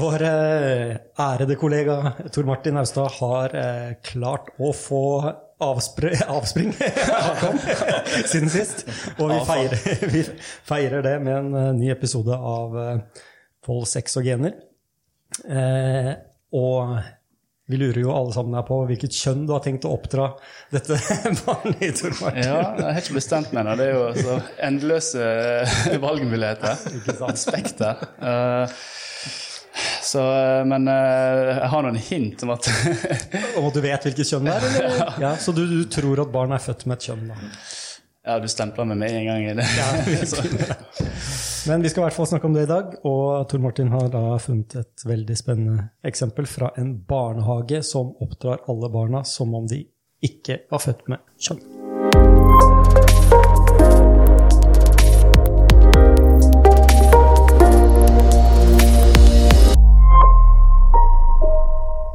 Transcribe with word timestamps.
Vår 0.00 0.22
eh, 0.22 0.96
ærede 1.20 1.56
kollega 1.60 2.14
Tor 2.32 2.46
Martin 2.48 2.78
Austad 2.80 3.10
har 3.18 3.54
eh, 3.56 3.90
klart 4.06 4.48
å 4.56 4.70
få 4.72 5.02
avspr 5.60 6.14
avspring 6.36 6.72
siden 8.30 8.48
sist. 8.52 8.86
Og 9.18 9.28
vi 9.34 9.38
feirer, 9.44 9.82
vi 10.14 10.22
feirer 10.68 11.04
det 11.04 11.16
med 11.20 11.36
en 11.36 11.58
eh, 11.60 11.70
ny 11.82 11.90
episode 11.92 12.32
av 12.32 12.76
Vold, 13.66 13.88
sex 13.90 14.16
og 14.16 14.24
gener. 14.24 14.54
Eh, 15.44 16.14
og 16.56 16.96
vi 17.70 17.78
lurer 17.78 18.00
jo 18.02 18.14
alle 18.14 18.32
sammen 18.34 18.56
her 18.56 18.64
på 18.66 18.80
hvilket 18.88 19.14
kjønn 19.14 19.44
du 19.46 19.52
har 19.52 19.60
tenkt 19.62 19.84
å 19.86 19.92
oppdra 19.94 20.30
dette 20.72 20.96
barnet 21.44 21.84
i, 21.84 21.92
Tor 21.94 22.16
Martin. 22.22 22.48
Ja, 22.48 22.62
jeg 22.80 22.86
har 22.88 23.02
ikke 23.04 23.18
bestemt 23.20 23.52
meg 23.52 23.62
ennå. 23.66 23.76
Det 23.78 23.90
er 23.90 23.92
jo 23.94 24.08
så 24.16 24.40
endeløse 24.70 25.28
valgmuligheter. 26.02 27.36
Spekter. 27.38 28.08
Eh, 28.18 28.80
så, 30.02 30.22
eh, 30.32 30.62
men 30.68 30.88
eh, 30.88 31.50
jeg 31.50 31.68
har 31.72 31.84
noen 31.86 32.00
hint 32.00 32.42
om 32.46 32.54
at 32.54 32.68
Om 33.58 33.68
at 33.68 33.76
du 33.76 33.80
vet 33.84 34.08
hvilket 34.08 34.32
kjønn 34.32 34.48
det 34.48 34.56
er? 34.56 34.66
Eller? 34.70 35.14
Ja, 35.22 35.34
så 35.40 35.54
du, 35.56 35.62
du 35.68 35.84
tror 35.92 36.24
at 36.24 36.32
barn 36.34 36.54
er 36.56 36.62
født 36.62 36.86
med 36.88 36.98
et 36.98 37.08
kjønn? 37.10 37.28
da? 37.30 37.38
Ja, 38.26 38.36
du 38.40 38.48
stempler 38.52 38.84
meg 38.84 39.14
en 39.16 39.26
gang 39.30 39.46
i 39.48 39.54
det. 39.56 39.64
Ja, 39.78 39.88
Men 41.68 41.82
vi 41.84 41.90
skal 41.92 42.02
i 42.02 42.06
hvert 42.06 42.16
fall 42.16 42.28
snakke 42.28 42.48
om 42.48 42.56
det 42.56 42.66
i 42.66 42.70
dag, 42.70 42.94
og 43.08 43.48
Tor 43.48 43.60
Martin 43.64 43.92
har 43.92 44.08
da 44.12 44.22
funnet 44.40 44.76
et 44.80 45.04
veldig 45.08 45.36
spennende 45.36 45.90
eksempel 46.06 46.48
fra 46.48 46.72
en 46.80 46.94
barnehage 47.08 47.82
som 47.86 48.14
oppdrar 48.20 48.64
alle 48.68 48.92
barna 48.92 49.24
som 49.28 49.54
om 49.56 49.68
de 49.68 49.84
ikke 50.24 50.62
var 50.72 50.84
født 50.84 51.06
med 51.12 51.24
kjønn. 51.40 51.79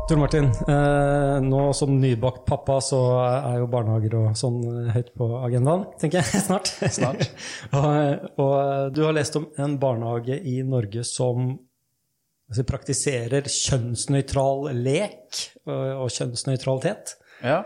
Tor 0.07 0.17
Martin, 0.17 0.45
eh, 0.45 1.41
nå 1.41 1.73
som 1.73 1.95
nybakt 2.01 2.43
pappa 2.45 2.75
så 2.81 2.99
er 3.25 3.55
jo 3.57 3.69
barnehager 3.73 4.13
og 4.19 4.35
sånn 4.37 4.59
høyt 4.93 5.07
på 5.17 5.29
agendaen, 5.39 5.87
tenker 5.97 6.21
jeg, 6.21 6.41
snart. 6.45 6.69
Snart. 6.93 7.23
og, 7.79 8.27
og 8.37 8.93
du 8.93 9.01
har 9.01 9.17
lest 9.17 9.39
om 9.39 9.47
en 9.57 9.79
barnehage 9.81 10.37
i 10.45 10.59
Norge 10.61 11.01
som 11.09 11.47
altså, 11.55 12.67
praktiserer 12.69 13.49
kjønnsnøytral 13.49 14.69
lek 14.77 15.41
og, 15.65 16.05
og 16.05 16.13
kjønnsnøytralitet. 16.13 17.17
ja. 17.41 17.63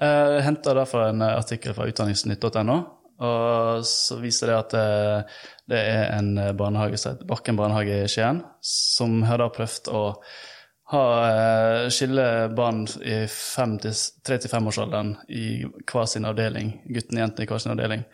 Jeg 0.00 0.44
henta 0.46 0.72
da 0.72 0.86
fra 0.88 1.10
en 1.10 1.22
artikkel 1.26 1.74
fra 1.76 1.84
utdanningsnytt.no. 1.90 2.76
Og 3.20 3.82
så 3.84 4.16
viser 4.16 4.48
det 4.48 4.54
at 4.56 4.70
det, 4.72 4.84
det 5.68 5.80
er 5.90 6.06
en 6.16 6.30
barnehage 6.56 7.18
Bakken 7.28 7.58
barnehage 7.58 8.06
i 8.06 8.08
Skien, 8.08 8.40
som 8.64 9.20
har 9.28 9.42
da 9.42 9.50
prøvd 9.52 9.90
å 9.92 10.00
ha 10.90 11.02
eh, 11.30 11.88
skille 11.94 12.24
barn 12.56 12.82
i 13.06 13.20
3-5-årsalderen 13.30 15.16
i 15.28 15.64
hver 15.86 16.06
sin 16.10 16.26
avdeling, 16.28 16.72
gutten 16.90 17.18
og 17.18 17.24
jentene 17.24 17.46
i 17.46 17.50
hver 17.50 17.62
sin 17.62 17.72
avdeling, 17.74 18.04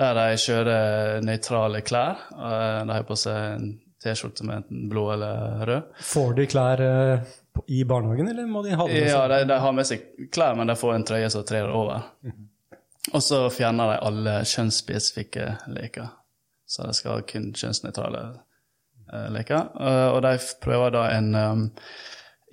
der 0.00 0.16
de 0.18 0.26
kjører 0.40 1.20
nøytrale 1.24 1.82
klær. 1.86 2.22
Eh, 2.34 2.78
De 2.88 2.92
har 2.96 3.04
på 3.08 3.16
seg 3.20 3.58
en 3.58 3.68
T-skjorte 4.04 4.44
med 4.44 4.56
enten 4.62 4.88
blå 4.92 5.06
eller 5.14 5.62
rød. 5.68 5.92
Får 6.04 6.34
de 6.36 6.46
klær 6.50 6.82
eh, 6.84 7.30
i 7.72 7.84
barnehagen, 7.88 8.28
eller 8.32 8.48
må 8.50 8.64
de 8.66 8.74
ha 8.76 8.86
det 8.88 8.98
med 9.04 9.08
Ja, 9.12 9.22
de, 9.30 9.42
de 9.48 9.60
har 9.62 9.72
med 9.76 9.86
seg 9.88 10.02
klær, 10.34 10.56
men 10.58 10.68
de 10.68 10.76
får 10.76 10.94
en 10.96 11.06
trøye 11.08 11.30
som 11.32 11.44
trer 11.48 11.70
over. 11.72 12.02
Og 13.14 13.20
så 13.22 13.44
fjerner 13.52 13.92
de 13.94 14.00
alle 14.08 14.34
kjønnsspesifikke 14.48 15.46
leker. 15.76 16.08
Så 16.66 16.86
det 16.88 16.96
skal 16.96 17.22
kun 17.28 17.50
kjønnsnøytrale 17.56 18.24
eh, 18.32 18.42
leker. 19.34 19.70
Eh, 19.80 20.08
og 20.12 20.22
de 20.26 20.34
prøver 20.64 20.94
da 20.94 21.04
en 21.14 21.30
um, 21.34 21.64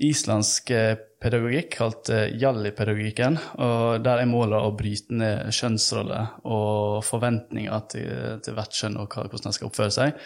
islandsk 0.02 0.72
eh, 0.76 0.94
pedagogikk 1.22 1.76
kalt 1.78 2.09
Jallipedagogikken. 2.42 3.38
Og 3.62 4.02
der 4.06 4.24
er 4.24 4.30
målet 4.30 4.58
å 4.62 4.74
bryte 4.78 5.18
ned 5.18 5.52
kjønnsroller 5.53 6.41
og 6.50 7.03
forventninger 7.06 7.86
til, 7.94 8.40
til 8.41 8.58
hvert 8.58 8.80
kjønn 8.80 8.97
og 9.03 9.19
hvordan 9.19 9.52
de 9.52 9.58
skal 9.58 9.69
oppføre 9.69 9.94
seg. 9.94 10.25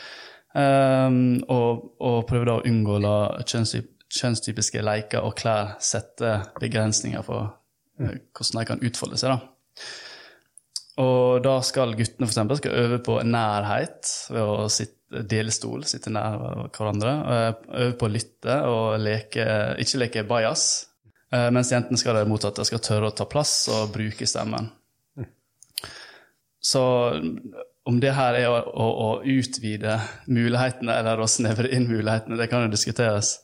Um, 0.55 1.41
og, 1.51 1.97
og 1.99 2.21
prøve 2.29 2.47
da 2.47 2.53
å 2.61 2.63
unngå 2.63 2.95
å 2.95 3.01
la 3.03 3.15
kjønnstyp, 3.43 3.89
kjønnstypiske 4.15 4.83
leker 4.85 5.25
og 5.27 5.35
klær 5.35 5.73
sette 5.83 6.37
begrensninger 6.61 7.25
for 7.25 7.49
eh, 7.99 8.21
hvordan 8.31 8.61
de 8.61 8.67
kan 8.69 8.85
utfolde 8.87 9.19
seg. 9.19 9.35
da. 9.35 9.83
Og 11.01 11.41
da 11.43 11.57
skal 11.65 11.91
guttene 11.97 12.23
for 12.23 12.31
eksempel, 12.31 12.57
skal 12.61 12.77
øve 12.79 12.99
på 13.03 13.17
nærhet 13.27 14.07
ved 14.31 14.41
å 14.41 14.67
sitte, 14.71 14.93
dele 15.27 15.51
stol, 15.53 15.83
sitte 15.87 16.11
nær 16.11 16.37
hverandre. 16.75 17.11
eh, 17.31 17.49
Øve 17.83 17.97
på 17.99 18.07
å 18.07 18.11
lytte 18.13 18.55
og 18.71 18.95
leke, 19.03 19.43
ikke 19.83 19.99
leke 20.01 20.23
bajas. 20.27 20.63
eh, 21.31 21.49
Mens 21.51 21.71
jentene 21.71 21.99
skal 21.99 22.15
det 22.15 22.27
motsatte, 22.31 22.65
skal 22.65 22.79
tørre 22.79 23.11
å 23.11 23.15
ta 23.15 23.27
plass 23.27 23.67
og 23.75 23.91
bruke 23.93 24.25
stemmen. 24.27 24.71
Så 26.63 26.81
om 27.85 27.99
det 28.01 28.15
her 28.15 28.39
er 28.39 28.47
å, 28.49 28.57
å, 28.63 28.87
å 29.05 29.09
utvide 29.21 29.99
mulighetene 30.27 30.95
eller 30.95 31.19
å 31.21 31.27
snevre 31.29 31.69
inn 31.75 31.85
mulighetene, 31.91 32.39
det 32.39 32.47
kan 32.49 32.63
jo 32.65 32.71
diskuteres. 32.71 33.35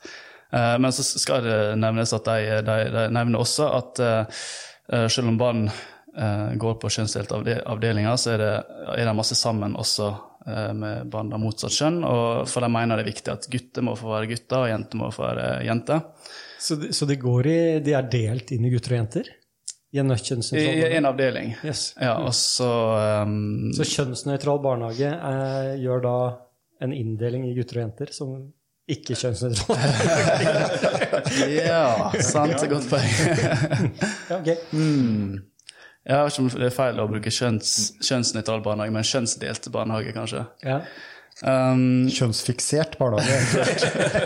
Eh, 0.52 0.78
Men 0.80 0.92
så 0.96 1.04
skal 1.04 1.44
det 1.44 1.62
nevnes 1.84 2.16
at 2.16 2.26
de, 2.32 2.62
de, 2.64 2.80
de 2.96 3.08
nevner 3.12 3.44
også 3.44 3.70
at 3.76 4.06
selv 5.12 5.30
om 5.30 5.38
barn 5.40 5.68
går 6.60 6.76
på 6.82 6.90
kjønnsdelte 6.92 7.62
avdelinger, 7.72 8.18
så 8.20 8.34
er, 8.34 8.42
det, 8.44 8.54
er 8.98 9.08
de 9.08 9.16
masse 9.16 9.38
sammen 9.40 9.78
også 9.80 10.10
eh, 10.48 10.72
med 10.76 11.12
barn 11.12 11.32
av 11.32 11.40
motsatt 11.40 11.76
kjønn. 11.76 12.02
Og 12.08 12.50
for 12.52 12.66
de 12.66 12.72
mener 12.74 13.00
det 13.00 13.06
er 13.06 13.12
viktig 13.14 13.34
at 13.34 13.48
gutter 13.52 13.86
må 13.88 13.96
få 14.00 14.12
være 14.12 14.32
gutter, 14.34 14.66
og 14.66 14.72
jenter 14.74 15.00
må 15.00 15.12
få 15.16 15.28
være 15.30 15.52
jenter. 15.70 16.04
Så, 16.62 16.78
de, 16.82 16.92
så 16.94 17.08
de, 17.10 17.18
går 17.22 17.48
i, 17.48 17.60
de 17.86 17.96
er 17.98 18.10
delt 18.12 18.52
inn 18.54 18.68
i 18.68 18.74
gutter 18.74 18.96
og 18.96 19.02
jenter? 19.02 19.32
I 19.92 20.00
en 20.00 20.12
I, 20.12 20.96
en 20.96 21.06
avdeling. 21.06 21.56
Yes. 21.68 21.94
Ja, 22.00 22.14
og 22.24 22.32
så 22.36 22.70
um, 23.28 23.74
Så 23.76 23.84
kjønnsnøytral 23.84 24.62
barnehage 24.64 25.10
eh, 25.12 25.74
gjør 25.84 26.04
da 26.06 26.16
en 26.86 26.94
inndeling 26.96 27.50
i 27.50 27.56
gutter 27.58 27.82
og 27.82 27.84
jenter 27.84 28.14
som 28.16 28.38
ikke 28.92 29.18
kjønnsnøytral? 29.20 29.76
Ja, 31.52 32.12
sant. 32.24 32.64
Godt 32.72 32.88
poeng. 32.92 33.12
ja, 34.30 34.40
ok. 34.40 34.50
Jeg 36.08 36.26
vet 36.26 36.34
ikke 36.34 36.44
om 36.44 36.52
det 36.58 36.68
er 36.68 36.76
feil 36.76 37.00
å 37.02 37.08
bruke 37.10 37.34
kjønns, 37.34 37.72
kjønnsnøytral 38.02 38.64
barnehage, 38.66 38.94
men 38.96 39.06
kjønnsdelt 39.06 39.68
barnehage, 39.74 40.14
kanskje. 40.16 40.46
Ja. 40.66 40.82
Um, 41.42 42.10
Kjønnsfiksert 42.12 42.98
barnehage. 43.00 43.66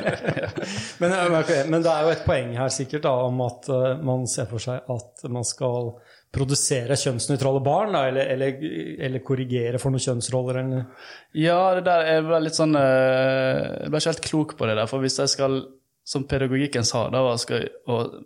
Men, 1.01 1.13
okay, 1.37 1.61
men 1.67 1.83
det 1.83 1.91
er 1.91 2.05
jo 2.07 2.11
et 2.11 2.23
poeng 2.25 2.53
her 2.57 2.71
sikkert 2.73 3.03
da, 3.05 3.11
om 3.27 3.39
at 3.45 3.67
uh, 3.71 3.99
man 4.03 4.23
ser 4.27 4.47
for 4.49 4.63
seg 4.63 4.87
at 4.91 5.23
man 5.31 5.45
skal 5.47 5.93
produsere 6.35 6.97
kjønnsnøytrale 6.99 7.61
barn, 7.63 7.93
da, 7.95 8.03
eller, 8.09 8.29
eller, 8.33 8.59
eller 9.07 9.23
korrigere 9.23 9.79
for 9.81 9.93
noen 9.93 10.03
kjønnsroller. 10.03 10.59
Eller. 10.61 11.09
ja, 11.39 11.59
det 11.77 11.85
der 11.87 12.09
er 12.11 12.25
vel 12.27 12.47
litt 12.47 12.57
sånn 12.57 12.75
eh, 12.79 13.85
Jeg 13.85 13.91
ble 13.91 14.01
ikke 14.01 14.11
helt 14.11 14.25
klok 14.25 14.55
på 14.59 14.69
det 14.69 14.77
der. 14.79 14.89
For 14.91 15.03
hvis 15.03 15.19
jeg 15.21 15.31
skal, 15.31 15.59
som 16.07 16.27
pedagogikken 16.27 16.87
sa, 16.87 17.05
da, 17.13 17.23
var 17.23 17.39
skal, 17.41 17.69
og, 17.91 18.17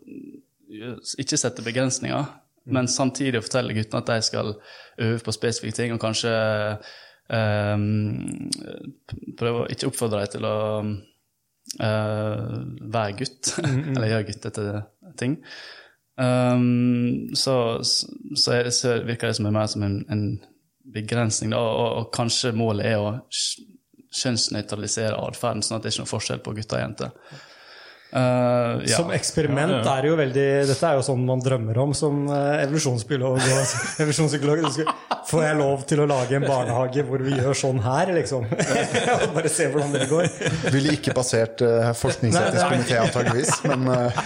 ikke 1.21 1.37
sette 1.37 1.65
begrensninger, 1.65 2.31
men 2.71 2.89
samtidig 2.91 3.43
fortelle 3.45 3.75
guttene 3.77 4.01
at 4.03 4.11
de 4.11 4.25
skal 4.25 4.53
øve 4.99 5.19
på 5.25 5.35
spesifikke 5.35 5.75
ting, 5.75 5.93
og 5.93 6.01
kanskje 6.03 6.33
um, 7.29 8.49
prøve 9.39 9.63
å 9.63 9.69
ikke 9.71 9.89
oppfordre 9.91 10.23
dem 10.23 10.33
til 10.35 10.47
å 10.49 10.55
uh, 11.83 12.55
være 12.97 13.17
gutt, 13.21 13.53
eller 13.95 14.13
gjøre 14.13 14.29
guttete 14.31 14.69
ting. 15.21 15.39
Um, 16.19 17.29
så, 17.37 17.79
så, 17.83 18.53
er 18.57 18.69
så 18.75 18.97
virker 19.07 19.29
det 19.29 19.37
som 19.39 19.47
mer 19.53 19.69
som 19.71 19.85
en, 19.87 20.01
en 20.11 20.25
begrensning, 20.93 21.53
da, 21.55 21.61
og, 21.63 21.91
og 21.99 22.09
kanskje 22.15 22.51
målet 22.57 22.89
er 22.91 22.99
å 22.99 23.13
kj- 23.31 23.67
kjønnsnøytralisere 24.19 25.19
atferden, 25.21 25.63
sånn 25.63 25.77
at 25.77 25.85
det 25.85 25.93
ikke 25.93 26.01
er 26.01 26.07
noe 26.07 26.11
forskjell 26.11 26.41
på 26.43 26.55
gutter 26.57 26.79
og 26.79 26.83
jenter. 26.83 27.39
Uh, 28.09 28.81
ja. 28.89 28.95
Som 28.97 29.11
eksperiment 29.13 29.85
er 29.85 29.99
det 30.01 30.09
jo 30.09 30.15
veldig 30.17 30.45
Dette 30.65 30.87
er 30.87 30.95
jo 30.97 31.03
sånn 31.05 31.27
man 31.27 31.43
drømmer 31.45 31.77
om 31.77 31.91
som 31.93 32.23
eh, 32.33 32.63
evolusjonsbiolog 32.63 33.37
og 33.53 33.73
evolusjonspsykolog. 34.01 34.79
Får 35.29 35.43
jeg 35.45 35.57
lov 35.59 35.83
til 35.91 36.01
å 36.01 36.07
lage 36.09 36.39
en 36.39 36.47
barnehage 36.47 37.03
hvor 37.05 37.21
vi 37.21 37.35
gjør 37.37 37.59
sånn 37.59 37.83
her, 37.85 38.09
liksom? 38.15 38.47
Og 39.19 39.35
Bare 39.35 39.51
se 39.53 39.69
hvordan 39.69 39.93
det 39.93 40.09
går. 40.09 40.25
Ville 40.73 40.95
ikke 40.97 41.13
passert 41.13 41.61
uh, 41.61 41.91
forskningsetisk 41.99 42.65
komité, 42.65 42.97
antageligvis, 42.97 43.59
men 43.69 43.85
uh, 43.85 44.21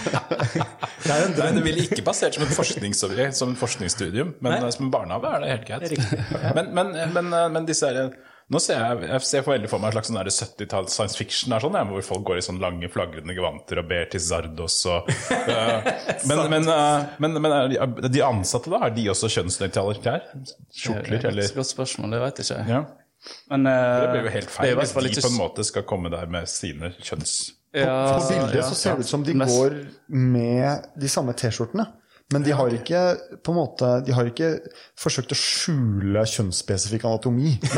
Det 1.04 1.12
er 1.12 1.28
Nei, 1.34 1.50
det 1.58 1.64
ville 1.66 1.84
ikke 1.84 2.04
basert 2.06 2.38
som 2.38 2.46
et 2.46 3.36
som 3.36 3.52
forskningsstudium, 3.58 4.32
men 4.40 4.62
Nei. 4.64 4.72
som 4.72 4.88
en 4.88 4.94
barnehage 4.94 5.34
er 5.34 5.44
det 5.44 5.52
helt 5.52 5.68
greit. 5.68 6.54
Men, 6.56 6.72
men, 6.72 6.96
men, 7.12 7.34
men 7.52 7.68
disse 7.68 7.90
her, 7.90 8.14
nå 8.52 8.60
ser 8.60 8.76
jeg, 8.76 9.06
jeg 9.08 9.24
ser 9.24 9.44
for 9.44 9.54
veldig 9.54 9.68
for 9.72 9.80
meg 9.80 9.88
en 9.88 9.94
slags 9.96 10.10
sånn 10.10 10.18
70-talls 10.20 10.96
science 10.96 11.16
fiction, 11.16 11.54
sånn, 11.62 11.78
ja, 11.78 11.84
hvor 11.88 12.04
folk 12.04 12.26
går 12.28 12.40
i 12.40 12.44
sånn 12.44 12.60
lange 12.60 12.90
flagrende 12.92 13.36
gevanter 13.36 13.80
og 13.80 13.88
ber 13.88 14.04
til 14.12 14.20
Zardos 14.20 14.76
og 14.90 15.08
uh, 15.08 15.88
Men, 16.28 16.42
men, 16.52 16.68
uh, 16.68 17.06
men, 17.24 17.38
men 17.40 17.56
er 17.56 17.72
de, 18.04 18.20
ansatte, 18.26 18.68
da? 18.72 18.82
Har 18.84 18.92
de 18.96 19.06
også 19.14 19.32
kjønnsnøytrale 19.32 19.96
klær? 20.04 20.28
Skjortler, 20.68 21.16
Det 21.16 21.22
er 21.22 21.32
eller 21.32 21.56
Godt 21.56 21.72
spørsmål, 21.72 22.12
det 22.12 22.22
vet 22.26 22.42
jeg 22.42 22.50
ikke. 22.50 22.68
ja. 22.74 22.84
Men 23.48 23.64
uh, 23.64 23.72
Det 23.72 24.08
blir 24.12 24.26
jo 24.26 24.36
helt 24.36 24.52
feil 24.52 24.76
hvis 24.76 24.92
de 24.92 25.08
ikke 25.08 25.24
på 25.24 25.32
en 25.32 25.40
måte 25.40 25.64
skal 25.64 25.88
komme 25.88 26.12
der 26.12 26.28
med 26.28 26.50
sine 26.52 26.92
kjønns... 27.00 27.38
ja, 27.72 27.88
På 27.88 28.28
bildet 28.28 28.60
ja, 28.60 28.68
så 28.68 28.76
ser 28.76 28.98
det 28.98 29.08
ut 29.08 29.14
som 29.14 29.24
de 29.24 29.38
går 29.40 29.78
med 30.12 30.90
de 31.00 31.08
samme 31.08 31.32
T-skjortene. 31.32 31.88
Men 32.32 32.42
de 32.42 32.54
har 32.56 32.72
ikke 32.72 33.00
på 33.44 33.52
en 33.52 33.58
måte, 33.58 33.88
de 34.06 34.12
har 34.16 34.24
ikke 34.30 34.54
forsøkt 34.98 35.34
å 35.34 35.36
skjule 35.38 36.22
kjønnsspesifikk 36.26 37.04
anatomi. 37.04 37.52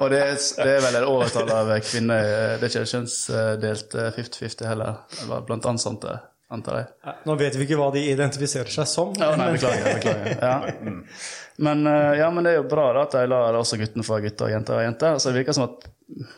Og 0.00 0.10
det 0.12 0.18
er, 0.20 0.34
det 0.36 0.72
er 0.76 0.82
vel 0.84 0.96
et 0.98 1.06
overtall 1.08 1.48
av 1.54 1.70
kvinner. 1.84 2.22
Det 2.60 2.66
er 2.66 2.72
ikke 2.72 2.88
kjønnsdelt 2.90 3.94
eh, 3.96 4.10
50-50 4.18 4.66
heller, 4.68 4.92
Det 5.14 5.24
var 5.30 5.44
blant 5.48 5.68
ansatte, 5.70 6.12
antar 6.52 6.74
jeg. 6.82 6.86
Nå 7.28 7.32
vet 7.40 7.56
vi 7.56 7.62
ikke 7.64 7.78
hva 7.80 7.88
de 7.94 8.02
identifiserer 8.10 8.68
seg 8.72 8.86
som. 8.90 9.08
Ja, 9.16 9.28
nei, 9.38 9.46
men- 9.52 9.56
beklager. 9.56 9.84
beklager. 10.00 10.26
Ja. 10.46 10.56
Men, 11.64 11.78
eh, 11.88 12.12
ja, 12.20 12.28
men 12.30 12.44
det 12.44 12.50
er 12.52 12.58
jo 12.60 12.66
bra 12.68 12.90
da, 12.92 13.02
at 13.06 13.14
de 13.16 13.24
lar 13.32 13.56
også 13.56 13.78
guttene 13.80 14.04
få 14.04 14.18
gutter 14.20 14.44
og 14.50 14.52
jenter 14.52 14.74
og 14.76 14.82
jenter. 14.84 15.10
Så 15.16 15.24
det 15.30 15.38
virker 15.40 15.54
som 15.56 15.64
at 15.70 15.78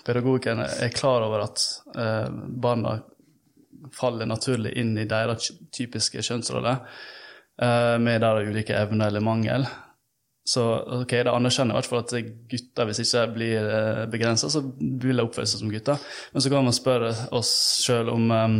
pedagogikken 0.06 0.58
er 0.62 0.90
klar 0.94 1.20
over 1.26 1.38
at 1.48 1.58
eh, 1.98 2.28
barna 2.62 2.92
faller 3.94 4.29
naturlig 4.29 4.75
inn 4.81 4.96
i 4.99 5.06
deres 5.08 5.50
typiske 5.75 6.23
kjønnsroller, 6.25 6.81
eh, 7.62 7.96
med 8.02 8.25
der 8.25 8.49
ulike 8.49 8.76
evner 8.76 9.12
eller 9.12 9.25
mangel. 9.25 9.69
Så 10.49 10.62
ok, 11.02 11.11
det 11.11 11.32
anerkjenner 11.32 11.75
i 11.75 11.76
hvert 11.76 11.90
fall 11.90 12.00
at 12.00 12.14
gutter, 12.49 12.88
hvis 12.88 13.02
ikke 13.05 13.26
blir 13.35 13.69
eh, 13.69 14.05
begrensa, 14.08 14.49
så 14.49 14.62
vil 14.64 15.20
de 15.20 15.25
oppføre 15.26 15.49
seg 15.49 15.61
som 15.61 15.73
gutter. 15.73 16.00
Men 16.32 16.44
så 16.44 16.52
kan 16.52 16.64
man 16.64 16.76
spørre 16.76 17.12
oss 17.37 17.52
sjøl 17.85 18.08
om 18.14 18.31
eh, 18.32 18.58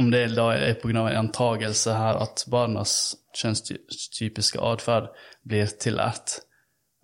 om 0.00 0.08
det 0.10 0.22
da 0.36 0.46
er 0.54 0.78
pga. 0.80 1.08
en 1.08 1.26
antagelse 1.26 1.92
her 1.92 2.16
at 2.22 2.44
barnas 2.48 3.16
kjønnstypiske 3.36 4.60
atferd 4.60 5.10
blir 5.44 5.68
tillært. 5.80 6.40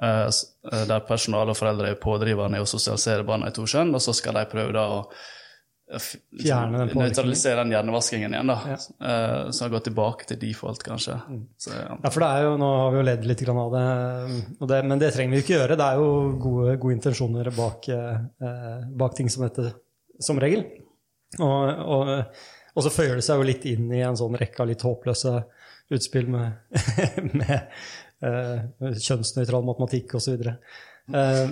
Der 0.00 1.00
personal 1.08 1.50
og 1.50 1.56
foreldre 1.58 1.90
er 1.90 2.00
pådriverne 2.00 2.56
i 2.56 2.62
å 2.62 2.70
sosialisere 2.70 3.26
barna 3.28 3.50
i 3.50 3.52
to 3.52 3.66
kjønn, 3.66 3.94
og 3.94 4.00
så 4.00 4.14
skal 4.16 4.38
de 4.38 4.46
prøve 4.48 4.72
da 4.72 4.86
å 4.94 5.00
Fjerne 5.88 6.82
den 6.82 6.90
påvirkningen. 6.90 7.06
Nøytralisere 7.06 7.62
den 7.62 7.72
hjernevaskingen 7.72 8.34
igjen, 8.34 8.50
da. 8.50 8.76
Eh, 9.08 9.50
Så 9.56 9.68
gå 9.72 9.80
tilbake 9.86 10.26
til 10.28 10.40
default, 10.42 10.82
kanskje. 10.84 11.16
Mm. 11.28 11.46
Så, 11.56 11.72
ja. 11.72 11.96
Ja, 12.02 12.10
for 12.12 12.24
det 12.24 12.28
er 12.28 12.44
jo, 12.44 12.56
Nå 12.60 12.68
har 12.74 12.90
vi 12.92 13.00
jo 13.00 13.06
ledd 13.08 13.24
litt 13.30 13.44
av 13.48 13.72
det, 13.72 13.86
det, 14.74 14.82
men 14.90 15.00
det 15.00 15.12
trenger 15.14 15.36
vi 15.36 15.42
ikke 15.44 15.56
gjøre. 15.56 15.78
Det 15.80 15.86
er 15.86 16.02
jo 16.02 16.10
gode, 16.44 16.76
gode 16.82 16.98
intensjoner 16.98 17.50
bak, 17.56 17.88
eh, 17.88 18.84
bak 19.00 19.16
ting 19.16 19.32
som 19.32 19.46
dette, 19.46 19.72
som 20.20 20.40
regel. 20.42 20.66
Og, 21.38 21.80
og, 21.96 22.12
og 22.74 22.84
så 22.84 22.92
føyer 22.92 23.16
det 23.16 23.24
seg 23.24 23.40
jo 23.40 23.48
litt 23.48 23.64
inn 23.68 23.88
i 23.92 24.04
en 24.04 24.16
sånn 24.18 24.36
rekke 24.38 24.64
av 24.64 24.68
litt 24.70 24.84
håpløse 24.84 25.34
utspill 25.96 26.28
med, 26.28 26.52
med 27.40 27.56
eh, 28.24 28.92
kjønnsnøytral 28.92 29.64
matematikk 29.64 30.18
osv. 30.20 30.44
Uh, 31.14 31.48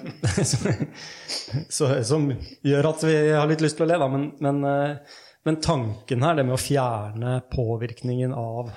så, 1.73 1.87
som 2.05 2.26
gjør 2.61 2.88
at 2.91 3.05
vi 3.08 3.14
har 3.32 3.47
litt 3.49 3.62
lyst 3.64 3.79
til 3.79 3.87
å 3.87 3.88
le, 3.88 3.97
da. 4.03 4.08
Men, 4.12 4.26
men, 4.44 4.58
eh, 4.69 5.23
men 5.49 5.56
tanken 5.64 6.26
her, 6.26 6.37
det 6.37 6.44
med 6.44 6.58
å 6.58 6.61
fjerne 6.61 7.38
påvirkningen 7.53 8.35
av 8.37 8.75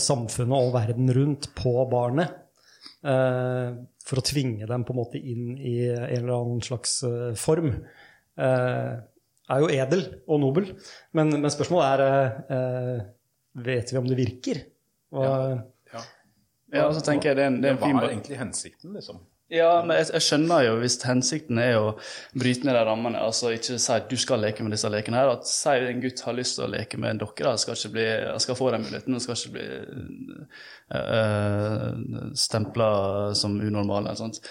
samfunnet 0.00 0.56
og 0.56 0.72
verden 0.78 1.12
rundt 1.12 1.50
på 1.58 1.74
barnet. 1.92 2.32
eh, 3.04 3.76
for 4.06 4.22
å 4.22 4.24
tvinge 4.24 4.66
dem 4.70 4.84
på 4.86 4.94
en 4.94 5.00
måte 5.00 5.18
inn 5.18 5.56
i 5.58 5.76
en 5.90 6.22
eller 6.22 6.36
annen 6.38 6.62
slags 6.64 7.00
eh, 7.04 7.34
form. 7.38 7.72
eh, 8.38 8.92
er 9.46 9.62
jo 9.62 9.70
edel 9.70 10.04
og 10.26 10.40
nobel. 10.42 10.72
Men, 11.14 11.30
men 11.36 11.52
spørsmålet 11.52 12.00
er 12.00 12.56
eh, 12.56 13.04
Vet 13.66 13.88
vi 13.92 13.96
om 13.96 14.04
det 14.08 14.16
virker? 14.18 14.58
Og, 15.16 15.60
ja, 15.94 16.82
og 16.82 16.92
så 16.92 17.00
tenker 17.06 17.30
jeg 17.30 17.38
det 17.38 17.44
er 17.46 17.48
en, 17.48 17.60
det 17.62 17.70
er 17.70 17.72
en 17.76 17.78
Hva 17.80 17.88
fin 17.88 18.00
er 18.02 18.10
egentlig 18.10 18.36
hensikten, 18.40 18.90
liksom? 18.98 19.22
Ja, 19.52 19.68
men 19.86 19.94
jeg, 20.00 20.08
jeg 20.16 20.24
skjønner 20.26 20.64
jo 20.64 20.72
hvis 20.80 20.96
hensikten 21.06 21.60
er 21.62 21.76
å 21.78 21.90
bryte 22.34 22.66
ned 22.66 22.74
de 22.74 22.82
rammene. 22.88 23.20
altså 23.22 23.52
Ikke 23.54 23.76
si 23.78 23.92
at 23.94 24.08
du 24.10 24.16
skal 24.18 24.42
leke 24.42 24.66
med 24.66 24.74
disse 24.74 24.90
lekene 24.90 25.20
her. 25.20 25.30
at 25.36 25.46
Si 25.46 25.70
en 25.70 26.02
gutt 26.02 26.22
har 26.26 26.34
lyst 26.34 26.58
til 26.58 26.66
å 26.66 26.72
leke 26.72 26.98
med 26.98 27.14
en 27.14 27.22
dokke, 27.22 27.46
da, 27.46 27.54
skal, 27.60 27.78
ikke 27.78 27.92
bli, 27.94 28.06
skal 28.42 28.58
få 28.58 28.72
den 28.74 28.82
muligheten. 28.88 29.14
og 29.14 29.22
Skal 29.22 29.38
ikke 29.38 29.54
bli 29.54 29.68
øh, 30.98 32.34
stempla 32.42 32.90
som 33.38 33.54
unormal 33.60 34.02
eller 34.02 34.18
sånt. 34.18 34.42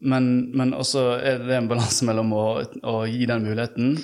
Men, 0.00 0.32
men 0.56 0.72
også 0.76 1.06
er 1.20 1.44
det 1.44 1.60
en 1.60 1.68
balanse 1.68 2.08
mellom 2.08 2.32
å, 2.36 2.48
å 2.64 2.98
gi 3.08 3.28
den 3.28 3.44
muligheten 3.44 3.96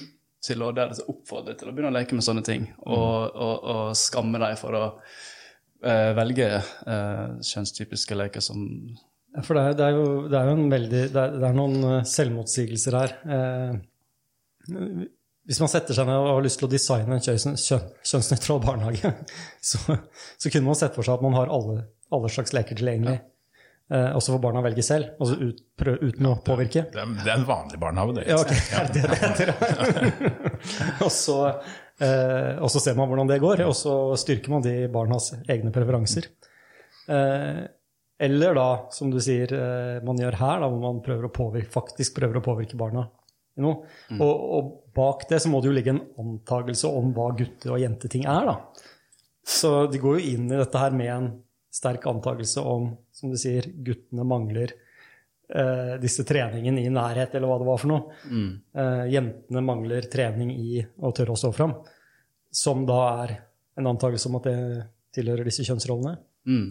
til 0.44 0.62
å 0.64 0.72
deretter 0.76 1.08
oppfordre 1.12 1.56
til 1.56 1.68
å 1.68 1.72
begynne 1.74 1.92
å 1.92 1.96
leke 1.96 2.16
med 2.16 2.24
sånne 2.24 2.44
ting, 2.44 2.70
og, 2.88 3.34
og, 3.34 3.56
og 3.72 3.98
skamme 3.98 4.40
dem 4.40 4.56
for 4.56 4.76
å 4.78 4.84
øh, 4.88 6.10
velge 6.16 6.48
øh, 6.60 7.40
kjønnstypiske 7.44 8.16
leker 8.16 8.44
som 8.44 8.62
For 9.46 9.54
det 9.54 9.62
er, 9.62 9.78
det 9.78 9.86
er, 9.86 9.94
jo, 9.94 10.06
det 10.26 10.36
er 10.40 10.48
jo 10.48 10.54
en 10.56 10.70
veldig 10.72 11.00
Det 11.14 11.22
er, 11.22 11.34
det 11.38 11.46
er 11.46 11.54
noen 11.54 11.84
eh, 11.86 12.06
selvmotsigelser 12.10 12.96
her. 12.98 13.16
Eh, 13.36 15.04
hvis 15.50 15.60
man 15.62 15.70
setter 15.70 15.96
seg 15.96 16.06
ned 16.06 16.18
og 16.18 16.28
har 16.34 16.44
lyst 16.44 16.60
til 16.60 16.68
å 16.68 16.70
designe 16.70 17.16
en 17.16 17.22
kjøn, 17.24 17.56
kjønn, 17.58 17.86
kjønnsnøytral 18.06 18.62
barnehage, 18.62 19.12
så, 19.70 19.98
så 20.38 20.52
kunne 20.52 20.68
man 20.68 20.78
sett 20.78 20.96
for 20.98 21.06
seg 21.06 21.18
at 21.18 21.24
man 21.26 21.38
har 21.38 21.50
alle, 21.50 21.84
alle 22.14 22.30
slags 22.32 22.54
leker 22.56 22.78
tilgjengelig. 22.78 23.20
Eh, 23.90 24.10
også 24.14 24.36
får 24.36 24.42
barna 24.44 24.60
velge 24.62 24.84
selv, 24.86 25.14
altså 25.18 25.34
ut, 25.40 25.62
prøv, 25.78 25.96
uten 25.98 26.28
å 26.30 26.36
påvirke. 26.46 26.84
Det 26.92 27.00
er, 27.02 27.14
det 27.24 27.30
er 27.32 27.40
en 27.40 27.46
vanlig 27.48 27.80
barnehage, 27.82 28.20
det. 28.20 28.26
Ja, 28.30 28.38
ok. 28.38 28.52
Er 28.78 28.86
det 28.86 29.00
det 29.00 29.08
det 29.10 29.18
heter? 29.24 29.50
og, 31.06 31.10
så, 31.10 31.38
eh, 31.98 32.52
og 32.62 32.70
så 32.70 32.82
ser 32.84 32.98
man 32.98 33.10
hvordan 33.10 33.30
det 33.30 33.40
går, 33.42 33.64
og 33.66 33.74
så 33.74 33.96
styrker 34.22 34.54
man 34.54 34.62
de 34.66 34.76
barnas 34.94 35.32
egne 35.50 35.74
preferanser. 35.74 36.30
Eh, 37.10 37.64
eller 38.20 38.54
da, 38.54 38.68
som 38.92 39.10
du 39.12 39.16
sier 39.22 39.52
eh, 39.56 40.02
man 40.04 40.18
gjør 40.20 40.36
her, 40.40 40.60
da, 40.60 40.68
hvor 40.68 40.82
man 40.82 41.00
prøver 41.04 41.32
påvirke, 41.32 41.72
faktisk 41.72 42.18
prøver 42.18 42.40
å 42.40 42.44
påvirke 42.44 42.78
barna 42.80 43.06
i 43.56 43.64
Mm. 44.10 44.20
Og, 44.22 44.34
og 44.56 44.68
bak 44.96 45.26
det 45.28 45.40
så 45.42 45.50
må 45.52 45.60
det 45.60 45.70
jo 45.70 45.74
ligge 45.76 45.92
en 45.92 46.04
antakelse 46.22 46.88
om 46.88 47.12
hva 47.16 47.30
gutter- 47.36 47.74
og 47.74 47.80
jenteting 47.82 48.26
er. 48.28 48.46
da. 48.46 48.84
Så 49.44 49.86
de 49.90 50.00
går 50.00 50.18
jo 50.18 50.34
inn 50.34 50.46
i 50.50 50.60
dette 50.60 50.80
her 50.80 50.94
med 50.96 51.10
en 51.12 51.30
sterk 51.70 52.06
antakelse 52.10 52.62
om, 52.66 52.90
som 53.12 53.32
du 53.32 53.38
sier, 53.38 53.66
guttene 53.84 54.24
mangler 54.26 54.72
eh, 54.72 55.96
disse 56.02 56.24
treningene 56.26 56.82
i 56.82 56.92
nærhet, 56.92 57.34
eller 57.34 57.50
hva 57.50 57.58
det 57.60 57.68
var 57.68 57.82
for 57.82 57.92
noe. 57.92 58.16
Eh, 58.74 59.04
jentene 59.14 59.64
mangler 59.66 60.08
trening 60.12 60.52
i 60.54 60.80
å 60.80 61.12
tørre 61.16 61.36
å 61.36 61.40
stå 61.40 61.52
fram, 61.54 61.76
som 62.50 62.86
da 62.88 63.00
er 63.24 63.36
en 63.78 63.90
antakelse 63.92 64.30
om 64.30 64.40
at 64.40 64.48
det 64.50 64.58
tilhører 65.14 65.46
disse 65.46 65.66
kjønnsrollene. 65.66 66.16
mm. 66.46 66.68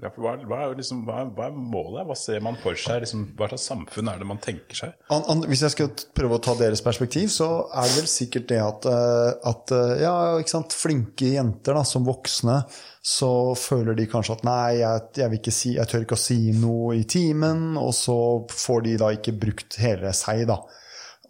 Ja, 0.00 0.08
hva, 0.16 0.32
hva, 0.48 0.60
liksom, 0.72 1.02
hva, 1.04 1.26
hva 1.36 1.50
er 1.50 1.56
målet? 1.56 2.06
Hva 2.08 2.14
ser 2.16 2.40
man 2.44 2.56
for 2.62 2.78
seg? 2.78 3.02
Liksom, 3.04 3.26
hva 3.36 3.50
slags 3.50 3.66
samfunn 3.68 4.08
er 4.08 4.22
det 4.22 4.28
man 4.30 4.40
tenker 4.40 4.78
seg? 4.78 4.94
An, 5.12 5.26
an, 5.28 5.44
hvis 5.50 5.64
jeg 5.66 5.74
skal 5.74 5.90
prøve 6.16 6.38
å 6.38 6.42
ta 6.44 6.54
deres 6.56 6.80
perspektiv, 6.84 7.28
så 7.34 7.50
er 7.68 7.84
det 7.84 7.98
vel 7.98 8.08
sikkert 8.08 8.48
det 8.48 8.62
at, 8.64 8.88
eh, 8.88 9.28
at 9.50 9.74
eh, 9.76 9.94
ja, 10.06 10.14
flinke 10.72 11.34
jenter 11.34 11.76
da, 11.76 11.84
som 11.84 12.08
voksne, 12.08 12.62
så 13.04 13.30
føler 13.60 13.98
de 13.98 14.08
kanskje 14.08 14.38
at 14.38 14.44
nei, 14.48 14.80
jeg, 14.80 15.06
jeg, 15.20 15.52
si, 15.52 15.76
jeg 15.76 15.88
tør 15.90 16.08
ikke 16.08 16.16
å 16.16 16.24
si 16.24 16.40
noe 16.56 16.96
i 16.96 17.04
timen, 17.08 17.74
og 17.80 17.92
så 17.96 18.18
får 18.48 18.86
de 18.88 18.98
da 19.04 19.12
ikke 19.16 19.36
brukt 19.36 19.80
hele 19.84 20.16
seg, 20.16 20.46
da. 20.48 20.62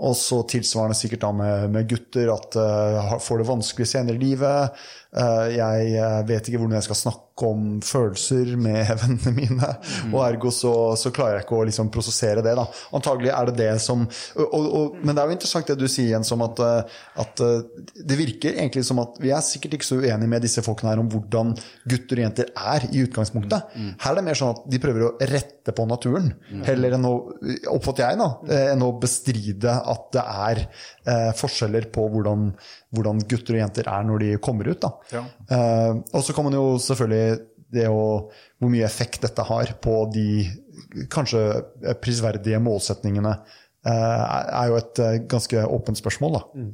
Og 0.00 0.14
så 0.16 0.38
tilsvarende 0.48 0.96
sikkert 0.96 1.26
da 1.26 1.30
med, 1.36 1.66
med 1.74 1.88
gutter, 1.90 2.30
at 2.32 2.56
uh, 2.56 3.18
får 3.20 3.42
det 3.42 3.48
vanskelig 3.50 3.88
senere 3.90 4.16
i 4.16 4.22
livet. 4.22 4.78
Eh, 5.10 5.56
jeg 5.56 5.94
eh, 5.98 6.20
vet 6.28 6.46
ikke 6.46 6.60
hvordan 6.60 6.76
jeg 6.78 6.86
skal 6.86 6.98
snakke 7.00 7.46
om 7.48 7.62
følelser 7.82 8.52
med 8.60 8.92
vennene 9.00 9.32
mine. 9.34 9.70
Og 10.12 10.20
ergo 10.22 10.52
så, 10.54 10.72
så 11.00 11.10
klarer 11.14 11.38
jeg 11.38 11.46
ikke 11.46 11.58
å 11.58 11.66
liksom 11.66 11.90
prosessere 11.90 12.44
det. 12.46 12.54
da. 12.58 12.66
Antagelig 12.96 13.32
er 13.34 13.50
det 13.50 13.56
det 13.58 13.70
som 13.82 14.04
og, 14.04 14.54
og, 14.54 15.00
Men 15.00 15.16
det 15.16 15.22
er 15.22 15.30
jo 15.30 15.36
interessant 15.38 15.72
det 15.72 15.78
du 15.80 15.88
sier, 15.90 16.12
Jens, 16.14 16.30
om 16.36 16.44
at, 16.46 16.62
eh, 16.62 17.00
at 17.24 17.42
det 17.42 18.18
virker 18.20 18.54
egentlig 18.54 18.84
som 18.86 19.02
at 19.02 19.18
vi 19.22 19.32
er 19.34 19.42
sikkert 19.44 19.78
ikke 19.78 19.88
så 19.88 19.98
uenige 19.98 20.30
med 20.30 20.46
disse 20.46 20.62
folkene 20.64 20.92
her 20.92 21.02
om 21.02 21.10
hvordan 21.10 21.56
gutter 21.90 22.20
og 22.20 22.26
jenter 22.26 22.52
er 22.54 22.86
i 22.90 23.02
utgangspunktet. 23.02 23.74
Her 24.00 24.12
er 24.12 24.20
det 24.20 24.26
mer 24.28 24.38
sånn 24.38 24.54
at 24.54 24.62
de 24.70 24.80
prøver 24.82 25.06
å 25.08 25.12
rette 25.30 25.74
på 25.74 25.86
naturen, 25.88 26.30
heller 26.66 26.96
enn 26.96 27.06
å 27.08 27.14
oppfatter 27.72 28.06
jeg 28.06 28.20
da, 28.20 28.28
enn 28.72 28.84
å 28.84 28.92
bestride 29.00 29.74
at 29.90 30.06
det 30.14 30.24
er 30.46 30.62
eh, 31.08 31.30
forskjeller 31.36 31.88
på 31.94 32.06
hvordan, 32.12 32.50
hvordan 32.96 33.22
gutter 33.30 33.56
og 33.56 33.62
jenter 33.62 33.88
er 33.92 34.04
når 34.08 34.24
de 34.24 34.34
kommer 34.42 34.70
ut. 34.72 34.88
Ja. 35.14 35.24
Eh, 35.50 35.94
og 36.12 36.26
så 36.26 36.36
kan 36.36 36.48
man 36.48 36.58
jo 36.58 36.66
selvfølgelig 36.82 37.40
det 37.70 37.86
å, 37.86 38.04
hvor 38.58 38.72
mye 38.72 38.86
effekt 38.86 39.22
dette 39.22 39.46
har 39.46 39.74
på 39.82 40.02
de 40.14 40.28
kanskje 41.12 41.42
prisverdige 42.02 42.58
målsetningene, 42.62 43.34
eh, 43.86 44.22
er 44.60 44.70
jo 44.70 44.78
et 44.78 45.02
eh, 45.02 45.18
ganske 45.30 45.66
åpent 45.76 46.00
spørsmål. 46.00 46.38
da. 46.38 46.64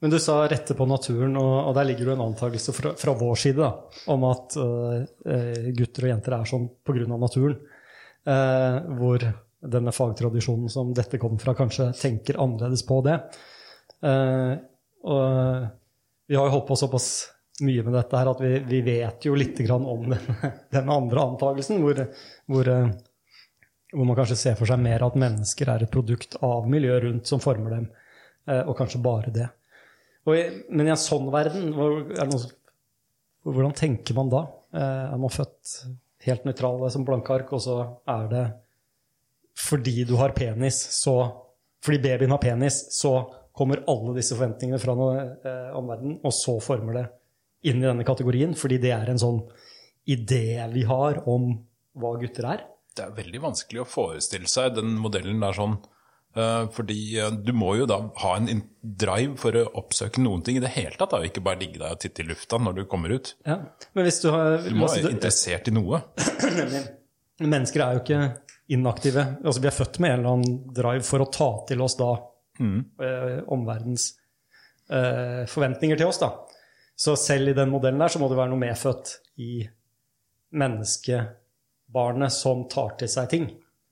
Men 0.00 0.14
du 0.14 0.18
sa 0.22 0.40
rette 0.48 0.76
på 0.78 0.86
naturen, 0.88 1.36
og, 1.40 1.56
og 1.68 1.76
der 1.78 1.90
ligger 1.90 2.10
jo 2.10 2.14
en 2.16 2.24
antakelse 2.30 2.74
fra, 2.76 2.94
fra 2.98 3.16
vår 3.18 3.42
side 3.44 3.60
da, 3.60 3.72
om 4.14 4.24
at 4.30 4.56
uh, 4.56 5.68
gutter 5.76 6.08
og 6.08 6.14
jenter 6.14 6.38
er 6.38 6.48
sånn 6.48 6.70
pga. 6.86 7.04
naturen. 7.12 7.60
Uh, 8.28 8.80
hvor 8.98 9.22
denne 9.58 9.92
fagtradisjonen 9.94 10.70
som 10.70 10.90
dette 10.94 11.20
kom 11.20 11.38
fra, 11.40 11.54
kanskje 11.58 11.90
tenker 11.98 12.38
annerledes 12.40 12.84
på 12.86 13.00
det. 13.06 13.18
Eh, 14.04 14.54
og 15.08 15.66
vi 16.28 16.36
har 16.36 16.46
jo 16.46 16.54
holdt 16.54 16.68
på 16.68 16.78
såpass 16.78 17.08
mye 17.64 17.82
med 17.82 17.96
dette 17.96 18.18
her 18.20 18.30
at 18.30 18.40
vi, 18.42 18.50
vi 18.68 18.80
vet 18.86 19.26
jo 19.26 19.34
litt 19.38 19.58
om 19.74 20.04
den, 20.10 20.40
den 20.76 20.90
andre 20.94 21.24
antakelsen, 21.32 21.80
hvor, 21.82 22.02
hvor, 22.50 22.72
eh, 22.74 22.90
hvor 23.94 24.10
man 24.10 24.18
kanskje 24.18 24.38
ser 24.42 24.58
for 24.58 24.70
seg 24.70 24.82
mer 24.82 25.06
at 25.06 25.18
mennesker 25.18 25.72
er 25.72 25.86
et 25.86 25.94
produkt 25.94 26.38
av 26.44 26.68
miljøet 26.70 27.06
rundt 27.06 27.30
som 27.30 27.42
former 27.42 27.78
dem, 27.78 27.88
eh, 28.50 28.62
og 28.62 28.76
kanskje 28.78 29.02
bare 29.04 29.34
det. 29.34 29.48
Og 30.28 30.36
men 30.68 30.86
i 30.86 30.92
en 30.92 31.00
sånn 31.00 31.30
verden, 31.32 31.72
er 31.72 32.28
noe, 32.28 32.52
hvordan 33.48 33.74
tenker 33.76 34.16
man 34.18 34.28
da? 34.28 34.42
Er 34.76 35.16
man 35.16 35.32
født 35.32 35.78
helt 36.26 36.44
nøytrale 36.44 36.90
som 36.92 37.06
blanke 37.06 37.32
ark, 37.32 37.54
og 37.56 37.62
så 37.64 37.76
er 38.12 38.26
det 38.28 38.42
fordi 39.58 40.04
du 40.04 40.18
har 40.20 40.36
penis, 40.36 40.78
så 41.02 41.44
Fordi 41.78 41.98
babyen 42.02 42.32
har 42.34 42.40
penis, 42.42 42.76
så 42.90 43.30
kommer 43.58 43.82
alle 43.90 44.14
disse 44.16 44.36
forventningene 44.38 44.78
fra 44.82 44.94
noe, 44.98 45.26
eh, 45.42 45.68
omverdenen, 45.76 46.20
og 46.22 46.34
så 46.34 46.56
former 46.62 47.00
det 47.00 47.06
inn 47.68 47.82
i 47.82 47.88
denne 47.88 48.06
kategorien, 48.06 48.54
fordi 48.54 48.78
det 48.86 48.94
er 48.94 49.10
en 49.10 49.18
sånn 49.18 49.42
idé 50.08 50.62
vi 50.72 50.86
har 50.88 51.24
om 51.28 51.50
hva 51.98 52.14
gutter 52.22 52.46
er. 52.54 52.66
Det 52.94 53.04
er 53.04 53.14
veldig 53.18 53.40
vanskelig 53.42 53.82
å 53.82 53.86
forestille 53.86 54.48
seg 54.50 54.76
den 54.78 54.94
modellen 55.02 55.42
der 55.42 55.56
sånn. 55.58 55.76
eh, 56.38 56.64
fordi 56.74 57.18
eh, 57.18 57.30
du 57.34 57.52
må 57.56 57.72
jo 57.80 57.86
da 57.90 57.98
ha 58.22 58.36
en 58.38 58.62
drive 58.82 59.36
for 59.42 59.58
å 59.58 59.64
oppsøke 59.80 60.22
noen 60.22 60.42
ting 60.46 60.58
i 60.58 60.62
det 60.62 60.70
hele 60.74 60.94
tatt. 60.98 61.10
Da, 61.16 61.22
ikke 61.26 61.42
bare 61.42 61.58
ligge 61.62 61.80
deg 61.82 61.90
og 61.96 62.00
titte 62.02 62.22
i 62.22 62.28
lufta 62.28 62.60
når 62.62 62.78
du 62.78 62.84
kommer 62.90 63.14
ut. 63.16 63.34
Ja. 63.46 63.58
Men 63.94 64.06
hvis 64.06 64.20
du 64.22 64.30
har 64.30 64.58
Du 64.62 64.74
må 64.74 64.86
altså, 64.86 65.02
være 65.02 65.16
interessert 65.16 65.70
i 65.70 65.74
noe. 65.74 66.02
Mennesker 67.54 67.82
er 67.84 67.98
jo 67.98 68.02
ikke 68.04 68.22
inaktive. 68.74 69.24
Altså, 69.44 69.62
vi 69.62 69.70
er 69.70 69.76
født 69.78 69.98
med 70.02 70.12
en 70.12 70.18
eller 70.20 70.36
annen 70.36 70.58
drive 70.74 71.06
for 71.06 71.24
å 71.24 71.30
ta 71.32 71.50
til 71.70 71.82
oss 71.84 71.96
da 71.98 72.12
eh, 72.58 73.38
omverdens 73.54 74.10
eh, 74.90 75.44
forventninger 75.50 76.00
til 76.00 76.10
oss. 76.10 76.20
da. 76.22 76.32
Så 76.98 77.14
selv 77.16 77.52
i 77.52 77.56
den 77.56 77.70
modellen 77.70 78.02
der 78.02 78.10
så 78.10 78.18
må 78.18 78.28
det 78.30 78.38
være 78.38 78.50
noe 78.52 78.62
medfødt 78.62 79.14
i 79.38 79.62
menneskebarnet 80.58 82.34
som 82.34 82.64
tar 82.70 82.96
til 82.98 83.10
seg 83.12 83.28
ting. 83.30 83.48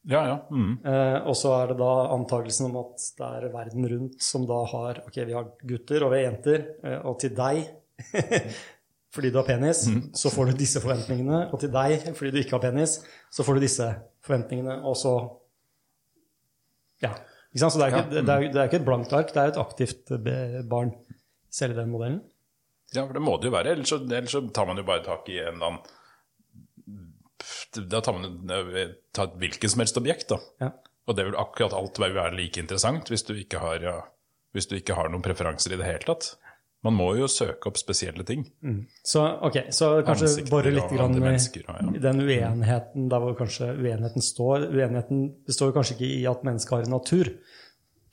Ja, 0.07 0.23
ja. 0.29 0.37
Mm. 0.55 0.79
Eh, 0.87 1.19
og 1.27 1.35
så 1.39 1.53
er 1.57 1.73
det 1.73 1.81
da 1.81 1.93
antakelsen 2.15 2.69
om 2.69 2.79
at 2.85 3.09
det 3.19 3.27
er 3.41 3.49
verden 3.55 3.89
rundt 3.91 4.23
som 4.23 4.45
da 4.47 4.61
har 4.71 5.01
Ok, 5.09 5.19
vi 5.27 5.35
har 5.35 5.49
gutter 5.67 6.05
og 6.07 6.13
vi 6.13 6.21
har 6.21 6.29
jenter, 6.29 6.67
eh, 6.87 6.99
og 7.03 7.19
til 7.23 7.35
deg 7.35 7.65
fordi 9.17 9.31
du 9.33 9.39
har 9.41 9.47
penis, 9.49 9.87
så 10.13 10.31
får 10.31 10.51
du 10.51 10.59
disse 10.61 10.81
forventningene. 10.83 11.47
Og 11.49 11.63
til 11.63 11.71
deg, 11.73 12.11
fordi 12.19 12.35
du 12.35 12.39
ikke 12.43 12.59
har 12.59 12.65
penis, 12.67 12.99
så 13.33 13.47
får 13.47 13.57
du 13.57 13.65
disse 13.65 13.87
forventningene. 14.27 14.83
Og 14.85 14.99
så 15.01 15.15
Ja. 17.03 17.15
Så 17.57 17.71
det 17.79 17.87
er 17.87 17.95
ikke, 17.95 18.07
det 18.13 18.23
er, 18.23 18.47
det 18.53 18.61
er 18.61 18.69
ikke 18.69 18.81
et 18.83 18.89
blankt 18.89 19.13
ark, 19.17 19.31
det 19.33 19.43
er 19.43 19.53
et 19.53 19.61
aktivt 19.61 20.11
eh, 20.13 20.59
barn, 20.69 20.93
selv 21.53 21.77
i 21.77 21.79
den 21.81 21.93
modellen. 21.93 22.21
Ja, 22.95 23.03
for 23.07 23.17
det 23.17 23.23
må 23.25 23.37
det 23.41 23.49
jo 23.49 23.55
være. 23.57 23.77
Ellers 23.77 23.93
så, 23.93 24.01
ellers 24.05 24.35
så 24.35 24.43
tar 24.55 24.69
man 24.69 24.79
jo 24.81 24.87
bare 24.87 25.05
tak 25.07 25.29
i 25.33 25.41
en 25.43 25.57
eller 25.57 25.71
annen 25.73 25.83
Da 27.91 28.01
tar 28.05 28.17
man 28.17 28.53
eh, 28.53 28.83
et 28.85 29.23
hvilket 29.41 29.73
som 29.73 29.83
helst 29.83 30.01
objekt, 30.01 30.29
da. 30.33 30.39
Ja. 30.63 30.71
Og 31.07 31.17
det 31.17 31.29
vil 31.29 31.39
akkurat 31.39 31.75
alt 31.77 32.01
være 32.03 32.35
like 32.35 32.61
interessant 32.61 33.11
hvis 33.13 33.27
du 33.29 33.35
ikke 33.39 33.61
har, 33.63 33.83
ja, 33.83 33.99
hvis 34.57 34.69
du 34.71 34.77
ikke 34.79 34.97
har 34.99 35.11
noen 35.13 35.25
preferanser 35.25 35.75
i 35.75 35.81
det 35.81 35.87
hele 35.87 36.07
tatt. 36.09 36.35
Man 36.85 36.95
må 36.95 37.09
jo 37.18 37.26
søke 37.30 37.71
opp 37.71 37.78
spesielle 37.80 38.23
ting. 38.26 38.45
Så 39.06 39.25
okay, 39.47 39.73
så 39.75 39.97
kanskje 40.06 40.28
Ansikter 40.28 40.52
bore 40.52 40.73
litt 40.75 40.92
grann 40.92 41.16
i 41.16 41.23
ja, 41.25 41.33
ja. 41.80 41.92
den 42.04 42.23
uenigheten 42.23 43.09
der 43.11 43.25
hvor 43.25 43.35
kanskje 43.38 43.73
uenigheten 43.75 44.23
står. 44.23 44.68
Uenigheten 44.71 45.26
består 45.49 45.75
kanskje 45.75 45.97
ikke 45.97 46.12
i 46.12 46.23
at 46.30 46.47
mennesket 46.47 46.76
har 46.76 46.87
en 46.87 46.97
natur, 46.99 47.33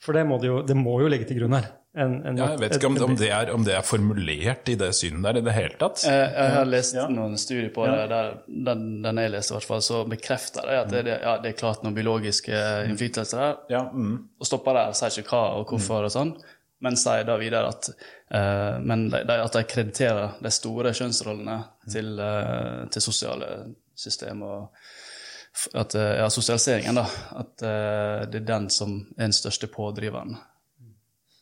for 0.02 0.16
det 0.16 0.26
må 0.28 0.40
det 0.42 0.50
jo, 0.50 0.60
det 0.66 0.76
må 0.76 0.98
jo 1.04 1.10
ligge 1.12 1.28
til 1.28 1.42
grunn 1.42 1.58
her. 1.60 1.70
En, 1.94 2.14
en, 2.26 2.38
Ja, 2.38 2.48
jeg 2.56 2.58
vet 2.58 2.72
ikke 2.74 2.88
om, 2.90 2.96
om, 3.06 3.12
det 3.14 3.28
er, 3.30 3.50
om 3.54 3.62
det 3.62 3.76
er 3.76 3.84
formulert 3.86 4.66
i 4.72 4.74
det 4.78 4.88
synet 4.98 5.22
der 5.28 5.38
i 5.38 5.42
det 5.46 5.52
hele 5.54 5.76
tatt. 5.78 6.02
Jeg, 6.02 6.24
jeg 6.34 6.54
har 6.56 6.66
lest 6.66 6.96
noen 7.12 7.36
studier 7.38 7.68
på 7.74 7.86
det, 7.86 8.08
der, 8.10 8.32
den, 8.66 8.82
den 9.04 9.20
jeg 9.22 9.30
leste, 9.36 9.54
i 9.54 9.56
hvert 9.60 9.68
fall, 9.68 9.84
så 9.86 10.00
bekrefter 10.10 10.66
det 10.66 10.80
at 10.80 10.90
det, 10.90 11.04
ja, 11.12 11.36
det 11.44 11.52
er 11.52 11.60
klart 11.60 11.86
noen 11.86 11.94
biologiske 11.94 12.64
innflytelser 12.88 13.44
der. 13.44 13.62
Ja, 13.76 13.84
mm. 13.94 14.16
Og 14.42 14.50
stopper 14.50 14.80
der, 14.80 14.98
sier 14.98 15.22
ikke 15.22 15.36
hva 15.36 15.44
og 15.60 15.70
hvorfor 15.70 16.08
og 16.08 16.14
sånn, 16.16 16.34
men 16.84 16.98
sier 17.00 17.24
da 17.26 17.38
videre 17.40 17.70
at, 17.72 17.88
uh, 18.34 18.76
men 18.84 19.06
de, 19.12 19.22
at 19.34 19.56
de 19.56 19.64
krediterer 19.70 20.36
de 20.44 20.52
store 20.52 20.92
kjønnsrollene 20.96 21.58
til, 21.90 22.14
uh, 22.20 22.84
til 22.92 23.04
sosiale 23.04 23.50
system 23.96 24.42
og 24.44 24.68
at, 25.74 25.94
uh, 25.96 26.10
ja, 26.20 26.26
sosialiseringen, 26.34 26.98
da. 26.98 27.04
At 27.40 27.64
uh, 27.64 28.24
det 28.30 28.42
er 28.42 28.50
den 28.52 28.68
som 28.74 28.98
er 29.16 29.26
den 29.28 29.36
største 29.36 29.70
pådriveren. 29.72 30.36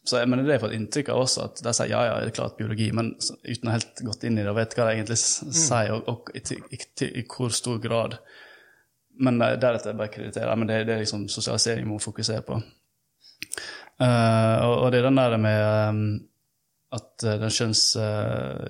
Så 0.02 0.18
jeg 0.18 0.26
mener 0.26 0.42
det 0.42 0.56
jeg 0.56 0.58
har 0.58 0.64
fått 0.64 0.74
inntrykk 0.74 1.12
av 1.14 1.20
også, 1.22 1.44
at 1.46 1.60
de 1.62 1.72
sier 1.78 1.92
ja, 1.92 2.00
ja, 2.08 2.14
det 2.18 2.32
er 2.32 2.34
klart 2.34 2.56
biologi, 2.58 2.88
men 2.90 3.12
uten 3.46 3.68
å 3.68 3.70
ha 3.70 3.76
helt 3.76 4.00
gått 4.02 4.24
inn 4.26 4.34
i 4.40 4.42
det 4.42 4.50
og 4.50 4.56
vet 4.58 4.74
hva 4.74 4.88
de 4.88 4.96
egentlig 4.96 5.18
s- 5.20 5.44
sier, 5.54 5.92
og, 5.94 6.08
og 6.10 6.32
i, 6.34 6.42
i, 6.74 6.78
i, 7.06 7.10
i 7.22 7.24
hvor 7.30 7.54
stor 7.54 7.78
grad. 7.84 8.16
Men 9.22 9.38
deretter 9.38 9.94
bare 9.94 10.10
kreditere. 10.10 10.56
Men 10.58 10.70
det, 10.72 10.80
det 10.88 10.96
er 10.96 11.02
liksom 11.04 11.28
sosialisering 11.30 11.84
vi 11.84 11.90
må 11.92 12.00
fokusere 12.02 12.42
på. 12.48 12.58
Eh, 14.00 14.58
og, 14.66 14.74
og 14.76 14.92
det 14.92 15.00
er 15.00 15.08
den 15.08 15.20
der 15.20 15.36
med 15.40 15.62
um, 15.88 16.04
at 16.96 17.26
eh, 17.26 17.40
den 17.42 17.54
kjønns... 17.54 17.84
Uh, 17.96 18.62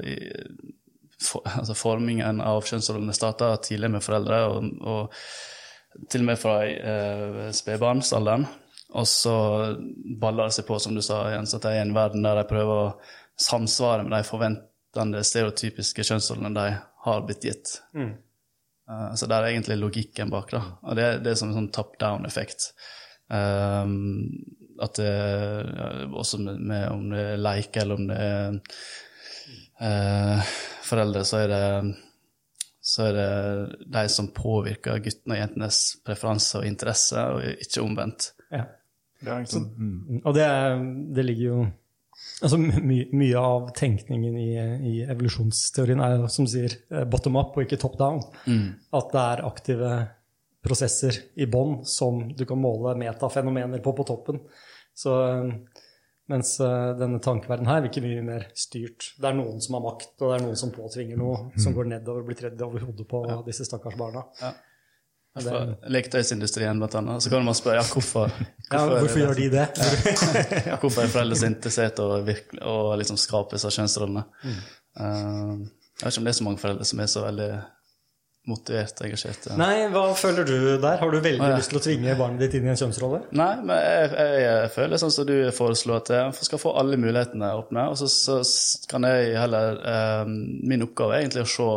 for, 1.22 1.46
altså 1.60 1.76
formingen 1.78 2.42
av 2.42 2.64
kjønnsrollene 2.66 3.14
starter 3.16 3.60
tidlig 3.62 3.92
med 3.94 4.04
foreldre, 4.04 4.42
og, 4.50 4.72
og 4.82 6.08
til 6.10 6.24
og 6.24 6.30
med 6.32 6.40
fra 6.40 6.58
uh, 6.66 7.46
spedbarnsalderen. 7.54 8.48
Og 8.92 9.06
så 9.08 9.36
baller 10.20 10.50
det 10.50 10.58
seg 10.58 10.66
på, 10.68 10.76
som 10.82 10.96
du 10.96 11.00
sa, 11.04 11.24
Jens, 11.32 11.54
at 11.56 11.64
de 11.64 11.72
er 11.72 11.80
i 11.80 11.86
en 11.86 11.94
verden 11.96 12.24
der 12.26 12.42
de 12.42 12.48
prøver 12.48 12.80
å 12.80 12.92
samsvare 13.40 14.04
med 14.04 14.12
de 14.12 14.26
forventende, 14.28 15.22
stereotypiske 15.24 16.04
kjønnsrollene 16.04 16.52
de 16.58 16.66
har 17.06 17.24
blitt 17.24 17.46
gitt. 17.48 17.72
Eh, 18.90 19.14
så 19.14 19.26
der 19.26 19.42
er 19.42 19.54
egentlig 19.54 19.78
logikken 19.80 20.30
bak. 20.30 20.50
da. 20.52 20.62
Og 20.82 20.96
det, 20.98 21.08
det 21.24 21.32
er 21.32 21.40
som 21.40 21.52
en 21.52 21.60
sånn 21.60 21.72
top 21.74 21.96
down-effekt. 22.00 22.72
Um, 23.32 24.36
at 24.80 24.96
det 24.96 25.12
også 26.16 26.38
med, 26.40 26.60
med 26.60 26.86
om 26.88 27.04
det 27.12 27.24
er 27.34 27.36
leik 27.42 27.76
eller 27.82 27.98
om 28.00 28.06
det 28.08 28.16
er 28.20 28.56
eh, 29.82 30.52
foreldre, 30.86 31.24
så 31.28 31.42
er 31.44 31.52
det 31.52 31.66
så 32.82 33.04
er 33.06 33.12
det 33.14 33.90
de 33.94 34.00
som 34.10 34.32
påvirker 34.34 34.98
guttene 35.04 35.36
og 35.36 35.38
jentenes 35.38 35.76
preferanser 36.02 36.64
og 36.64 36.66
interesser, 36.66 37.36
og 37.36 37.44
ikke 37.62 37.84
omvendt. 37.84 38.32
Ja. 38.50 38.64
Ja, 39.22 39.36
ikke 39.38 39.52
sant? 39.52 39.76
Mm. 39.78 40.16
Og 40.24 40.34
det, 40.34 40.42
er- 40.42 40.82
det 41.14 41.24
ligger 41.28 41.44
jo 41.46 41.60
altså 42.42 42.58
my, 42.58 42.96
Mye 43.14 43.38
av 43.38 43.68
tenkningen 43.78 44.34
i, 44.34 44.48
i 44.90 44.96
evolusjonsteorien 45.06 46.02
er 46.02 46.24
som 46.34 46.48
sier, 46.50 46.74
eh, 46.90 47.04
bottom 47.06 47.38
up 47.38 47.54
og 47.54 47.62
ikke 47.68 47.78
top 47.78 47.94
down. 48.00 48.18
At 48.90 49.14
det 49.14 49.22
er 49.28 49.44
aktive 49.46 49.92
prosesser 50.62 51.16
i 51.42 51.46
bånn 51.50 51.80
som 51.88 52.20
du 52.38 52.44
kan 52.46 52.60
måle 52.62 52.94
metafenomener 53.00 53.82
på 53.82 53.92
på 53.98 54.04
toppen. 54.06 54.40
Så, 54.94 55.14
eh, 55.28 55.78
mens 56.30 56.52
eh, 56.60 56.90
denne 56.98 57.18
tankeverdenen 57.24 57.68
her 57.72 57.82
virker 57.86 58.04
mye 58.04 58.22
mer 58.24 58.44
styrt. 58.54 59.12
Det 59.18 59.26
er 59.30 59.34
noen 59.38 59.60
som 59.64 59.74
har 59.78 59.82
makt, 59.88 60.12
og 60.20 60.28
det 60.30 60.36
er 60.40 60.44
noen 60.46 60.60
som 60.60 60.70
påtvinger 60.74 61.18
noe, 61.18 61.48
som 61.60 61.74
går 61.74 61.90
nedover, 61.96 62.22
og 62.22 62.28
blir 62.30 62.38
tredd 62.38 62.62
over 62.62 62.84
hodet 62.86 63.08
på 63.10 63.24
disse 63.48 63.66
stakkars 63.68 63.98
barna. 63.98 64.22
Ja. 64.40 64.52
Det- 65.32 65.78
Leketøysindustrien, 65.88 66.76
annet. 66.82 67.22
Så 67.24 67.30
kan 67.32 67.44
man 67.44 67.54
spørre 67.56 67.80
ja, 67.80 67.84
hvorfor, 67.88 68.28
Ja, 68.72 68.82
hvorfor 69.00 69.18
gjør 69.18 69.34
de 69.38 69.46
det? 69.54 69.62
Hvorfor 70.82 71.02
er 71.06 71.08
foreldre 71.08 71.38
så 71.40 71.46
interessert 71.48 71.98
i 71.98 72.04
å, 72.04 72.18
virkelig- 72.26 72.60
å 72.68 72.74
liksom 73.00 73.16
skrapes 73.16 73.64
av 73.64 73.72
kjønnsrollene? 73.72 74.26
Eh, 74.44 75.54
jeg 76.02 76.04
vet 76.04 76.12
ikke 76.12 76.20
om 76.20 76.28
det 76.28 76.34
er 76.34 76.38
så 76.38 76.44
mange 76.44 76.60
foreldre 76.60 76.84
som 76.84 77.00
er 77.00 77.08
så 77.08 77.22
veldig 77.24 77.48
motivert 78.50 78.98
og 78.98 79.06
engasjert. 79.06 79.44
ja. 79.50 79.56
Nei, 79.60 79.84
hva 79.92 80.08
føler 80.18 80.48
du 80.48 80.56
der? 80.82 80.96
Har 80.98 81.12
du 81.12 81.18
veldig 81.20 81.50
ja. 81.52 81.58
lyst 81.60 81.70
til 81.70 81.78
å 81.78 81.84
tvinge 81.84 82.16
barnet 82.18 82.42
ditt 82.42 82.56
inn 82.58 82.66
i 82.66 82.72
en 82.72 82.80
kjønnsrolle? 82.80 83.22
Nei, 83.38 83.52
men 83.62 83.78
jeg, 83.78 84.08
jeg, 84.16 84.40
jeg 84.42 84.72
føler 84.74 85.02
sånn 85.02 85.14
som 85.14 85.28
du 85.28 85.36
foreslår, 85.54 86.02
at 86.02 86.12
jeg 86.16 86.48
skal 86.50 86.62
få 86.62 86.74
alle 86.80 86.98
mulighetene 86.98 87.52
åpne. 87.60 87.86
Og 87.92 88.02
så, 88.02 88.10
så 88.10 88.40
kan 88.90 89.06
jeg 89.06 89.38
heller 89.38 89.78
eh, 89.94 90.34
Min 90.72 90.82
oppgave 90.88 91.16
er 91.16 91.24
egentlig 91.24 91.46
å 91.46 91.52
se 91.52 91.70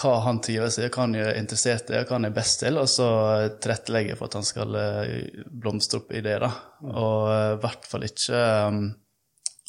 hva 0.00 0.14
han 0.24 0.38
trives 0.44 0.78
i, 0.78 0.86
hva 0.88 1.04
han 1.04 1.16
er 1.18 1.36
interessert 1.38 1.90
i, 1.90 1.98
hva 1.98 2.16
han 2.16 2.28
er 2.28 2.34
best 2.34 2.62
til, 2.62 2.78
og 2.80 2.88
så 2.88 3.08
tilrettelegge 3.60 4.16
for 4.18 4.30
at 4.30 4.38
han 4.38 4.46
skal 4.46 4.76
eh, 4.78 5.42
blomstre 5.44 6.00
opp 6.00 6.14
i 6.14 6.22
det. 6.24 6.36
da. 6.44 6.50
Og 6.92 7.26
eh, 7.32 7.48
i 7.56 7.60
hvert 7.64 7.88
fall 7.90 8.06
ikke 8.06 8.44
um, 8.70 8.80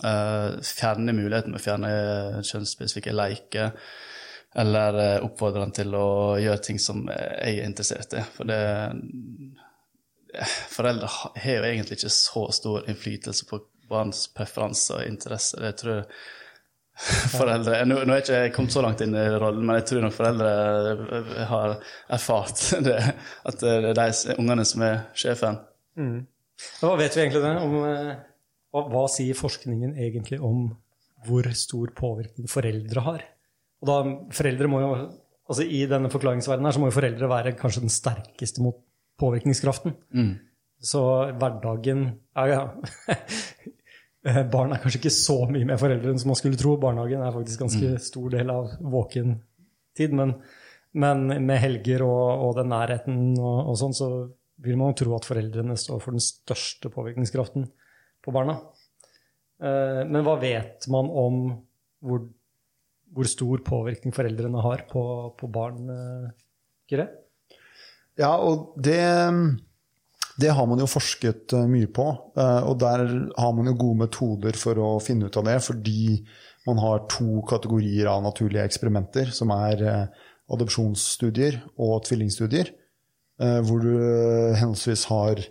eh, 0.07 0.47
fjerne 0.67 1.15
muligheten 1.17 1.55
med 1.55 1.61
å 1.61 1.65
fjerne 1.65 1.91
kjønnsspesifikke 2.47 3.15
leker. 3.15 3.73
Eller 4.55 4.99
eh, 4.99 5.23
oppfordre 5.23 5.63
han 5.63 5.75
til 5.75 5.93
å 5.95 6.37
gjøre 6.41 6.63
ting 6.65 6.79
som 6.81 7.05
jeg 7.07 7.59
er 7.61 7.67
interessert 7.67 8.17
i. 8.19 8.23
For 8.35 8.49
det 8.49 8.61
foreldre 10.71 11.07
har 11.11 11.57
jo 11.57 11.67
egentlig 11.67 11.99
ikke 11.99 12.13
så 12.13 12.45
stor 12.55 12.87
innflytelse 12.89 13.47
på 13.49 13.61
barns 13.91 14.25
preferanser 14.35 15.01
og 15.01 15.09
interesser. 15.09 15.65
Jeg 15.69 15.79
tror 15.81 15.97
jeg 15.97 16.07
foreldre 17.33 17.79
Nå, 17.87 18.01
nå 18.05 18.13
er 18.13 18.21
ikke 18.21 18.39
jeg 18.43 18.51
kommet 18.55 18.73
så 18.75 18.83
langt 18.83 19.01
inn 19.03 19.15
i 19.17 19.23
rollen, 19.41 19.63
men 19.65 19.79
jeg 19.79 19.87
tror 19.89 20.03
nok 20.05 20.15
foreldre 20.15 20.51
har 21.49 21.77
erfart 22.11 22.65
det, 22.87 22.99
at 23.47 23.63
det 23.63 23.77
er 23.79 23.97
de 23.97 24.35
ungene 24.37 24.67
som 24.67 24.83
er 24.85 24.99
sjefen. 25.17 25.61
Hva 26.81 26.93
vet 26.99 27.15
vi 27.15 27.23
egentlig 27.23 27.43
det? 27.43 27.55
Om, 27.63 27.77
eh, 27.87 28.11
hva, 28.71 28.85
hva 28.91 29.05
sier 29.11 29.37
forskningen 29.37 29.95
egentlig 29.97 30.39
om 30.43 30.67
hvor 31.25 31.47
stor 31.57 31.93
påvirkning 31.97 32.49
foreldre 32.49 33.05
har? 33.07 33.25
Og 33.81 33.89
da, 33.89 33.97
foreldre 34.37 34.69
må 34.69 34.79
jo, 34.83 34.91
altså 35.49 35.65
I 35.65 35.83
denne 35.89 36.11
forklaringsverdenen 36.13 36.69
her 36.69 36.75
så 36.77 36.81
må 36.83 36.89
jo 36.91 36.95
foreldre 36.99 37.29
være 37.31 37.55
kanskje 37.59 37.83
den 37.85 37.93
sterkeste 37.93 38.63
mot, 38.65 38.79
påvirkningskraften. 39.21 39.93
Så 40.81 41.01
hverdagen 41.37 42.07
er 42.41 42.51
ja. 42.51 42.61
Barn 44.53 44.73
er 44.73 44.81
kanskje 44.81 44.99
ikke 45.01 45.13
så 45.13 45.35
mye 45.49 45.65
med 45.65 45.79
foreldrene 45.81 46.21
som 46.21 46.29
man 46.29 46.37
skulle 46.37 46.57
tro. 46.57 46.75
Barnehagen 46.81 47.21
er 47.25 47.33
faktisk 47.33 47.63
ganske 47.63 47.95
stor 48.05 48.29
del 48.33 48.49
av 48.53 48.75
våken 48.81 49.35
tid. 49.97 50.13
Men, 50.17 50.35
men 50.93 51.25
med 51.45 51.61
helger 51.61 52.05
og, 52.05 52.45
og 52.45 52.55
den 52.59 52.69
nærheten 52.73 53.19
og, 53.39 53.71
og 53.71 53.79
sånn, 53.81 53.97
så 53.97 54.09
vil 54.61 54.77
man 54.77 54.93
jo 54.93 54.99
tro 55.01 55.15
at 55.17 55.25
foreldrene 55.25 55.77
står 55.77 56.01
for 56.03 56.13
den 56.17 56.21
største 56.21 56.91
påvirkningskraften 56.93 57.65
på 58.21 58.33
barna. 58.35 58.59
Eh, 59.61 60.01
Men 60.05 60.25
hva 60.25 60.37
vet 60.41 60.85
man 60.93 61.09
om 61.09 61.41
hvor, 62.01 62.25
hvor 63.11 63.27
stor 63.27 63.63
påvirkning 63.65 64.13
foreldrene 64.15 64.61
har 64.63 64.85
på, 64.91 65.03
på 65.39 65.49
barn? 65.51 65.83
eh, 65.91 66.29
Kyrre? 66.91 67.07
Ja, 68.19 68.33
og 68.43 68.73
det, 68.83 68.99
det 70.41 70.51
har 70.55 70.67
man 70.69 70.81
jo 70.83 70.89
forsket 70.89 71.55
eh, 71.57 71.67
mye 71.71 71.89
på. 71.91 72.07
eh, 72.35 72.61
Og 72.69 72.79
der 72.83 73.05
har 73.37 73.53
man 73.57 73.71
jo 73.71 73.77
gode 73.79 74.03
metoder 74.05 74.57
for 74.59 74.79
å 74.79 74.91
finne 75.03 75.27
ut 75.27 75.39
av 75.39 75.47
det, 75.47 75.57
fordi 75.65 76.21
man 76.67 76.81
har 76.83 77.07
to 77.09 77.41
kategorier 77.49 78.07
av 78.11 78.21
naturlige 78.23 78.67
eksperimenter, 78.69 79.31
som 79.33 79.49
er 79.55 79.81
adopsjonsstudier 80.51 81.57
og 81.81 82.03
tvillingstudier, 82.05 82.69
hvor 83.65 83.81
du 83.81 83.95
henholdsvis 84.59 85.07
har 85.09 85.41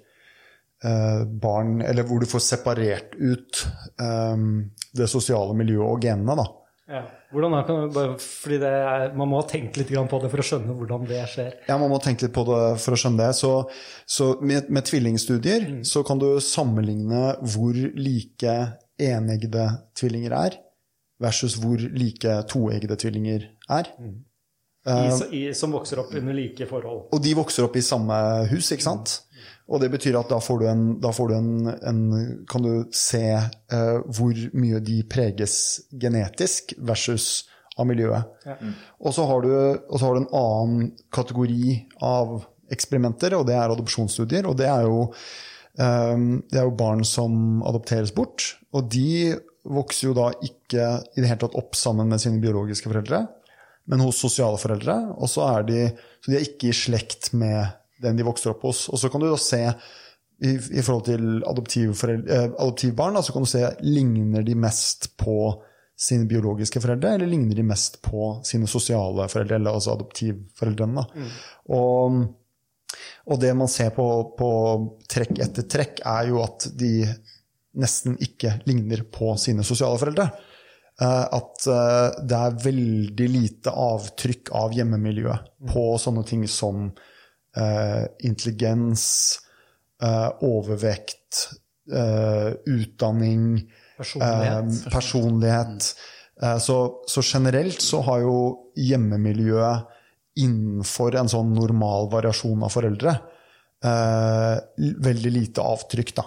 barn 1.43 1.81
Eller 1.83 2.07
hvor 2.07 2.23
du 2.23 2.29
får 2.31 2.45
separert 2.47 3.17
ut 3.19 3.65
det 3.99 5.09
sosiale 5.11 5.57
miljøet 5.59 5.89
og 5.89 6.07
genene, 6.07 6.37
da. 6.39 6.47
Ja. 6.91 7.05
Hvordan 7.31 7.55
er, 7.55 7.67
kan, 7.69 7.85
bare, 7.95 8.15
fordi 8.19 8.57
det 8.59 8.71
er, 8.75 9.13
Man 9.15 9.31
må 9.31 9.39
ha 9.39 9.47
tenkt 9.47 9.77
litt 9.79 9.93
grann 9.93 10.09
på 10.11 10.19
det 10.23 10.31
for 10.33 10.43
å 10.43 10.47
skjønne 10.47 10.75
hvordan 10.75 11.05
det 11.07 11.21
skjer. 11.31 11.53
Ja, 11.69 11.77
man 11.79 11.93
må 11.93 12.01
tenke 12.03 12.27
litt 12.27 12.35
på 12.35 12.43
det 12.49 12.63
for 12.83 12.97
å 12.97 12.99
skjønne 12.99 13.23
det. 13.23 13.31
Så, 13.39 13.53
så 14.11 14.33
med, 14.43 14.73
med 14.75 14.89
tvillingstudier 14.89 15.69
så 15.87 16.03
kan 16.07 16.19
du 16.19 16.33
sammenligne 16.43 17.37
hvor 17.53 17.79
like 17.95 18.57
eneggede 19.01 19.69
tvillinger 19.97 20.35
er, 20.37 20.59
versus 21.23 21.55
hvor 21.63 21.79
like 21.79 22.35
toeggede 22.51 22.99
tvillinger 23.01 23.47
er. 23.71 23.95
I, 24.91 25.09
i, 25.37 25.41
som 25.55 25.75
vokser 25.77 26.01
opp 26.03 26.13
under 26.17 26.35
like 26.35 26.67
forhold. 26.67 27.07
Og 27.15 27.23
de 27.23 27.37
vokser 27.37 27.67
opp 27.67 27.77
i 27.77 27.85
samme 27.85 28.17
hus, 28.51 28.73
ikke 28.75 28.89
sant? 28.89 29.19
Og 29.71 29.83
det 29.83 29.91
betyr 29.93 30.19
at 30.19 30.31
da 30.33 30.41
får 30.43 30.61
du 30.61 30.67
en, 30.71 30.85
da 31.03 31.13
får 31.15 31.31
du 31.31 31.35
en, 31.37 31.53
en 31.87 32.01
Kan 32.51 32.67
du 32.67 32.73
se 32.97 33.23
eh, 33.39 33.99
hvor 34.11 34.41
mye 34.59 34.81
de 34.83 35.01
preges 35.11 35.55
genetisk 35.91 36.75
versus 36.79 37.47
av 37.79 37.87
miljøet. 37.89 38.27
Og, 38.99 39.13
så 39.15 39.25
har 39.31 39.45
du, 39.45 39.53
og 39.55 39.95
så 39.95 40.05
har 40.05 40.17
du 40.17 40.21
en 40.25 40.35
annen 40.37 40.91
kategori 41.15 41.77
av 42.05 42.43
eksperimenter, 42.71 43.35
og 43.39 43.47
det 43.49 43.55
er 43.57 43.73
adopsjonsstudier. 43.73 44.49
Og 44.51 44.59
det 44.59 44.67
er 44.69 44.85
jo, 44.85 45.07
eh, 45.79 46.27
det 46.51 46.61
er 46.61 46.67
jo 46.67 46.77
barn 46.83 47.07
som 47.07 47.63
adopteres 47.71 48.13
bort. 48.17 48.57
Og 48.75 48.91
de 48.91 49.39
vokser 49.71 50.11
jo 50.11 50.17
da 50.19 50.33
ikke 50.43 50.87
i 51.15 51.23
det 51.23 51.29
hele 51.29 51.45
tatt 51.45 51.57
opp 51.59 51.79
sammen 51.79 52.11
med 52.11 52.21
sine 52.23 52.43
biologiske 52.43 52.91
foreldre 52.91 53.29
men 53.91 54.03
hos 54.05 54.21
sosiale 54.23 54.59
foreldre. 54.61 54.97
Og 55.19 55.31
så 55.31 55.47
er 55.51 55.67
de, 55.69 55.83
så 56.23 56.33
de 56.33 56.39
er 56.39 56.47
ikke 56.47 56.71
i 56.71 56.77
slekt 56.77 57.33
med 57.37 57.73
den 58.03 58.19
de 58.19 58.27
vokser 58.27 58.55
opp 58.55 58.65
hos. 58.69 58.87
Og 58.91 59.01
så 59.01 59.11
kan 59.13 59.23
du 59.23 59.29
da 59.31 59.39
se 59.41 59.63
i, 60.41 60.55
i 60.55 60.83
forhold 60.85 61.05
til 61.09 61.43
eh, 61.45 62.47
adoptivbarn, 62.49 63.19
da, 63.19 63.23
så 63.25 63.35
kan 63.35 63.45
du 63.45 63.51
se 63.51 63.65
ligner 63.85 64.45
de 64.47 64.57
mest 64.57 65.13
på 65.21 65.37
sine 66.01 66.25
biologiske 66.25 66.81
foreldre, 66.81 67.15
eller 67.15 67.29
ligner 67.29 67.59
de 67.59 67.65
mest 67.69 67.99
på 68.03 68.33
sine 68.49 68.69
sosiale 68.71 69.27
foreldre, 69.29 69.59
eller 69.61 69.77
altså 69.77 69.93
adoptivforeldrene. 69.99 71.03
Da. 71.03 71.27
Og, 71.77 72.23
og 73.29 73.43
det 73.43 73.51
man 73.57 73.69
ser 73.69 73.93
på, 73.97 74.07
på 74.39 74.53
trekk 75.13 75.43
etter 75.45 75.69
trekk, 75.69 76.01
er 76.09 76.31
jo 76.33 76.41
at 76.41 76.71
de 76.81 76.95
nesten 77.81 78.17
ikke 78.19 78.57
ligner 78.67 79.05
på 79.13 79.35
sine 79.39 79.63
sosiale 79.67 80.01
foreldre. 80.01 80.31
Eh, 81.01 81.27
At 81.37 81.69
eh, 81.69 82.25
det 82.25 82.41
er 82.41 82.59
veldig 82.65 83.29
lite 83.37 83.77
avtrykk 83.77 84.51
av 84.57 84.75
hjemmemiljøet 84.77 85.53
på 85.71 85.85
sånne 86.01 86.25
ting 86.29 86.49
som 86.49 86.89
eh, 87.57 88.05
intelligens, 88.27 89.05
eh, 90.03 90.29
overvekt, 90.47 91.49
eh, 91.93 92.53
utdanning, 92.67 93.71
Personlighet. 93.99 94.85
eh, 94.87 94.91
personlighet. 94.93 95.95
Eh, 96.43 96.59
så, 96.59 96.79
så 97.07 97.23
generelt 97.25 97.83
så 97.83 98.01
har 98.07 98.21
jo 98.25 98.37
hjemmemiljøet 98.77 99.87
innenfor 100.41 101.17
en 101.19 101.29
sånn 101.29 101.51
normal 101.53 102.09
variasjon 102.13 102.63
av 102.65 102.71
foreldre 102.73 103.13
eh, 103.85 104.57
veldig 105.05 105.33
lite 105.35 105.65
avtrykk. 105.65 106.15
Da. 106.17 106.25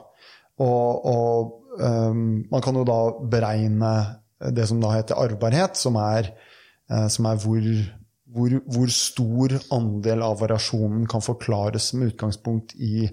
Og, 0.62 1.06
og 1.10 1.82
ehm, 1.82 2.44
man 2.52 2.62
kan 2.62 2.78
jo 2.78 2.84
da 2.86 3.00
beregne 3.32 3.94
det 4.54 4.68
som 4.70 4.82
da 4.84 4.92
heter 4.94 5.18
arvbarhet, 5.18 5.80
som 5.80 5.96
er, 5.98 6.28
som 7.10 7.26
er 7.30 7.38
hvor, 7.40 7.64
hvor, 8.34 8.56
hvor 8.66 8.90
stor 8.94 9.54
andel 9.76 10.24
av 10.26 10.40
variasjonen 10.42 11.06
kan 11.10 11.24
forklares 11.24 11.92
med 11.98 12.14
utgangspunkt 12.14 12.74
i 12.82 13.08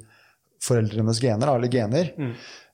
foreldrenes 0.64 1.20
gener, 1.22 1.54
eller 1.54 1.72
gener. 1.72 2.12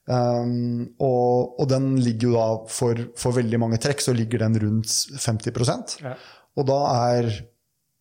Um, 0.07 0.85
og, 1.03 1.59
og 1.59 1.67
den 1.71 1.97
ligger 1.99 2.29
jo 2.29 2.37
da 2.37 2.47
for, 2.71 3.01
for 3.19 3.35
veldig 3.35 3.59
mange 3.59 3.81
trekk 3.83 4.05
så 4.05 4.15
ligger 4.15 4.45
den 4.45 4.59
rundt 4.63 4.93
50 5.19 6.03
Ja. 6.05 6.15
Og 6.57 6.69
da 6.69 6.79
er, 7.11 7.31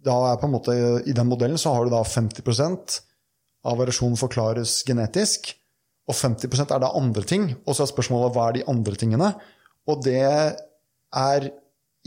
da 0.06 0.20
er 0.30 0.40
på 0.40 0.46
en 0.46 0.54
måte 0.54 0.76
I 1.02 1.16
den 1.18 1.28
modellen 1.28 1.58
så 1.58 1.74
har 1.74 1.86
du 1.86 1.96
da 1.96 2.04
50 2.06 2.46
av 3.66 3.80
variasjonen 3.82 4.20
forklares 4.22 4.84
genetisk, 4.86 5.56
og 6.06 6.14
50% 6.14 6.70
er 6.76 6.82
da 6.84 6.94
andre 6.94 7.24
ting. 7.26 7.48
Og 7.66 7.74
så 7.74 7.84
er 7.84 7.90
spørsmålet 7.90 8.36
hva 8.36 8.50
er 8.50 8.60
de 8.60 8.66
andre 8.70 8.94
tingene? 9.02 9.32
Og 9.90 10.04
det 10.06 10.22
er 10.22 11.50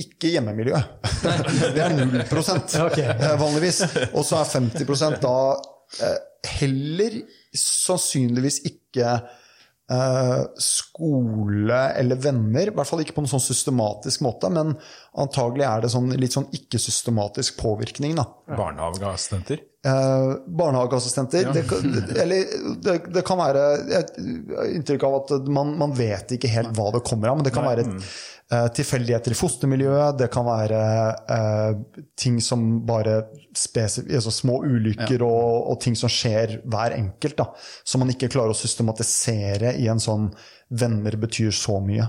ikke 0.05 0.31
hjemmemiljø. 0.35 0.79
det 1.75 1.83
er 1.83 1.97
0 1.99 2.23
Ok. 2.87 2.99
eh, 3.03 3.35
vanligvis. 3.41 3.83
Og 4.13 4.23
så 4.27 4.41
er 4.43 4.53
50 4.55 5.19
da 5.25 5.35
eh, 6.07 6.17
heller 6.59 7.21
sannsynligvis 7.59 8.61
ikke 8.69 9.09
eh, 9.91 10.43
skole 10.63 11.81
eller 11.99 12.21
venner. 12.23 12.71
I 12.71 12.75
hvert 12.77 12.91
fall 12.91 13.03
ikke 13.05 13.17
på 13.17 13.25
en 13.25 13.31
sånn 13.31 13.43
systematisk 13.43 14.23
måte, 14.27 14.51
men 14.55 14.75
antagelig 15.19 15.67
er 15.69 15.85
det 15.87 15.91
sånn, 15.95 16.13
litt 16.21 16.37
sånn 16.37 16.49
ikke-systematisk 16.55 17.59
påvirkning. 17.63 18.15
da. 18.21 18.27
Barnehageassistenter. 18.55 19.65
Eh, 19.89 20.33
barnehageassistenter. 20.61 21.51
Det, 21.55 21.67
kan- 21.71 21.93
eller 22.23 22.57
det, 22.85 22.99
det 23.15 23.25
kan 23.27 23.39
være 23.41 23.67
et 24.03 24.15
inntrykk 24.77 25.07
av 25.09 25.21
at 25.23 25.37
man, 25.59 25.75
man 25.81 25.95
vet 25.99 26.37
ikke 26.39 26.51
helt 26.53 26.75
hva 26.79 26.91
det 26.97 27.05
kommer 27.09 27.33
av, 27.33 27.41
men 27.41 27.49
det 27.49 27.55
kan 27.57 27.67
være 27.69 27.87
eh, 27.89 28.13
tilfeldigheter 28.49 29.35
i 29.35 29.37
fostermiljøet, 29.37 30.19
det 30.23 30.31
kan 30.33 30.47
være 30.47 30.79
eh, 31.35 32.05
ting 32.17 32.39
som 32.41 32.63
bare 32.89 33.19
altså 33.61 34.33
små 34.33 34.63
ulykker 34.65 35.21
og, 35.27 35.69
og 35.73 35.81
ting 35.85 35.99
som 35.99 36.09
skjer 36.09 36.63
hver 36.65 36.97
enkelt, 36.97 37.37
da, 37.43 37.51
som 37.85 38.01
man 38.01 38.15
ikke 38.15 38.31
klarer 38.33 38.55
å 38.55 38.57
systematisere 38.57 39.75
i 39.77 39.91
en 39.93 40.01
sånn 40.01 40.31
'venner 40.71 41.17
betyr 41.21 41.53
så 41.53 41.77
mye'. 41.85 42.09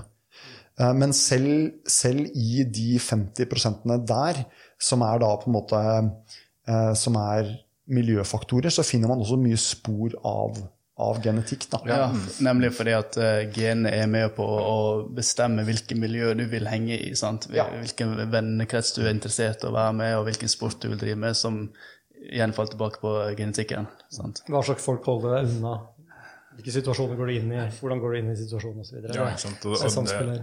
Eh, 0.80 0.92
Men 0.96 1.12
selv, 1.12 1.74
selv 1.86 2.32
i 2.32 2.64
de 2.64 2.98
50% 2.98 4.06
der, 4.08 4.44
som 4.80 5.02
er 5.02 5.20
da 5.20 5.36
på 5.36 5.50
en 5.50 5.58
måte 5.58 5.80
eh, 6.68 6.94
som 6.94 7.16
er 7.20 7.52
miljøfaktorer, 7.90 8.70
så 8.72 8.86
finner 8.86 9.08
man 9.08 9.20
også 9.20 9.36
mye 9.36 9.58
spor 9.60 10.14
av, 10.24 10.56
av 11.00 11.20
genetikk. 11.24 11.66
Da. 11.72 11.80
Ja, 11.88 12.08
nemlig 12.44 12.72
fordi 12.76 12.94
at 12.96 13.16
uh, 13.20 13.44
genene 13.54 13.92
er 13.96 14.10
med 14.10 14.34
på 14.36 14.44
å 14.44 14.74
bestemme 15.16 15.64
hvilket 15.68 15.98
miljø 16.00 16.34
du 16.38 16.44
vil 16.50 16.68
henge 16.70 16.98
i. 16.98 17.14
sant? 17.18 17.48
Hvilken 17.50 18.16
vennekrets 18.32 18.92
du 18.96 19.02
er 19.04 19.14
interessert 19.14 19.64
i 19.64 19.70
å 19.70 19.74
være 19.76 19.96
med, 20.02 20.18
og 20.18 20.28
hvilken 20.28 20.52
sport 20.52 20.80
du 20.82 20.90
vil 20.92 21.00
drive 21.00 21.20
med, 21.24 21.38
som 21.38 21.62
igjen 22.20 22.52
faller 22.56 22.74
tilbake 22.74 23.00
på 23.02 23.14
genetikken. 23.38 23.88
sant? 24.12 24.44
Hva 24.50 24.62
slags 24.66 24.84
folk 24.84 25.08
holder 25.08 25.38
deg 25.38 25.56
unna? 25.56 25.78
Hvilke 26.58 26.74
situasjoner 26.74 27.16
går 27.16 27.30
du 27.30 27.34
inn 27.38 27.52
i? 27.54 27.64
Hvordan 27.78 28.00
går 28.02 28.12
du 28.12 28.20
inn 28.20 28.32
i 28.32 28.38
situasjonen 28.38 28.84
osv.? 28.84 29.00
Ja, 29.06 29.30
ikke 29.30 29.44
sant? 29.46 29.64
Og, 29.64 29.76
Det 29.80 29.92
og, 29.96 30.32
det, 30.34 30.40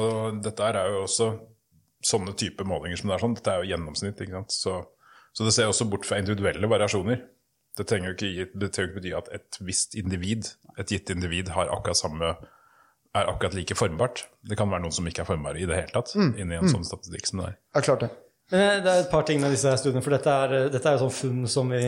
og 0.00 0.42
dette 0.44 0.68
er 0.70 0.92
jo 0.94 1.02
også 1.04 1.32
sånne 2.08 2.34
type 2.38 2.64
målinger 2.66 3.00
som 3.00 3.10
det 3.10 3.16
er 3.16 3.24
sånn. 3.24 3.34
Dette 3.38 3.52
er 3.52 3.64
jo 3.64 3.72
gjennomsnitt. 3.72 4.22
ikke 4.22 4.38
sant? 4.38 4.54
Så, 4.54 4.76
så 5.34 5.46
det 5.46 5.54
ser 5.56 5.70
også 5.70 5.88
bort 5.90 6.06
fra 6.08 6.20
individuelle 6.22 6.70
variasjoner. 6.70 7.24
Det 7.78 7.86
trenger 7.86 8.10
jo 8.10 8.16
ikke, 8.18 8.46
det 8.58 8.70
trenger 8.74 8.90
ikke 8.90 9.00
bety 9.00 9.16
at 9.18 9.32
et 9.38 9.58
visst 9.64 9.94
individ, 9.98 10.52
et 10.78 10.90
gitt 10.90 11.10
individ, 11.14 11.52
har 11.54 11.70
akkurat 11.70 12.00
samme 12.00 12.36
er 13.16 13.28
akkurat 13.30 13.54
like 13.56 13.74
formbart. 13.78 14.26
Det 14.44 14.58
kan 14.58 14.70
være 14.70 14.84
noen 14.84 14.94
som 14.94 15.06
ikke 15.08 15.24
er 15.24 15.28
formbare 15.30 15.60
i 15.60 15.68
det 15.68 15.78
hele 15.78 15.94
tatt, 15.94 16.14
inni 16.18 16.58
en 16.58 16.70
sånn 16.70 16.86
statistikk 16.86 17.30
som 17.30 17.42
det 17.42 17.52
er. 17.52 17.60
Ja, 17.76 17.84
klart 17.84 18.04
det. 18.06 18.10
Men 18.48 18.62
eh, 18.62 18.78
det 18.80 18.92
er 18.92 19.02
et 19.02 19.10
par 19.12 19.26
ting 19.28 19.42
med 19.42 19.52
disse 19.52 19.74
studiene, 19.80 20.00
for 20.04 20.14
dette 20.14 20.32
er, 20.32 20.54
dette 20.72 20.88
er 20.88 20.96
jo 20.96 21.04
sånn 21.04 21.16
funn 21.18 21.50
som 21.52 21.72
vi, 21.72 21.82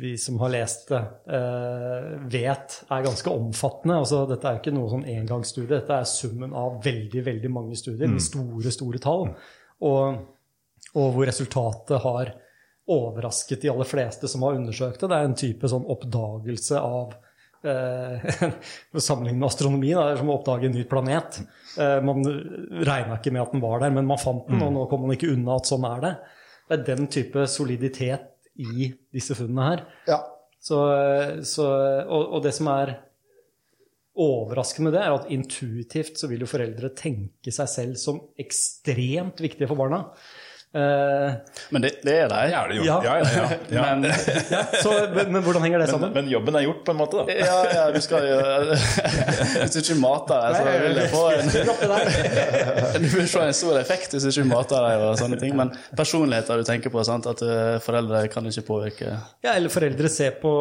vi 0.00 0.14
som 0.20 0.38
har 0.40 0.54
lest 0.54 0.88
det, 0.88 1.02
eh, 1.36 2.08
vet 2.32 2.78
er 2.88 3.04
ganske 3.04 3.34
omfattende. 3.34 3.98
Altså, 4.04 4.22
dette 4.30 4.48
er 4.48 4.60
ikke 4.60 4.72
noe 4.76 4.88
sånn 4.92 5.04
engangsstudie, 5.18 5.74
dette 5.74 6.00
er 6.00 6.08
summen 6.08 6.56
av 6.56 6.80
veldig, 6.84 7.24
veldig 7.28 7.52
mange 7.52 7.76
studier 7.76 8.08
med 8.08 8.24
store, 8.24 8.72
store 8.72 9.02
tall. 9.04 9.26
Og, 9.84 10.22
og 10.96 11.10
hvor 11.16 11.28
resultatet 11.28 12.00
har 12.06 12.32
overrasket 12.88 13.62
de 13.62 13.70
aller 13.72 13.88
fleste 13.88 14.28
som 14.30 14.44
har 14.46 14.58
undersøkt 14.58 15.00
det. 15.02 15.10
Det 15.10 15.16
er 15.16 15.28
en 15.28 15.38
type 15.38 15.70
sånn 15.70 15.86
oppdagelse 15.94 16.80
av 16.80 17.14
eh, 17.66 18.28
Sammenlignet 19.08 19.40
med 19.40 19.48
astronomi, 19.50 19.92
da, 19.92 20.06
det 20.06 20.16
er 20.16 20.22
som 20.22 20.32
å 20.32 20.38
oppdage 20.38 20.70
en 20.70 20.76
ny 20.78 20.86
planet. 20.88 21.40
Eh, 21.76 21.98
man 22.04 22.24
regna 22.24 23.18
ikke 23.18 23.34
med 23.34 23.44
at 23.44 23.54
den 23.54 23.64
var 23.64 23.84
der, 23.84 23.94
men 23.94 24.08
man 24.08 24.22
fant 24.22 24.48
den, 24.48 24.64
og 24.64 24.74
nå 24.74 24.86
kommer 24.90 25.10
man 25.10 25.18
ikke 25.18 25.32
unna 25.34 25.58
at 25.58 25.70
sånn 25.70 25.86
er 25.88 26.04
det. 26.06 26.14
Det 26.68 26.78
er 26.78 26.86
den 26.90 27.10
type 27.12 27.44
soliditet 27.48 28.34
i 28.58 28.90
disse 29.14 29.36
funnene 29.38 29.68
her. 29.70 29.84
Ja. 30.08 30.22
Så, 30.58 30.80
så, 31.46 31.68
og, 32.02 32.32
og 32.36 32.42
det 32.44 32.52
som 32.56 32.68
er 32.72 32.96
overraskende 34.18 34.88
med 34.88 34.96
det, 34.98 35.04
er 35.04 35.14
at 35.14 35.30
intuitivt 35.32 36.18
så 36.18 36.28
vil 36.30 36.42
jo 36.42 36.50
foreldre 36.50 36.90
tenke 36.98 37.52
seg 37.54 37.70
selv 37.70 37.98
som 38.00 38.18
ekstremt 38.40 39.40
viktige 39.42 39.68
for 39.70 39.78
barna. 39.78 40.02
Eh, 40.68 41.32
Men 41.72 41.80
det, 41.80 41.90
det 42.04 42.12
er 42.24 42.28
deg. 42.28 42.50
Ja, 42.52 42.58
det 42.68 42.76
Ja. 42.84 42.96
ja, 43.04 43.14
ja, 43.18 43.28
ja, 43.32 43.46
ja. 43.76 43.84
Men, 43.96 44.10
ja, 44.54 44.62
så, 44.82 44.92
men, 45.14 45.30
men 45.32 45.42
hvordan 45.46 45.64
henger 45.64 45.80
det 45.80 45.88
sammen? 45.88 46.12
men 46.12 46.28
jobben 46.28 46.58
er 46.60 46.66
gjort, 46.66 46.82
på 46.84 46.92
en 46.92 46.98
måte. 47.00 47.22
da. 47.22 47.36
ja, 47.40 47.56
ja, 47.72 47.84
du 47.94 48.00
skal 48.04 48.26
jo 48.28 48.36
Hvis 49.62 49.72
du 49.74 49.78
ikke 49.80 49.96
mater 50.02 50.36
deg, 50.44 50.58
så 50.58 50.62
vil 50.84 51.00
jeg 51.00 51.10
få 51.14 51.24
en. 51.32 51.46
Du 53.00 53.08
vil 53.16 53.30
få 53.32 53.44
en 53.46 53.56
stor 53.56 53.80
effekt 53.80 54.14
hvis 54.14 54.28
du 54.28 54.30
ikke 54.34 54.48
mater 54.52 54.84
deg 54.84 55.06
og 55.08 55.16
sånne 55.20 55.40
ting. 55.40 55.56
Men 55.58 55.72
personligheter 55.96 56.60
du 56.60 56.68
tenker 56.68 56.92
på, 56.94 57.02
sant? 57.06 57.26
at 57.28 57.42
eh, 57.44 57.76
foreldre 57.84 58.24
kan 58.32 58.46
ikke 58.48 58.66
påvirke 58.68 59.08
Ja, 59.44 59.54
eller 59.54 59.72
foreldre 59.72 60.10
ser 60.12 60.36
på 60.42 60.52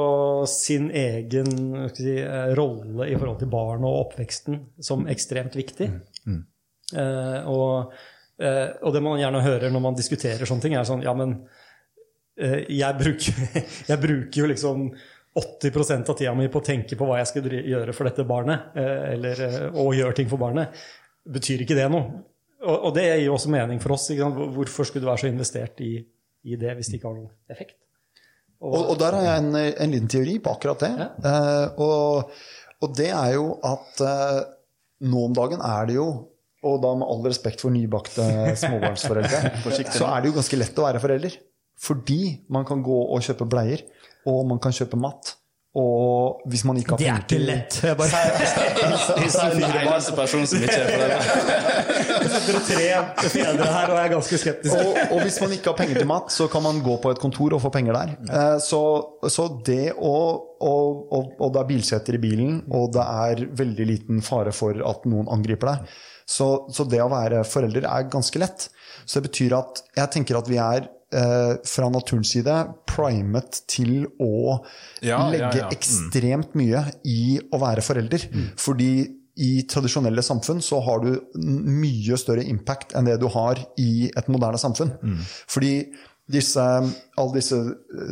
sin 0.49 0.87
egen 0.95 1.51
skal 1.91 1.99
si, 1.99 2.15
eh, 2.23 2.51
rolle 2.57 3.09
i 3.11 3.15
forhold 3.17 3.41
til 3.43 3.51
barn 3.51 3.83
og 3.87 4.07
oppveksten 4.07 4.61
som 4.83 5.03
ekstremt 5.11 5.55
viktig. 5.59 5.89
Eh, 6.95 7.49
og, 7.51 7.91
eh, 8.41 8.69
og 8.82 8.93
det 8.95 9.04
man 9.06 9.19
gjerne 9.21 9.43
hører 9.45 9.73
når 9.73 9.84
man 9.84 9.97
diskuterer 9.97 10.50
sånne 10.50 10.65
ting, 10.65 10.76
er 10.78 10.88
sånn 10.88 11.04
Ja, 11.06 11.13
men 11.17 11.39
eh, 12.39 12.65
jeg, 12.69 12.97
bruker, 13.00 13.45
jeg 13.91 14.02
bruker 14.04 14.41
jo 14.41 14.50
liksom 14.54 14.89
80% 15.38 16.10
av 16.10 16.17
tida 16.17 16.34
mi 16.34 16.47
på 16.50 16.62
å 16.62 16.65
tenke 16.65 16.97
på 16.97 17.06
hva 17.06 17.19
jeg 17.19 17.30
skal 17.30 17.52
gjøre 17.54 17.93
for 17.93 18.10
dette 18.10 18.26
barnet, 18.28 18.71
eh, 18.78 19.04
eller, 19.13 19.43
og 19.78 19.93
gjøre 19.97 20.17
ting 20.17 20.30
for 20.32 20.41
barnet. 20.41 20.73
Betyr 21.28 21.62
ikke 21.62 21.78
det 21.78 21.89
noe? 21.93 22.23
Og, 22.63 22.78
og 22.89 22.93
det 22.95 23.06
gir 23.06 23.28
jo 23.28 23.36
også 23.36 23.52
mening 23.54 23.82
for 23.84 23.93
oss. 23.93 24.08
Hvorfor 24.10 24.88
skulle 24.88 25.06
du 25.06 25.12
være 25.12 25.21
så 25.26 25.30
investert 25.30 25.84
i, 25.86 25.91
i 26.47 26.58
det 26.58 26.73
hvis 26.73 26.89
det 26.89 26.97
ikke 26.97 27.12
har 27.12 27.19
noen 27.19 27.54
effekt? 27.54 27.78
Og, 28.65 28.80
og 28.80 28.95
der 28.97 29.13
har 29.13 29.28
jeg 29.28 29.43
en, 29.43 29.58
en 29.86 29.93
liten 29.93 30.10
teori 30.10 30.39
på 30.41 30.56
akkurat 30.56 30.88
det. 30.88 31.10
Eh, 31.30 31.84
og, 31.86 32.32
og 32.82 32.95
det 32.97 33.12
er 33.13 33.36
jo 33.36 33.52
at 33.62 34.02
nå 35.06 35.28
om 35.28 35.36
dagen 35.38 35.62
er 35.62 35.86
det 35.89 36.00
jo 36.00 36.08
og 36.67 36.82
da 36.84 36.93
med 36.99 37.08
all 37.08 37.23
respekt 37.30 37.63
for 37.63 37.73
nybakte 37.73 38.27
småbarnsforeldre, 38.63 39.56
så 39.95 40.12
er 40.12 40.21
det 40.23 40.32
jo 40.34 40.38
ganske 40.41 40.62
lett 40.62 40.80
å 40.84 40.88
være 40.89 41.03
forelder. 41.03 41.39
Fordi 41.77 42.21
man 42.49 42.65
kan 42.65 42.82
gå 42.86 43.01
og 43.13 43.21
kjøpe 43.25 43.45
bleier, 43.49 43.84
og 44.27 44.47
man 44.49 44.60
kan 44.63 44.73
kjøpe 44.73 44.97
mat. 44.99 45.36
Og 45.77 46.39
hvis 46.49 46.63
man 46.65 46.77
ikke 46.80 46.95
har 46.95 46.97
Det 46.97 47.10
er 47.12 47.19
ikke 47.21 47.38
lett. 47.45 47.75
Jeg 47.86 47.97
bare 47.99 48.21
Hilsen 49.19 49.60
den 49.60 49.75
eneste 49.84 50.15
personen 50.17 50.47
som 50.49 50.63
ikke 50.63 50.80
er 50.80 50.88
foreldre. 50.95 51.67
sitter 52.34 52.58
tre 52.65 53.30
fedre 53.30 53.67
her 53.75 53.91
og 53.93 53.99
er 53.99 54.10
ganske 54.15 54.39
skeptisk. 54.41 54.73
og, 54.73 54.97
og 55.13 55.21
hvis 55.21 55.38
man 55.43 55.53
ikke 55.53 55.69
har 55.69 55.77
penger 55.77 56.01
til 56.01 56.10
mat, 56.10 56.34
så 56.34 56.47
kan 56.49 56.65
man 56.65 56.82
gå 56.86 56.97
på 57.03 57.13
et 57.13 57.21
kontor 57.21 57.53
og 57.60 57.62
få 57.62 57.69
penger 57.75 57.99
der. 57.99 58.15
Eh, 58.25 58.58
Så, 58.63 58.82
så 59.30 59.47
det 59.67 59.93
å 59.93 60.15
og, 60.58 61.03
og, 61.13 61.34
og 61.38 61.51
det 61.53 61.62
er 61.62 61.69
bilseter 61.69 62.17
i 62.17 62.21
bilen, 62.23 62.63
og 62.73 62.89
det 62.95 63.03
er 63.06 63.43
veldig 63.60 63.86
liten 63.86 64.23
fare 64.25 64.49
for 64.56 64.80
at 64.82 65.06
noen 65.06 65.30
angriper 65.30 65.75
deg. 65.75 65.91
Så, 66.27 66.47
så 66.75 66.83
det 66.89 66.99
å 66.99 67.09
være 67.11 67.45
forelder 67.47 67.87
er 67.87 68.09
ganske 68.11 68.39
lett. 68.41 68.67
Så 69.05 69.19
det 69.19 69.29
betyr 69.29 69.55
at 69.57 69.83
jeg 69.95 70.13
tenker 70.17 70.39
at 70.39 70.49
vi 70.51 70.57
er 70.59 70.89
eh, 71.15 71.53
fra 71.63 71.87
naturens 71.93 72.33
side 72.35 72.55
primet 72.89 73.61
til 73.69 74.09
å 74.19 74.57
Ja, 74.99 75.13
ja, 75.13 75.21
legge 75.31 75.61
ja. 75.61 75.69
Mm. 75.69 75.77
ekstremt 75.77 76.57
mye 76.59 76.83
i 77.07 77.37
å 77.51 77.61
være 77.63 77.85
forelder. 77.85 78.27
Fordi 78.59 78.91
i 79.37 79.51
tradisjonelle 79.69 80.23
samfunn 80.25 80.59
så 80.65 80.79
har 80.81 81.03
du 81.03 81.11
mye 81.37 82.17
større 82.17 82.43
impact 82.49 82.95
enn 82.97 83.05
det 83.07 83.19
du 83.21 83.27
har 83.31 83.61
i 83.79 84.09
et 84.09 84.29
moderne 84.33 84.59
samfunn. 84.59 84.95
Mm. 84.97 85.19
Fordi 85.53 85.73
disse, 86.27 86.59
alle 86.59 87.35
disse, 87.37 87.59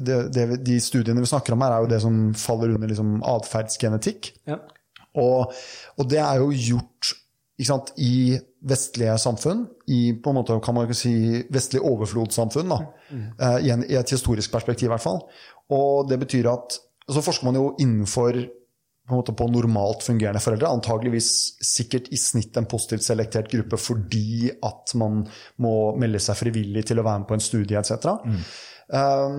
de, 0.05 0.19
de, 0.31 0.45
de 0.63 0.77
studiene 0.79 1.19
vi 1.19 1.27
snakker 1.27 1.55
om 1.55 1.65
her, 1.65 1.75
er 1.75 1.83
jo 1.83 1.91
det 1.91 2.01
som 2.05 2.19
faller 2.39 2.77
under 2.77 2.91
liksom 2.93 3.17
atferdsgenetikk. 3.27 4.31
Ja. 4.47 4.61
Og, 5.19 5.51
og 5.97 6.09
det 6.11 6.21
er 6.21 6.39
jo 6.43 6.51
gjort 6.53 7.15
sant, 7.63 7.93
i 8.03 8.35
vestlige 8.67 9.15
samfunn, 9.21 9.61
i 9.87 10.11
på 10.19 10.31
en 10.31 10.35
måte 10.41 10.57
kan 10.63 10.75
man 10.75 10.89
jo 10.89 10.97
si 10.97 11.13
vestlig 11.53 11.79
overflodssamfunn, 11.87 12.73
da, 12.73 12.79
i, 13.61 13.69
en, 13.71 13.85
i 13.87 13.95
et 13.95 14.11
historisk 14.11 14.51
perspektiv 14.51 14.89
i 14.89 14.91
hvert 14.91 15.05
fall. 15.05 15.21
Og 15.71 16.09
det 16.09 16.19
betyr 16.25 16.51
at 16.51 16.81
Så 17.05 17.21
forsker 17.21 17.45
man 17.45 17.53
jo 17.53 17.75
innenfor 17.77 18.33
på, 19.05 19.13
en 19.13 19.19
måte 19.19 19.33
på 19.37 19.45
normalt 19.47 20.01
fungerende 20.01 20.41
foreldre. 20.41 20.71
Antageligvis 20.73 21.27
sikkert 21.61 22.09
i 22.09 22.17
snitt 22.17 22.57
en 22.57 22.65
positivt 22.65 23.05
selektert 23.05 23.51
gruppe 23.51 23.77
fordi 23.77 24.49
at 24.49 24.95
man 24.97 25.21
må 25.61 25.75
melde 26.01 26.21
seg 26.23 26.39
frivillig 26.39 26.87
til 26.89 26.99
å 26.99 27.05
være 27.05 27.21
med 27.21 27.29
på 27.29 27.37
en 27.37 27.45
studie 27.45 27.77
etc. 27.77 28.07
Um, 28.89 29.37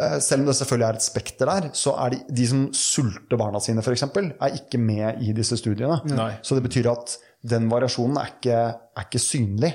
eh, 0.00 0.16
selv 0.24 0.42
om 0.44 0.48
det 0.48 0.56
selvfølgelig 0.56 0.88
er 0.88 1.00
et 1.02 1.08
spekter 1.10 1.52
der, 1.52 1.68
så 1.76 1.92
er 2.06 2.16
de, 2.16 2.22
de 2.40 2.48
som 2.48 2.64
sulter 2.72 3.40
barna 3.40 3.60
sine, 3.60 3.84
f.eks., 3.84 4.06
er 4.08 4.58
ikke 4.62 4.80
med 4.80 5.20
i 5.20 5.36
disse 5.36 5.60
studiene. 5.60 6.00
Nei. 6.08 6.32
Så 6.40 6.56
det 6.56 6.64
betyr 6.64 6.88
at 6.94 7.18
den 7.44 7.68
variasjonen 7.72 8.18
er 8.20 8.32
ikke, 8.32 8.58
er 8.96 9.06
ikke 9.06 9.22
synlig. 9.22 9.74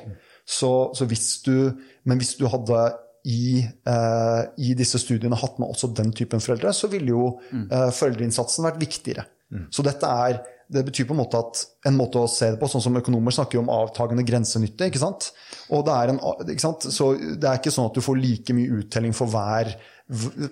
Så, 0.50 0.72
så 0.98 1.06
hvis 1.10 1.28
du, 1.46 1.70
men 2.10 2.22
hvis 2.22 2.36
du 2.40 2.48
hadde 2.50 2.84
i, 3.30 3.60
eh, 3.62 4.44
i 4.66 4.74
disse 4.80 5.02
studiene 5.02 5.38
hatt 5.38 5.60
med 5.62 5.70
også 5.70 5.92
den 5.98 6.14
typen 6.16 6.42
foreldre, 6.42 6.72
så 6.74 6.90
ville 6.92 7.14
jo 7.14 7.26
eh, 7.52 7.92
foreldreinnsatsen 7.94 8.66
vært 8.66 8.82
viktigere. 8.82 9.28
Så 9.74 9.82
dette 9.86 10.06
er, 10.06 10.40
det 10.70 10.84
betyr 10.86 11.08
på 11.10 11.16
en 11.16 11.22
måte 11.24 11.40
at 11.42 11.64
en 11.90 11.96
måte 11.98 12.22
å 12.22 12.30
se 12.30 12.52
det 12.54 12.60
på, 12.62 12.68
sånn 12.70 12.84
som 12.86 12.98
økonomer 13.00 13.34
snakker 13.34 13.58
om 13.58 13.72
avtagende 13.74 14.26
grensenytte. 14.28 14.90
ikke 14.90 15.02
sant? 15.02 15.32
Og 15.74 15.82
det 15.88 15.96
er, 15.96 16.12
en, 16.14 16.20
ikke 16.46 16.66
sant? 16.66 16.86
Så 16.94 17.16
det 17.18 17.50
er 17.50 17.58
ikke 17.58 17.74
sånn 17.74 17.90
at 17.90 17.98
du 17.98 18.06
får 18.06 18.20
like 18.22 18.54
mye 18.54 18.84
uttelling 18.84 19.16
for 19.18 19.34
hver 19.34 19.74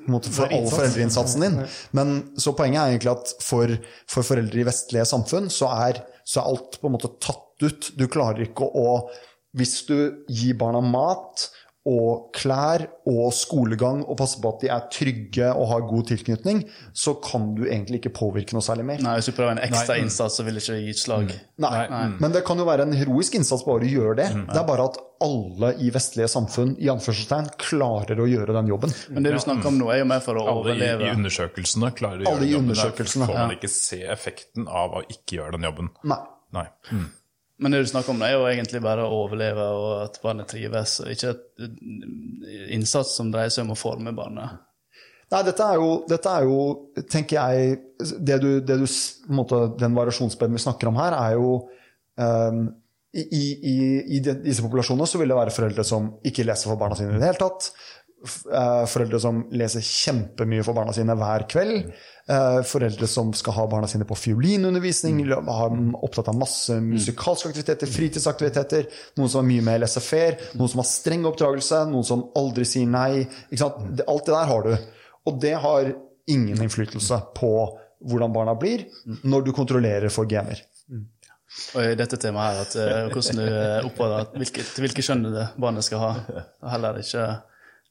måte 0.09 0.33
for 0.33 0.49
all 0.53 0.67
foreldreinnsatsen 0.69 1.45
din. 1.45 1.61
Men 1.97 2.17
så 2.41 2.53
poenget 2.57 2.81
er 2.81 2.95
egentlig 2.95 3.13
at 3.13 3.35
for, 3.45 3.73
for 4.09 4.25
foreldre 4.25 4.61
i 4.61 4.67
vestlige 4.67 5.05
samfunn 5.09 5.49
så 5.53 5.69
er, 5.87 6.01
så 6.27 6.41
er 6.41 6.51
alt 6.51 6.79
på 6.81 6.89
en 6.89 6.95
måte 6.97 7.13
tatt 7.23 7.63
ut. 7.63 7.91
Du 7.95 8.05
klarer 8.11 8.49
ikke 8.49 8.67
å, 8.67 9.07
Hvis 9.57 9.85
du 9.87 10.25
gir 10.27 10.57
barna 10.59 10.83
mat 10.83 11.47
og 11.87 12.33
klær 12.35 12.83
og 13.07 13.29
skolegang 13.35 14.01
og 14.03 14.17
passe 14.19 14.41
på 14.43 14.49
at 14.51 14.63
de 14.65 14.69
er 14.73 14.87
trygge 14.91 15.49
og 15.53 15.69
har 15.71 15.85
god 15.87 16.09
tilknytning, 16.09 16.61
så 16.91 17.13
kan 17.23 17.53
du 17.55 17.63
egentlig 17.67 18.01
ikke 18.01 18.11
påvirke 18.17 18.57
noe 18.57 18.65
særlig 18.65 18.85
mer. 18.89 19.03
Nei, 19.05 19.13
Hvis 19.19 19.29
du 19.31 19.35
prøver 19.37 19.55
en 19.55 19.63
ekstra 19.63 19.95
innsats, 20.01 20.35
så 20.39 20.43
vil 20.43 20.59
det 20.59 20.65
ikke 20.65 20.79
gi 20.81 20.95
utslag. 20.95 21.31
Nei. 21.63 21.75
Men 22.19 22.35
det 22.35 22.43
kan 22.47 22.59
jo 22.59 22.65
være 22.67 22.87
en 22.87 22.95
heroisk 22.97 23.37
innsats 23.39 23.63
bare 23.67 23.87
å 23.87 23.91
gjøre 23.91 24.17
det. 24.19 24.27
Det 24.49 24.59
er 24.59 24.67
bare 24.67 24.89
at 24.91 24.99
alle 25.23 25.71
i 25.81 25.87
vestlige 25.93 26.27
samfunn 26.29 26.75
i 26.83 26.89
anførselstegn 26.93 27.47
klarer 27.61 28.19
å 28.21 28.27
gjøre 28.29 28.53
den 28.59 28.67
jobben. 28.73 28.93
Men 29.15 29.25
det 29.25 29.33
du 29.37 29.39
snakker 29.41 29.71
om 29.71 29.79
nå, 29.79 29.87
er 29.93 30.03
jo 30.03 30.09
mer 30.11 30.21
for 30.25 30.37
å 30.41 30.43
Alle 30.57 30.75
i, 30.75 30.89
i 31.07 31.13
undersøkelsene 31.13 31.93
klarer 31.97 32.27
å 32.27 32.35
gjøre 32.35 32.49
i 32.49 32.51
den 32.51 32.73
jobben. 32.75 32.75
Der 32.75 33.31
får 33.31 33.39
man 33.39 33.55
ikke 33.55 33.71
se 33.71 34.03
effekten 34.11 34.67
av 34.67 34.99
å 34.99 35.05
ikke 35.07 35.39
gjøre 35.39 35.55
den 35.57 35.69
jobben. 35.71 35.89
Nei. 36.07 36.19
Nei. 36.55 36.67
Men 37.57 37.73
det 37.73 37.81
du 37.81 37.89
snakker 37.89 38.13
om, 38.13 38.19
det 38.21 38.29
er 38.29 38.37
jo 38.37 38.47
egentlig 38.51 38.83
bare 38.85 39.05
å 39.05 39.19
overleve 39.23 39.63
og 39.73 39.91
at 40.03 40.19
barnet 40.21 40.49
trives, 40.51 40.99
og 41.01 41.09
ikke 41.09 41.33
et 41.33 41.63
innsats 42.75 43.15
som 43.17 43.31
dreier 43.33 43.53
seg 43.53 43.65
om 43.65 43.73
å 43.73 43.79
forme 43.79 44.13
barnet. 44.17 44.59
Nei, 45.33 45.41
dette 45.43 45.65
er 45.65 45.79
jo, 45.81 45.87
dette 46.07 46.33
er 46.33 46.45
jo 46.47 46.59
tenker 47.11 47.39
jeg 47.39 47.79
det 48.23 48.37
du, 48.39 48.51
det 48.63 48.77
du, 48.79 48.85
måte, 49.33 49.59
Den 49.79 49.97
variasjonsbredden 49.97 50.55
vi 50.55 50.63
snakker 50.63 50.87
om 50.87 50.99
her, 51.01 51.17
er 51.17 51.33
jo 51.35 51.49
um, 52.15 52.61
i, 53.17 53.25
i, 53.25 53.75
I 54.15 54.21
disse 54.21 54.63
populasjonene 54.63 55.07
så 55.09 55.19
vil 55.19 55.31
det 55.31 55.39
være 55.39 55.55
foreldre 55.55 55.83
som 55.87 56.11
ikke 56.27 56.45
leser 56.45 56.69
for 56.69 56.79
barna 56.79 56.95
sine 56.95 57.15
i 57.15 57.19
det 57.19 57.31
hele 57.31 57.41
tatt. 57.41 57.71
Eh, 58.25 58.85
Foreldre 58.89 59.19
som 59.21 59.43
leser 59.53 59.83
kjempemye 59.85 60.63
for 60.65 60.73
barna 60.73 60.91
sine 60.95 61.13
hver 61.15 61.43
kveld. 61.47 61.91
eh, 62.27 62.61
Foreldre 62.65 63.07
som 63.07 63.29
skal 63.37 63.53
ha 63.53 63.67
barna 63.67 63.87
sine 63.87 64.05
på 64.09 64.17
fiolinundervisning, 64.17 65.19
Mm. 65.27 65.93
opptatt 66.03 66.27
av 66.27 66.35
masse 66.35 66.71
musikalske 66.81 67.49
aktiviteter, 67.49 67.87
fritidsaktiviteter. 67.87 68.87
Noen 69.17 69.29
som 69.29 69.41
har 69.45 69.47
mye 69.51 69.61
mer 69.63 69.79
laissez-faire, 69.79 70.37
noen 70.55 70.67
som 70.69 70.79
har 70.79 70.85
streng 70.89 71.23
oppdragelse, 71.25 71.85
noen 71.91 72.03
som 72.03 72.23
aldri 72.35 72.65
sier 72.65 72.87
nei. 72.87 73.27
Ikke 73.51 73.59
sant? 73.59 74.01
Alt 74.07 74.25
det 74.25 74.33
der 74.33 74.45
har 74.45 74.63
du. 74.63 74.77
Og 75.27 75.39
det 75.39 75.53
har 75.61 75.93
ingen 76.27 76.57
innflytelse 76.57 77.21
på 77.35 77.77
hvordan 78.03 78.33
barna 78.33 78.55
blir, 78.59 78.85
når 79.23 79.45
du 79.45 79.51
kontrollerer 79.53 80.09
for 80.11 80.25
gener. 80.25 80.59
Og 81.75 81.81
i 81.81 81.95
dette 81.95 82.17
temaet 82.17 82.53
her, 82.53 82.61
at, 82.61 82.75
eh, 82.75 83.09
hvordan 83.13 83.35
du 83.35 83.87
oppfordrer 83.87 84.21
at 84.21 84.33
hvilke, 84.33 84.63
til 84.75 84.83
hvilke 84.83 85.01
kjønn 85.05 85.49
barnet 85.57 85.83
skal 85.83 85.99
ha, 85.99 86.15
heller 86.71 86.97
ikke 86.99 87.41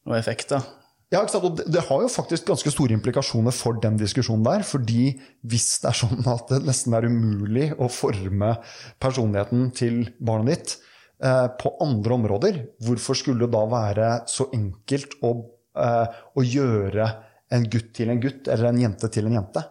noe 0.06 0.18
effekter. 0.18 0.64
Ja? 1.12 1.22
Og 1.22 1.60
det, 1.60 1.82
har 1.86 2.02
jo 2.02 2.10
faktisk 2.10 2.48
ganske 2.48 2.72
store 2.74 2.96
implikasjoner 2.96 3.54
for 3.54 3.78
den 3.82 3.98
diskusjonen 4.00 4.46
der. 4.46 4.64
fordi 4.66 5.16
hvis 5.46 5.68
det 5.82 5.92
er 5.92 6.00
sånn 6.00 6.22
at 6.32 6.50
det 6.50 6.62
nesten 6.66 6.96
er 6.98 7.06
umulig 7.10 7.70
å 7.78 7.90
forme 7.92 8.56
personligheten 9.02 9.70
til 9.76 10.00
barnet 10.18 10.54
ditt 10.54 10.78
eh, 11.22 11.46
på 11.60 11.76
andre 11.84 12.18
områder, 12.18 12.64
hvorfor 12.86 13.18
skulle 13.18 13.46
det 13.46 13.54
da 13.54 13.66
være 13.70 14.10
så 14.30 14.48
enkelt 14.56 15.20
å 15.26 15.36
eh, 15.76 16.06
å 16.34 16.44
gjøre 16.44 17.08
en 17.54 17.66
gutt 17.70 17.92
til 17.96 18.12
en 18.12 18.22
gutt 18.22 18.48
eller 18.50 18.70
en 18.70 18.80
jente 18.86 19.10
til 19.12 19.28
en 19.28 19.38
jente. 19.38 19.62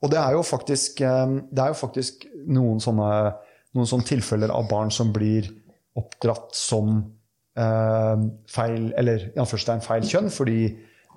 Og 0.00 0.12
det 0.12 0.18
er 0.20 0.36
jo 0.36 0.42
faktisk, 0.46 1.00
eh, 1.04 1.38
det 1.50 1.64
er 1.64 1.72
jo 1.72 1.80
faktisk 1.80 2.26
noen, 2.48 2.80
sånne, 2.80 3.10
noen 3.76 3.88
sånne 3.88 4.08
tilfeller 4.08 4.52
av 4.54 4.68
barn 4.70 4.92
som 4.94 5.12
blir 5.12 5.50
oppdratt 6.00 6.54
som 6.56 7.02
feil, 7.58 8.92
eller 8.98 9.26
i 9.32 9.40
anførselstegn 9.40 9.82
feil 9.84 10.06
kjønn, 10.06 10.30
fordi, 10.32 10.60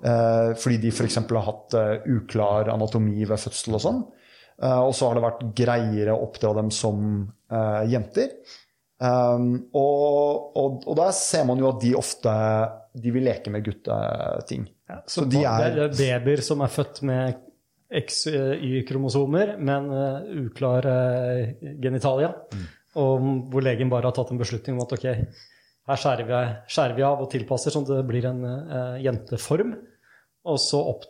eh, 0.02 0.50
fordi 0.58 0.80
de 0.82 0.92
f.eks. 0.92 1.20
har 1.30 1.46
hatt 1.46 1.78
eh, 1.78 2.10
uklar 2.16 2.72
anatomi 2.72 3.24
ved 3.24 3.40
fødsel 3.40 3.78
og 3.78 3.84
sånn. 3.84 4.02
Eh, 4.62 4.80
og 4.80 4.92
så 4.96 5.08
har 5.08 5.18
det 5.18 5.24
vært 5.24 5.46
greiere 5.56 6.14
å 6.14 6.26
oppdra 6.28 6.54
dem 6.60 6.70
som 6.74 7.24
jenter. 7.86 8.32
Um, 9.04 9.68
og, 9.76 10.56
og, 10.58 10.84
og 10.88 10.96
der 10.98 11.10
ser 11.14 11.44
man 11.46 11.60
jo 11.60 11.68
at 11.68 11.80
de 11.82 11.90
ofte 11.98 12.32
de 12.98 13.12
vil 13.14 13.26
leke 13.26 13.50
med 13.52 13.62
gutteting. 13.66 14.64
så 15.10 15.26
de 15.28 15.42
er 15.44 15.76
Det 15.92 16.08
er 16.08 16.22
babyer 16.24 16.42
som 16.42 16.62
er 16.64 16.72
født 16.72 17.02
med 17.06 17.36
XY-kromosomer, 17.94 19.54
men 19.62 19.86
uklar 20.40 20.88
genitalia. 21.82 22.32
Mm. 22.54 22.64
Og 23.04 23.28
hvor 23.52 23.66
legen 23.66 23.92
bare 23.92 24.08
har 24.10 24.16
tatt 24.16 24.32
en 24.34 24.40
beslutning 24.40 24.78
om 24.78 24.86
at 24.86 24.96
ok, 24.96 25.06
her 25.90 26.00
skjærer 26.00 26.28
vi, 26.28 26.38
skjærer 26.72 26.96
vi 26.96 27.04
av 27.04 27.20
og 27.20 27.28
tilpasser 27.32 27.74
sånn 27.74 27.84
at 27.84 27.98
det 27.98 28.06
blir 28.08 28.28
en 28.28 28.40
uh, 28.46 28.96
jenteform. 29.02 29.74
Og 30.48 30.60
så 30.60 30.80
opp, 30.92 31.04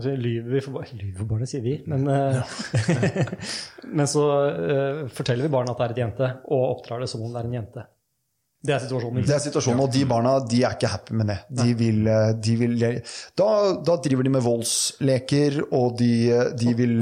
så 0.00 0.14
lyver 0.14 0.56
vi 0.56 0.62
for 0.64 0.78
barna 0.78 0.98
Lyver 0.98 1.28
barna, 1.30 1.48
sier 1.50 1.62
vi. 1.64 1.76
Men, 1.90 2.08
uh, 2.10 2.42
men 4.00 4.10
så 4.10 4.26
uh, 4.26 5.06
forteller 5.14 5.46
vi 5.46 5.54
barnet 5.54 5.74
at 5.74 5.82
det 5.82 5.88
er 5.88 5.96
et 5.96 6.02
jente, 6.04 6.32
og 6.50 6.66
oppdrar 6.76 7.04
det 7.04 7.10
som 7.12 7.22
om 7.26 7.30
det 7.34 7.42
er 7.42 7.50
en 7.50 7.58
jente. 7.60 7.86
Det 8.60 8.74
er 8.74 8.82
situasjonen. 8.82 9.24
Det 9.24 9.32
er 9.32 9.40
situasjonen, 9.40 9.80
og 9.80 9.92
de 9.94 10.02
barna 10.04 10.34
de 10.44 10.58
er 10.68 10.74
ikke 10.76 10.88
happy 10.92 11.14
med 11.16 11.30
det. 11.30 11.36
De 11.62 11.72
vil, 11.78 12.00
eh, 12.12 12.32
de 12.44 12.56
vil, 12.60 12.74
da, 13.40 13.46
da 13.88 13.94
driver 14.04 14.26
de 14.26 14.32
med 14.34 14.44
voldsleker, 14.44 15.56
og 15.78 15.94
de, 15.96 16.10
de, 16.60 16.74
vil, 16.76 16.98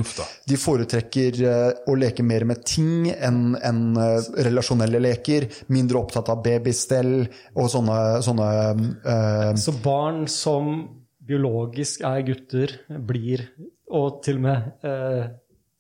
de 0.47 0.59
foretrekker 0.63 1.41
eh, 1.43 1.81
å 1.91 1.97
leke 1.99 2.23
mer 2.23 2.47
med 2.47 2.63
ting 2.63 3.11
enn 3.11 3.59
enn, 3.59 3.83
eh, 3.99 4.31
relasjonelle 4.47 5.03
leker. 5.03 5.49
Mindre 5.75 5.99
opptatt 5.99 6.31
av 6.31 6.45
babystell 6.47 7.27
og 7.27 7.67
sånne, 7.73 7.99
sånne 8.23 8.49
uh, 9.03 9.51
Så 9.59 9.75
barn 9.83 10.27
som 10.31 10.73
biologisk 11.29 12.07
er 12.07 12.23
gutter, 12.27 12.79
blir 12.87 13.49
Og 13.89 14.23
til 14.23 14.39
og 14.39 14.47
med, 14.47 14.73
uh, 14.87 15.27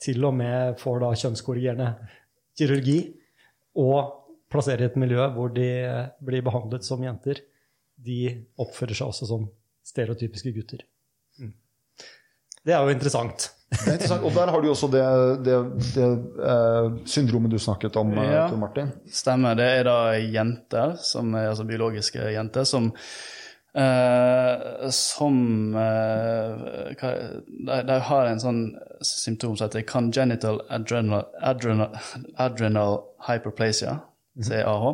til 0.00 0.26
og 0.26 0.34
med 0.40 0.78
får 0.80 1.02
da 1.04 1.14
kjønnskorrigerende 1.22 1.92
kirurgi 2.58 3.00
og 3.78 4.17
plasserer 4.52 4.86
i 4.86 4.88
et 4.88 4.98
miljø 5.00 5.28
hvor 5.34 5.52
de 5.54 5.68
eh, 5.84 6.10
blir 6.24 6.44
behandlet 6.46 6.86
som 6.86 7.02
jenter, 7.04 7.42
de 7.98 8.20
oppfører 8.60 8.96
seg 8.96 9.10
også 9.10 9.28
som 9.28 9.48
stereotypiske 9.86 10.52
gutter. 10.56 10.84
Mm. 11.40 11.54
Det 12.64 12.74
er 12.74 12.84
jo 12.84 12.94
interessant. 12.94 13.48
Det 13.68 13.80
er 13.84 13.96
interessant. 13.96 14.24
Og 14.24 14.36
der 14.36 14.52
har 14.52 14.62
du 14.62 14.68
også 14.70 14.88
det, 14.92 15.06
det, 15.46 15.56
det 15.94 16.06
eh, 16.52 17.00
syndromet 17.08 17.52
du 17.52 17.58
snakket 17.60 17.96
om, 18.00 18.12
eh, 18.16 18.30
Ja. 18.32 18.46
Tor 18.48 18.60
Martin. 18.60 18.92
Stemmer. 19.12 19.58
Det 19.58 19.66
er 19.80 19.88
da 19.88 19.98
jenter, 20.20 20.94
som 21.02 21.34
er 21.34 21.50
altså 21.50 21.66
biologiske 21.68 22.30
jenter, 22.32 22.64
som 22.68 22.92
eh, 23.74 24.88
som 24.94 25.74
eh, 25.76 26.50
de, 26.98 27.80
de 27.90 27.98
har 28.10 28.30
en 28.30 28.42
sånn 28.42 28.62
symptom 29.04 29.56
som 29.56 29.68
heter 29.68 29.86
congenital 29.88 30.62
adrenal, 30.72 31.28
adrenal, 31.40 31.98
adrenal 32.40 33.02
hyperplasia, 33.28 33.98
CAH, 34.46 34.86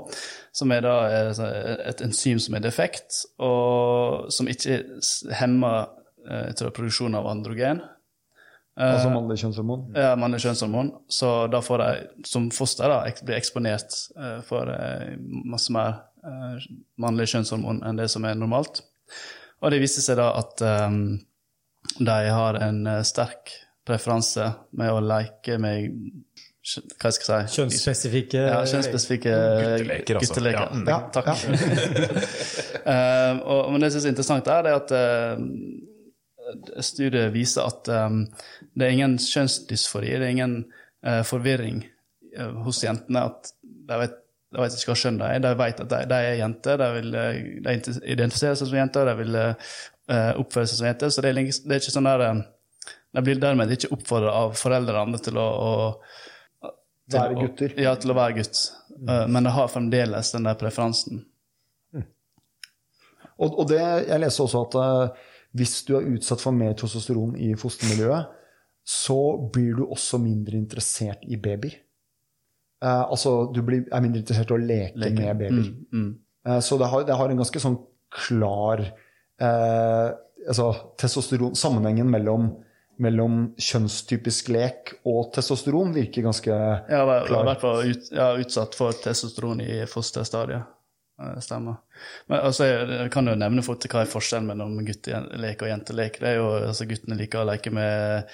som 0.53 0.73
er 0.73 0.85
da 0.85 0.95
eh, 1.09 1.75
et 1.91 2.05
enzym 2.05 2.41
som 2.43 2.57
er 2.57 2.65
defekt, 2.65 3.25
og 3.43 4.31
som 4.35 4.49
ikke 4.51 4.81
hemmer 5.41 5.91
eh, 6.29 6.53
tror, 6.57 6.73
produksjonen 6.77 7.19
av 7.21 7.29
androgen. 7.33 7.83
Altså 8.75 9.11
mannlig 9.13 9.37
kjønnshormon. 9.39 9.85
Ja, 9.95 10.17
mannlig 10.19 10.41
kjønnshormon. 10.43 10.89
Så 11.07 11.29
da 11.47 11.61
får 11.63 11.83
de 11.83 11.91
som 12.27 12.49
foster 12.51 12.91
da, 12.91 13.05
blir 13.07 13.29
bli 13.29 13.37
eksponert 13.37 13.95
eh, 14.19 14.41
for 14.47 14.71
eh, 14.73 15.15
masse 15.47 15.75
mer 15.75 16.01
eh, 16.27 16.67
mannlig 16.99 17.29
kjønnshormon 17.31 17.85
enn 17.87 18.01
det 18.01 18.09
som 18.11 18.27
er 18.27 18.35
normalt. 18.39 18.83
Og 19.63 19.71
det 19.71 19.79
viste 19.83 20.03
seg 20.03 20.19
da 20.19 20.33
at 20.41 20.65
eh, 20.67 20.99
de 22.01 22.19
har 22.35 22.59
en 22.67 22.83
eh, 22.97 23.05
sterk 23.07 23.55
preferanse 23.87 24.49
med 24.81 24.91
å 24.91 25.03
leke 25.05 25.61
med 25.61 25.95
hva 26.65 27.11
skal 27.13 27.43
jeg 27.43 27.49
si 27.51 27.59
Kjønnsspesifikke 27.59 28.41
ja, 28.41 28.61
kjønnsspesifikke 28.65 29.33
Gutteleker, 29.35 30.19
altså. 30.21 30.33
gutteleker. 30.33 30.63
Ja, 30.63 30.69
mm. 30.73 30.87
Ja, 30.89 31.01
Takk. 31.13 31.29
Eh, 32.85 33.39
og, 33.49 33.71
men 33.73 33.81
det 33.81 33.89
jeg 33.89 33.95
syns 33.95 34.05
er 34.05 34.13
interessant, 34.13 34.49
er 34.53 34.67
at 34.69 34.91
uh, 34.93 35.39
studiet 36.85 37.31
viser 37.33 37.65
at 37.65 37.89
um, 37.89 38.19
det 38.77 38.85
er 38.85 38.93
ingen 38.93 39.15
kjønnsdysfori, 39.17 40.11
det 40.11 40.27
er 40.27 40.35
ingen 40.35 40.59
uh, 41.07 41.23
forvirring 41.25 41.79
hos 42.65 42.83
jentene. 42.85 43.23
At 43.31 43.55
de 43.63 43.99
vet, 44.03 44.19
de 44.53 44.63
vet 44.63 44.77
ikke 44.77 44.93
hva 44.93 44.99
kjønn 45.01 45.21
de 45.21 45.31
er. 45.31 45.41
De 45.45 45.55
vet 45.61 45.81
at 45.85 45.93
de, 45.93 46.03
de 46.11 46.19
er 46.29 46.37
jenter, 46.41 46.81
de 46.81 46.91
vil 46.99 47.15
de 47.15 47.97
identifiserer 48.03 48.59
seg 48.59 48.71
som 48.71 48.79
jenter, 48.79 49.09
de 49.09 49.17
vil 49.23 49.39
eh, 49.41 50.33
oppføre 50.41 50.69
seg 50.69 50.81
som 50.81 50.91
jenter. 50.91 51.15
Så 51.15 51.25
det 51.25 51.33
er, 51.33 51.41
det 51.41 51.77
er 51.77 51.83
ikke 51.83 51.95
sånn 51.95 52.11
der 52.11 52.27
De 53.15 53.25
blir 53.25 53.41
dermed 53.43 53.73
ikke 53.75 53.93
oppfordra 53.95 54.35
av 54.45 54.57
foreldrene 54.59 55.21
til 55.23 55.39
å, 55.41 55.49
å 55.49 55.73
Være 57.13 57.35
å- 57.35 57.41
gutter. 57.45 57.75
Ja, 57.81 57.95
til 58.01 58.15
å 58.15 58.17
være 58.17 58.39
gutt. 58.39 58.61
Eh, 59.09 59.27
men 59.29 59.45
det 59.45 59.53
har 59.53 59.69
fremdeles 59.69 60.33
den 60.33 60.49
der 60.49 60.57
preferansen. 60.61 61.25
Og, 63.35 63.59
og 63.59 63.69
det, 63.69 63.81
jeg 63.81 64.21
leste 64.23 64.45
også 64.45 64.61
at 64.63 64.75
uh, 64.79 65.25
hvis 65.59 65.81
du 65.89 65.97
er 65.99 66.05
utsatt 66.15 66.43
for 66.43 66.55
mer 66.55 66.77
testosteron 66.79 67.33
i 67.43 67.49
fostermiljøet, 67.59 68.29
så 68.87 69.17
blir 69.51 69.73
du 69.75 69.89
også 69.89 70.21
mindre 70.23 70.55
interessert 70.61 71.25
i 71.27 71.37
babyer. 71.43 71.75
Uh, 72.85 73.11
altså, 73.11 73.51
du 73.51 73.59
blir, 73.67 73.89
er 73.91 74.05
mindre 74.05 74.23
interessert 74.23 74.53
i 74.53 74.55
å 74.55 74.61
leke, 74.61 75.01
Leke. 75.03 75.19
med 75.19 75.41
babyer. 75.41 75.67
Mm, 75.91 76.05
mm. 76.05 76.61
Så 76.63 76.79
det 76.79 76.87
har, 76.93 77.03
det 77.09 77.17
har 77.17 77.33
en 77.33 77.41
ganske 77.41 77.61
sånn 77.63 77.79
klar 78.13 78.83
altså, 79.41 80.67
testosteron 81.01 81.57
Sammenhengen 81.57 82.11
mellom, 82.13 82.51
mellom 83.03 83.55
kjønnstypisk 83.59 84.49
lek 84.55 84.95
og 85.07 85.33
testosteron 85.35 85.93
virker 85.95 86.23
ganske 86.27 86.51
Jeg 86.53 86.97
har 86.97 87.07
vært- 87.09 87.27
Klar. 87.27 87.43
i 87.43 87.49
hvert 87.51 87.61
fall 87.65 87.91
ut, 87.91 88.13
ja, 88.13 88.29
utsatt 88.37 88.75
for 88.79 88.93
testosteron 88.93 89.61
i 89.65 89.85
fosterstadiet. 89.91 90.71
Det 91.15 91.43
Stemmer. 91.45 91.77
Men 92.29 92.41
altså, 92.41 92.65
jeg 92.67 93.11
kan 93.15 93.27
jo 93.31 93.37
nevne 93.39 93.63
fort 93.63 93.85
hva 93.87 94.01
er 94.03 94.11
forskjellen 94.11 94.49
mellom 94.51 94.81
guttelek 94.85 95.63
og 95.63 95.69
jentelek. 95.71 96.19
Det 96.19 96.29
er 96.33 96.37
jo, 96.41 96.49
altså 96.67 96.89
Guttene 96.91 97.17
liker 97.21 97.45
å 97.45 97.47
leke 97.47 97.71
med 97.71 98.25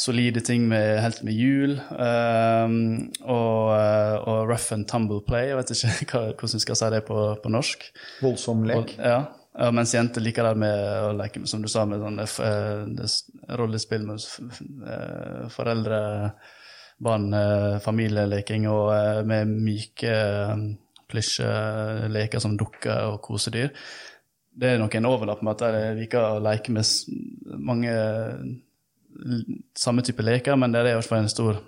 solide 0.00 0.40
ting 0.40 0.64
med 0.70 1.02
helt 1.04 1.20
med 1.28 1.34
hjul. 1.36 1.74
Um, 1.92 3.10
og, 3.28 3.74
eh, 3.76 4.16
og 4.24 4.48
rough 4.48 4.72
and 4.72 4.88
tumble 4.88 5.20
play. 5.20 5.50
Jeg 5.50 5.58
vet 5.60 5.74
ikke 5.76 5.92
hva, 6.16 6.22
hvordan 6.32 6.56
vi 6.56 6.64
skal 6.64 6.80
si 6.80 6.90
det 6.94 7.02
på, 7.04 7.20
på 7.44 7.52
norsk. 7.52 7.84
voldsom 8.22 8.64
lek. 8.64 8.96
Og, 8.96 8.96
ja. 9.04 9.20
Ja, 9.58 9.70
mens 9.70 9.94
jenter 9.94 10.24
liker 10.24 10.46
det 10.48 10.54
med 10.62 10.82
å 11.04 11.12
leke 11.16 11.42
som 11.48 11.62
du 11.62 11.68
sa, 11.68 11.84
med 11.88 12.00
sånn 12.00 12.22
eh, 12.22 12.36
eh, 12.46 13.16
rollespill 13.58 14.06
med 14.08 14.22
eh, 14.88 15.48
foreldre, 15.52 15.98
barn, 17.02 17.32
familieleking 17.82 18.68
og 18.70 19.26
med 19.26 19.50
myke 19.50 20.12
plysjeleker 21.10 22.38
som 22.40 22.54
dukker 22.56 23.08
og 23.10 23.16
kosedyr. 23.24 23.72
Det 24.54 24.68
er 24.70 24.78
nok 24.78 24.94
en 24.94 25.08
overlapp 25.10 25.42
med 25.42 25.56
at 25.56 25.74
de 25.74 25.80
liker 25.98 26.22
å 26.22 26.44
leke 26.44 26.70
med 26.76 26.86
mange 27.58 27.96
samme 29.74 30.06
type 30.06 30.22
leker, 30.22 30.54
men 30.60 30.70
det 30.70 30.84
er 30.84 30.92
i 30.92 30.94
hvert 31.00 31.10
fall 31.10 31.24
en 31.24 31.32
stor 31.32 31.58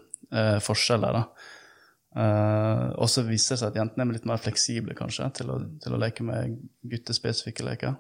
forskjell 0.63 1.03
der. 1.03 1.19
da. 1.19 1.51
Eh, 2.15 2.89
og 2.95 3.11
så 3.11 3.25
viser 3.27 3.57
det 3.57 3.61
seg 3.61 3.71
at 3.73 3.79
jentene 3.81 4.07
er 4.07 4.17
litt 4.17 4.27
mer 4.29 4.43
fleksible 4.43 4.95
kanskje, 4.99 5.29
til 5.41 5.51
å, 5.51 5.61
til 5.83 5.97
å 5.97 6.01
leke 6.01 6.27
med 6.27 6.59
guttespesifikke 6.91 7.67
leker. 7.67 7.97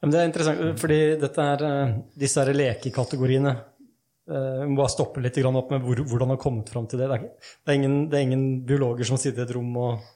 Men 0.00 0.14
det 0.14 0.20
er 0.20 0.30
interessant, 0.30 0.80
fordi 0.80 1.00
er, 1.14 1.66
eh, 1.66 1.98
disse 2.18 2.40
her 2.40 2.56
lekekategoriene 2.56 3.52
eh, 3.52 4.62
Vi 4.62 4.70
må 4.70 4.80
bare 4.80 4.94
stoppe 4.94 5.22
litt 5.22 5.38
opp 5.44 5.74
med 5.74 5.84
hvor, 5.84 6.00
hvordan 6.00 6.32
du 6.32 6.34
har 6.34 6.42
kommet 6.42 6.72
fram 6.72 6.88
til 6.90 7.02
det. 7.02 7.10
Det, 7.10 7.68
er 7.68 7.78
ingen, 7.78 8.00
det 8.10 8.18
er 8.18 8.26
ingen 8.26 8.46
biologer 8.66 9.06
som 9.06 9.20
sitter 9.20 9.44
i 9.44 9.48
et 9.48 9.54
rom 9.58 9.76
og 9.78 10.08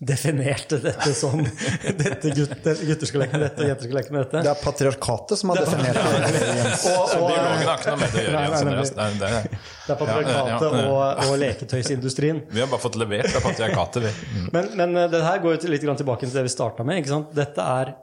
definerte 0.00 0.78
dette 0.82 1.12
som 1.14 1.40
dette 2.02 2.30
gutter, 2.36 2.78
gutter 2.86 3.08
skal 3.10 3.22
leke 3.24 3.36
med 3.36 3.44
dette, 3.46 3.62
og 3.62 3.68
jenter 3.70 3.88
skal 3.88 3.98
leke 3.98 4.14
med 4.14 4.24
dette. 4.24 4.42
Det 4.46 4.52
er 4.52 4.60
patriarkatet 4.62 5.40
som 5.40 5.52
har 5.52 5.60
definert 5.62 5.98
det. 5.98 6.44
Jens. 6.60 6.86
Og, 6.90 7.02
og, 7.02 7.26
Biologen 7.28 7.66
har 7.68 7.82
ikke 7.82 7.92
noe 7.94 8.00
med 8.02 8.14
det 8.14 8.22
å 8.22 8.24
gjøre. 8.26 8.36
Nei, 8.36 8.46
nei, 8.52 8.62
nei. 8.62 8.86
Det 8.88 9.06
er- 9.06 9.18
det 9.18 9.32
er- 9.32 9.58
det 9.82 9.94
er 9.94 9.98
patriarkatet 9.98 10.62
Ja, 10.62 10.70
ja, 10.70 10.84
ja. 10.84 10.94
og, 10.94 11.24
og 11.26 11.38
leketøysindustrien. 11.42 12.42
Vi 12.52 12.62
har 12.62 12.70
bare 12.70 12.84
fått 12.84 12.98
levert 13.00 13.34
av 13.34 13.44
patriarkatet, 13.44 14.06
vi. 14.06 14.12
Mm. 14.38 14.48
Men, 14.54 14.70
men 14.78 14.96
eh, 15.02 15.10
det 15.10 15.22
her 15.26 15.42
går 15.42 15.56
jo 15.58 15.72
litt 15.72 15.86
tilbake 16.02 16.26
til 16.26 16.36
det 16.36 16.46
vi 16.46 16.54
starta 16.54 16.86
med. 16.86 17.02
ikke 17.02 17.12
sant? 17.16 17.34
Dette 17.36 17.68
er 17.80 17.94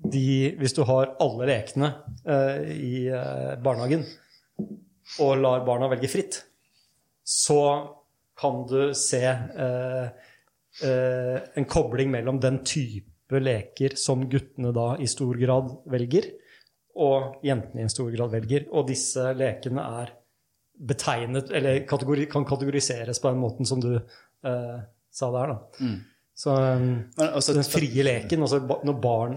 de 0.00 0.56
Hvis 0.56 0.72
du 0.72 0.80
har 0.88 1.10
alle 1.20 1.44
lekene 1.50 1.90
uh, 2.24 2.56
i 2.72 3.10
uh, 3.12 3.58
barnehagen 3.60 4.06
og 5.20 5.34
lar 5.42 5.60
barna 5.66 5.90
velge 5.92 6.08
fritt, 6.08 6.38
så 7.26 7.60
kan 8.40 8.64
du 8.66 8.94
se 8.96 9.20
eh, 9.26 10.08
en 10.82 11.66
kobling 11.68 12.10
mellom 12.12 12.38
den 12.40 12.60
type 12.64 13.40
leker 13.42 13.96
som 13.98 14.22
guttene 14.30 14.72
da 14.74 14.92
i 15.02 15.08
stor 15.10 15.38
grad 15.38 15.72
velger, 15.90 16.30
og 17.00 17.42
jentene 17.46 17.86
i 17.86 17.92
stor 17.92 18.10
grad 18.14 18.32
velger. 18.34 18.68
Og 18.74 18.88
disse 18.88 19.32
lekene 19.38 19.84
er 20.02 20.14
betegnet, 20.80 21.50
eller 21.52 21.82
kategori, 21.88 22.26
kan 22.30 22.46
kategoriseres 22.48 23.20
på 23.20 23.32
den 23.32 23.42
måten 23.42 23.68
som 23.68 23.82
du 23.82 23.92
eh, 23.96 24.78
sa 25.12 25.30
der. 25.34 25.52
da. 25.52 25.90
Så 26.40 26.54
um, 26.56 27.04
også- 27.18 27.54
den 27.54 27.68
frie 27.68 28.02
leken, 28.06 28.40
altså 28.40 28.62
når 28.64 29.00
barn 29.02 29.36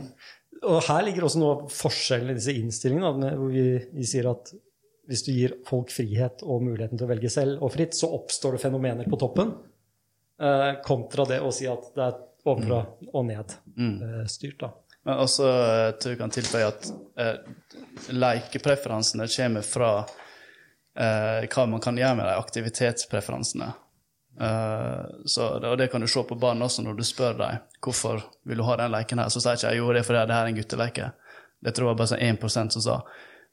Og 0.64 0.80
her 0.88 1.02
ligger 1.04 1.26
også 1.28 1.40
noe 1.42 1.56
av 1.58 1.64
forskjellen 1.76 2.30
i 2.32 2.38
disse 2.38 2.54
innstillingene, 2.56 3.34
hvor 3.36 3.50
vi, 3.52 3.66
vi 3.92 4.06
sier 4.08 4.30
at 4.30 4.54
hvis 5.12 5.26
du 5.26 5.34
gir 5.36 5.58
folk 5.68 5.92
frihet 5.92 6.40
og 6.48 6.62
muligheten 6.64 6.96
til 6.96 7.04
å 7.04 7.10
velge 7.10 7.28
selv 7.34 7.66
og 7.66 7.74
fritt, 7.74 7.98
så 7.98 8.08
oppstår 8.16 8.56
det 8.56 8.62
fenomener 8.64 9.10
på 9.12 9.20
toppen, 9.20 9.52
eh, 9.52 9.73
kontra 10.86 11.26
det 11.30 11.42
å 11.46 11.52
si 11.54 11.68
at 11.70 11.92
det 11.96 12.08
er 12.08 12.16
ovenfra 12.46 12.80
og 13.14 13.26
ned 13.30 13.54
eh, 13.78 14.26
styrt. 14.28 14.60
da. 14.60 14.72
Men 15.06 15.20
også 15.24 15.46
eh, 15.48 15.92
tror 16.00 16.14
jeg 16.14 16.20
kan 16.20 16.34
tilføye 16.34 16.68
at 16.72 16.90
eh, 17.20 17.38
lekepreferansene 18.24 19.28
kommer 19.32 19.62
fra 19.68 19.92
eh, 20.98 21.46
hva 21.50 21.66
man 21.70 21.82
kan 21.84 21.98
gjøre 22.00 22.16
med 22.20 22.26
de 22.30 22.36
aktivitetspreferansene. 22.40 23.70
Eh, 24.42 25.04
så, 25.30 25.50
og 25.60 25.78
det 25.78 25.90
kan 25.94 26.02
du 26.02 26.08
se 26.10 26.24
på 26.26 26.38
barn 26.42 26.64
også 26.66 26.86
når 26.86 26.98
du 26.98 27.04
spør 27.06 27.38
dem 27.40 27.60
hvorfor 27.84 28.24
vil 28.48 28.58
du 28.62 28.66
ha 28.68 28.78
den 28.80 28.94
leken 28.96 29.22
her. 29.22 29.30
Så 29.34 29.44
sier 29.44 29.60
ikke 29.60 29.74
jeg 29.74 29.82
jo 29.84 29.92
det 29.94 30.02
er 30.04 30.08
fordi 30.10 30.26
det 30.30 30.38
her 30.40 30.48
er 30.48 30.52
en 30.54 30.60
gutteleke. 30.62 31.12
Det 31.64 31.76
tror 31.78 31.92
jeg 31.92 32.00
bare 32.02 32.12
sånn 32.14 32.26
1% 32.34 32.76
som 32.78 32.84
sa. 32.84 32.98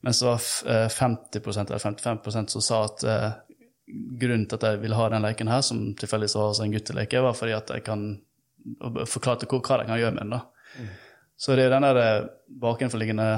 Men 0.01 0.17
så 0.17 0.31
var 0.31 0.39
f- 0.41 0.65
eh, 0.67 0.89
50% 0.89 1.71
eller 1.71 1.83
55% 1.85 2.55
som 2.57 2.65
sa 2.65 2.85
at 2.89 3.05
eh, 3.05 3.31
grunnen 4.21 4.47
til 4.49 4.59
at 4.59 4.67
jeg 4.69 4.83
ville 4.83 4.99
ha 4.99 5.09
den 5.13 5.25
leken 5.25 5.51
her, 5.51 5.63
som 5.67 5.83
tilfeldigvis 5.99 6.37
var 6.39 6.51
også 6.51 6.67
en 6.67 6.75
gutteleke, 6.75 7.23
var 7.25 7.37
fordi 7.37 7.55
at 7.57 7.73
jeg 7.75 7.85
kan 7.87 8.05
forklare 8.81 9.09
forklarte 9.09 9.49
hva, 9.49 9.79
de 9.81 9.89
kan 9.89 10.01
gjøre 10.01 10.15
med 10.17 10.23
den. 10.27 10.35
da. 10.37 10.89
Så 11.41 11.57
det 11.57 11.65
er 11.65 11.73
den 11.73 11.87
der 11.87 12.01
eh, 12.03 12.29
bakenforliggende 12.61 13.29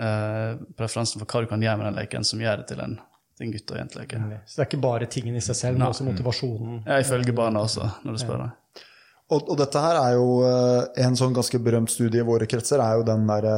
eh, 0.00 0.60
preferansen 0.78 1.20
for 1.20 1.28
hva 1.28 1.42
du 1.44 1.50
kan 1.50 1.62
gjøre 1.62 1.80
med 1.80 1.90
den 1.90 1.98
leken, 2.00 2.24
som 2.24 2.40
gjør 2.40 2.62
det 2.62 2.70
til 2.70 2.80
en, 2.80 2.96
til 3.36 3.46
en 3.46 3.52
gutt- 3.52 3.74
og 3.74 3.80
jenteleke. 3.82 4.22
Så 4.46 4.56
det 4.56 4.64
er 4.64 4.70
ikke 4.70 4.84
bare 4.86 5.10
tingen 5.12 5.36
i 5.36 5.44
seg 5.44 5.58
selv, 5.58 5.78
men 5.78 5.90
også 5.90 6.08
motivasjonen. 6.08 6.82
Ja, 6.86 7.02
ifølge 7.04 7.36
barna 7.36 7.66
også, 7.66 7.90
når 8.06 8.16
du 8.16 8.22
spør 8.24 8.46
deg. 8.46 8.86
Og, 9.32 9.48
og 9.48 9.56
dette 9.60 9.80
her 9.80 9.98
er 10.00 10.16
jo 10.16 10.30
eh, 10.48 11.04
en 11.04 11.16
sånn 11.16 11.36
ganske 11.36 11.60
berømt 11.62 11.92
studie 11.92 12.24
i 12.24 12.26
våre 12.26 12.48
kretser, 12.48 12.80
er 12.84 12.98
jo 13.00 13.06
den 13.06 13.28
derre 13.28 13.56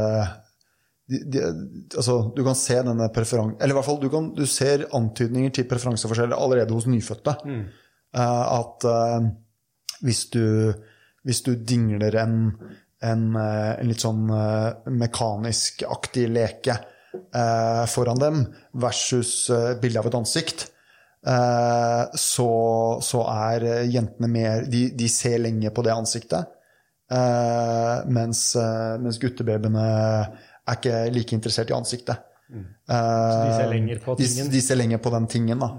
de, 1.11 1.21
de, 1.29 1.41
altså, 1.97 2.17
du 2.37 2.41
kan 2.47 2.57
se 2.57 2.79
denne 2.81 3.11
preferansen 3.13 3.59
Eller 3.61 3.75
i 3.75 3.77
hvert 3.77 3.89
fall, 3.89 4.01
du, 4.01 4.09
kan, 4.13 4.31
du 4.37 4.47
ser 4.49 4.87
antydninger 4.97 5.53
til 5.53 5.67
preferanseforskjeller 5.69 6.41
allerede 6.41 6.73
hos 6.77 6.89
nyfødte. 6.89 7.37
Eh, 8.15 8.57
at 8.59 8.87
uh, 8.89 9.27
hvis, 10.07 10.25
du, 10.33 10.73
hvis 11.27 11.43
du 11.45 11.55
dingler 11.61 12.17
en, 12.23 12.39
en, 13.05 13.25
uh, 13.37 13.75
en 13.77 13.91
litt 13.91 14.05
sånn 14.05 14.29
uh, 14.31 14.85
mekanisk-aktig 14.91 16.29
leke 16.33 16.81
foran 17.87 18.19
dem 18.19 18.39
versus 18.83 19.45
uh, 19.55 19.77
bilde 19.79 20.01
av 20.01 20.09
et 20.09 20.17
ansikt, 20.19 20.65
så, 22.21 22.49
så 23.01 23.21
er 23.33 23.63
jentene 23.89 24.29
mer 24.29 24.67
de, 24.69 24.83
de 24.93 25.07
ser 25.09 25.39
lenge 25.41 25.71
på 25.73 25.85
det 25.87 25.95
ansiktet. 25.95 26.51
mens, 28.13 28.43
mens 29.01 29.21
guttebabyene 29.23 29.87
er 30.69 30.79
ikke 30.79 31.03
like 31.15 31.37
interessert 31.37 31.71
i 31.71 31.77
ansiktet. 31.77 32.31
Så 32.49 33.39
de 33.41 33.55
ser 33.57 33.71
lenger 33.73 34.01
på 34.05 34.15
De, 34.19 34.27
tingen. 34.29 34.51
de 34.53 34.61
ser 34.63 34.79
lenger 34.79 35.01
på 35.03 35.13
den 35.15 35.27
tingen, 35.31 35.63
da. 35.65 35.71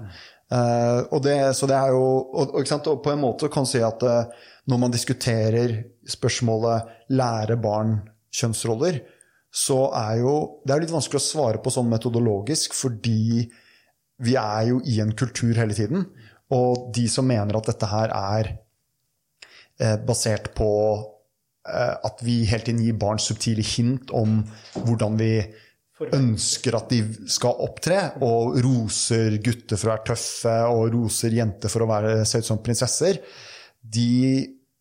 Eh, 0.46 0.98
og 1.10 1.22
det, 1.24 1.36
så 1.58 1.66
det 1.66 1.74
er 1.74 1.94
jo 1.94 2.02
og, 2.06 2.54
og, 2.54 2.74
og 2.92 3.00
på 3.02 3.12
en 3.12 3.22
måte 3.22 3.48
kan 3.50 3.64
man 3.64 3.70
si 3.70 3.80
at 3.82 4.04
uh, 4.06 4.28
når 4.70 4.78
man 4.78 4.94
diskuterer 4.94 5.74
spørsmålet 6.06 7.10
lære 7.18 7.56
barn 7.62 7.96
kjønnsroller, 8.34 9.00
så 9.50 9.86
er 9.96 10.20
jo 10.20 10.34
Det 10.66 10.74
er 10.74 10.84
litt 10.84 10.94
vanskelig 10.94 11.22
å 11.22 11.26
svare 11.26 11.62
på 11.62 11.72
sånn 11.72 11.88
metodologisk, 11.90 12.74
fordi 12.76 13.46
vi 14.22 14.36
er 14.38 14.70
jo 14.70 14.80
i 14.84 15.00
en 15.02 15.14
kultur 15.16 15.54
hele 15.56 15.74
tiden. 15.76 16.04
Og 16.54 16.90
de 16.94 17.06
som 17.10 17.26
mener 17.26 17.56
at 17.58 17.70
dette 17.70 17.88
her 17.90 18.12
er 18.12 18.52
basert 20.06 20.52
på 20.56 20.68
at 21.66 22.20
vi 22.22 22.44
hele 22.46 22.62
tiden 22.66 22.82
gir 22.84 22.98
barn 23.00 23.18
subtile 23.22 23.64
hint 23.66 24.12
om 24.14 24.40
hvordan 24.76 25.16
vi 25.18 25.30
ønsker 26.12 26.76
at 26.76 26.90
de 26.92 27.00
skal 27.32 27.62
opptre, 27.64 28.00
og 28.24 28.58
roser 28.64 29.38
gutter 29.44 29.80
for 29.80 29.88
å 29.88 29.94
være 29.94 30.08
tøffe 30.12 30.58
og 30.68 30.90
roser 30.92 31.38
jenter 31.38 31.72
for 31.72 31.84
å 31.84 31.88
være, 31.90 32.18
se 32.28 32.42
ut 32.42 32.48
som 32.50 32.60
prinsesser, 32.64 33.22
de, 33.80 34.10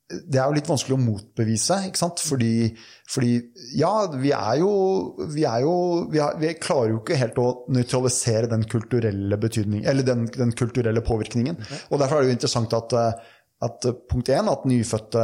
det 0.10 0.40
er 0.42 0.50
jo 0.50 0.58
litt 0.58 0.68
vanskelig 0.70 0.98
å 0.98 1.02
motbevise. 1.02 1.78
ikke 1.88 2.02
sant? 2.02 2.24
Fordi, 2.26 2.68
fordi 3.10 3.38
ja, 3.78 3.94
vi 4.12 4.34
er 4.36 4.60
jo 4.60 4.74
Vi, 5.22 5.46
er 5.48 5.64
jo, 5.64 5.76
vi, 6.12 6.20
er, 6.20 6.36
vi 6.42 6.52
klarer 6.60 6.92
jo 6.92 7.00
ikke 7.00 7.20
helt 7.22 7.40
å 7.42 7.48
nøytralisere 7.72 8.52
den 8.52 8.66
kulturelle 8.70 9.40
betydning, 9.40 9.86
eller 9.88 10.08
den, 10.08 10.28
den 10.36 10.52
kulturelle 10.58 11.06
påvirkningen. 11.06 11.62
Og 11.92 12.02
Derfor 12.02 12.18
er 12.18 12.26
det 12.26 12.34
jo 12.34 12.38
interessant 12.40 12.76
at 12.76 12.98
eh, 13.00 13.32
at 13.66 13.88
eh, 13.90 13.96
punkt 14.10 14.30
én, 14.34 14.50
at 14.52 14.66
nyfødte 14.70 15.24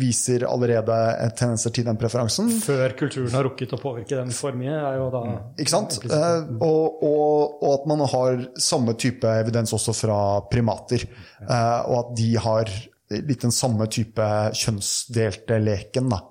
viser 0.00 0.46
allerede 0.48 0.96
tendenser 1.38 1.74
til 1.74 1.86
den 1.88 1.98
preferansen. 2.00 2.50
Før 2.62 2.96
kulturen 2.98 3.34
har 3.36 3.46
rukket 3.48 3.74
å 3.76 3.80
påvirke 3.80 4.18
den 4.18 4.32
for 4.34 4.56
mye, 4.58 4.74
er 4.74 4.98
jo 5.00 5.08
da 5.14 5.22
Ikke 5.56 5.72
sant? 5.72 5.98
Eh, 6.04 6.50
og, 6.58 7.00
og, 7.06 7.56
og 7.62 7.70
at 7.72 7.88
man 7.92 8.04
har 8.12 8.44
samme 8.62 8.96
type 9.00 9.30
evidens 9.44 9.74
også 9.76 9.94
fra 9.96 10.20
primater. 10.52 11.06
Eh, 11.42 11.80
og 11.86 11.96
at 12.02 12.14
de 12.18 12.30
har 12.42 12.72
litt 13.16 13.46
den 13.46 13.54
samme 13.54 13.86
type 13.92 14.26
kjønnsdelte 14.58 15.60
leken 15.62 16.10
da, 16.10 16.24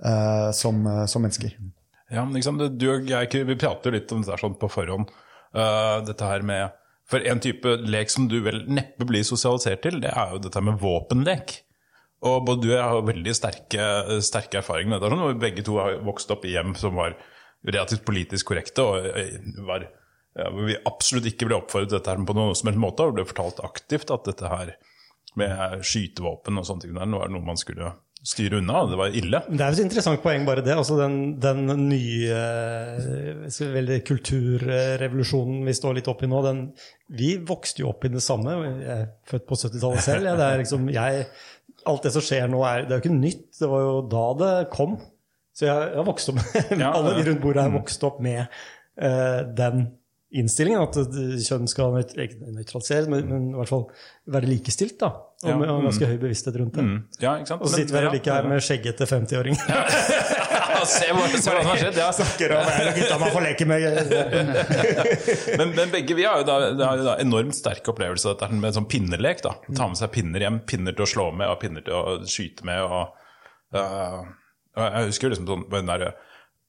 eh, 0.00 0.48
som, 0.56 0.80
som 1.10 1.24
mennesker. 1.24 1.58
Ja, 2.14 2.22
men 2.24 2.36
liksom, 2.36 2.60
du 2.78 2.88
og 2.92 3.10
jeg 3.10 3.44
vi 3.48 3.56
prater 3.58 3.90
jo 3.90 3.98
litt 3.98 4.12
om 4.14 4.22
det 4.22 4.30
der 4.30 4.40
sånn 4.40 4.56
på 4.60 4.70
forhånd. 4.72 5.12
Eh, 5.54 5.98
dette 6.06 6.26
her 6.28 6.42
med 6.46 6.80
For 7.10 7.24
en 7.28 7.42
type 7.44 7.76
lek 7.84 8.12
som 8.12 8.28
du 8.30 8.38
vel 8.44 8.62
neppe 8.70 9.04
blir 9.08 9.24
sosialisert 9.26 9.82
til, 9.84 10.00
det 10.00 10.12
er 10.14 10.32
jo 10.32 10.40
dette 10.46 10.62
med 10.64 10.80
våpenlek. 10.80 11.58
Og 12.24 12.46
både 12.46 12.62
du 12.62 12.70
og 12.70 12.78
jeg 12.78 12.92
har 12.94 13.08
veldig 13.10 13.34
sterke, 13.36 13.88
sterke 14.24 14.60
erfaringer 14.62 14.94
med 14.94 15.02
det. 15.04 15.10
sånn, 15.12 15.24
og 15.26 15.42
Begge 15.42 15.64
to 15.66 15.76
har 15.82 15.98
vokst 16.06 16.32
opp 16.32 16.46
i 16.48 16.54
hjem 16.54 16.72
som 16.80 16.96
var 16.96 17.18
relativt 17.64 18.04
politisk 18.08 18.48
korrekte, 18.52 18.84
og 18.84 19.08
eh, 19.10 19.36
var, 19.66 19.84
ja, 20.38 20.48
vi 20.56 20.78
absolutt 20.88 21.28
ikke 21.28 21.48
ble 21.50 21.58
oppfordret 21.58 21.92
til 21.92 21.98
dette 21.98 22.14
her 22.14 22.24
på 22.24 22.36
noen 22.36 22.56
som 22.56 22.70
helst 22.70 22.80
måte. 22.80 23.04
Og 23.04 23.18
ble 23.18 23.26
fortalt 23.28 23.60
aktivt 23.66 24.12
at 24.14 24.24
dette 24.30 24.52
her 24.54 24.72
med 25.40 25.84
skytevåpen 25.84 26.60
og 26.60 26.68
sånne 26.68 26.86
ting 26.86 26.96
der, 26.96 27.12
var 27.12 27.32
noe 27.32 27.44
man 27.44 27.60
skulle 27.60 27.92
styre 28.24 28.58
unna. 28.62 28.84
Det 28.88 28.98
var 28.98 29.16
ille. 29.16 29.40
Det 29.48 29.60
er 29.60 29.72
jo 29.72 29.78
et 29.78 29.84
interessant 29.84 30.22
poeng, 30.24 30.46
bare 30.48 30.64
det. 30.64 30.74
Altså 30.74 30.96
den, 30.98 31.16
den 31.42 31.64
nye 31.90 32.38
eh, 32.38 33.58
veldig 33.74 33.98
kulturrevolusjonen 34.08 35.64
vi 35.68 35.76
står 35.76 35.98
litt 35.98 36.10
oppi 36.10 36.28
nå, 36.30 36.40
den, 36.46 36.62
vi 37.14 37.34
vokste 37.46 37.84
jo 37.84 37.90
opp 37.92 38.06
i 38.08 38.12
det 38.14 38.22
samme. 38.24 38.56
Jeg 38.80 38.94
er 38.96 39.10
født 39.30 39.48
på 39.50 39.58
70-tallet 39.60 40.06
selv. 40.06 40.30
Ja, 40.30 40.36
det 40.40 40.46
er 40.46 40.62
liksom, 40.62 40.86
jeg, 40.94 41.26
alt 41.90 42.06
det 42.06 42.14
som 42.14 42.24
skjer 42.24 42.48
nå, 42.52 42.62
er, 42.68 42.86
det 42.86 42.96
er 42.96 43.02
jo 43.02 43.04
ikke 43.04 43.18
nytt. 43.18 43.50
Det 43.58 43.72
var 43.74 43.84
jo 43.84 43.98
da 44.14 44.24
det 44.40 44.54
kom. 44.72 44.96
Så 45.54 45.68
jeg, 45.68 45.90
jeg 45.92 46.00
har 46.00 46.08
vokst 46.08 46.32
opp 46.32 46.40
med 46.40 46.80
Ja, 46.82 46.88
Alle 46.96 47.12
de 47.14 47.28
rundt 47.28 47.44
bordet 47.44 47.62
har 47.62 47.76
vokst 47.76 48.08
opp 48.08 48.16
med 48.24 48.40
uh, 48.42 49.44
den 49.54 49.84
innstillingen. 50.34 50.82
At 50.82 50.96
kjønn 51.46 51.68
skal 51.70 51.94
ikke 52.02 52.40
nøytraliseres, 52.54 53.08
men, 53.10 53.28
men 53.30 53.46
i 53.52 53.56
hvert 53.58 53.70
fall 53.70 53.86
være 54.34 54.50
likestilt. 54.50 54.96
da, 55.00 55.10
Og 55.44 55.48
Ja, 55.50 55.56
med 55.60 55.70
og 55.70 55.82
ganske 55.86 56.08
høy 56.10 56.16
bevissthet 56.22 56.58
rundt 56.60 56.78
det. 56.78 56.84
Mm. 56.84 56.98
Ja, 57.22 57.36
ikke 57.38 57.52
sant? 57.52 57.62
Og 57.64 57.70
så 57.70 57.80
sitter 57.80 57.96
vi 57.96 58.02
her 58.02 58.14
like 58.16 58.36
her 58.36 58.48
med 58.50 58.64
skjeggete 58.64 59.08
50-åringer. 59.10 59.64
Ja, 59.70 60.84
se 60.94 61.10
hva, 61.14 61.26
det 61.30 61.66
har 61.68 61.82
skjedd. 61.82 61.98
Ja. 62.00 62.08
snakker 62.18 62.54
om 62.58 62.70
"Nei, 62.70 62.92
gutta 62.98 63.18
man 63.22 63.34
får 63.34 63.46
leke 63.48 63.68
med 63.70 63.84
Men, 65.60 65.74
men 65.76 65.92
begge 65.92 66.16
vi 66.18 66.24
har 66.26 66.42
jo 66.42 66.48
da, 66.48 66.58
har 66.84 67.00
jo 67.00 67.06
da 67.06 67.18
enormt 67.22 67.56
sterke 67.56 67.92
opplevelser 67.94 68.32
av 68.34 68.40
dette 68.40 68.60
med 68.60 68.74
sånn 68.76 68.88
pinnelek. 68.90 69.42
da. 69.46 69.54
Ta 69.74 69.88
med 69.90 70.00
seg 70.00 70.12
pinner 70.16 70.42
hjem. 70.46 70.62
Pinner 70.68 70.96
til 70.96 71.06
å 71.06 71.10
slå 71.14 71.28
med 71.36 71.52
og 71.52 71.60
pinner 71.62 71.84
til 71.86 71.94
å 71.98 72.18
skyte 72.28 72.66
med. 72.68 72.82
og, 72.84 73.20
Uh, 73.74 74.22
Jeg 74.76 75.08
husker 75.08 75.30
liksom 75.32 75.46
sånn, 75.48 75.64
den 75.70 75.88
der 75.90 76.12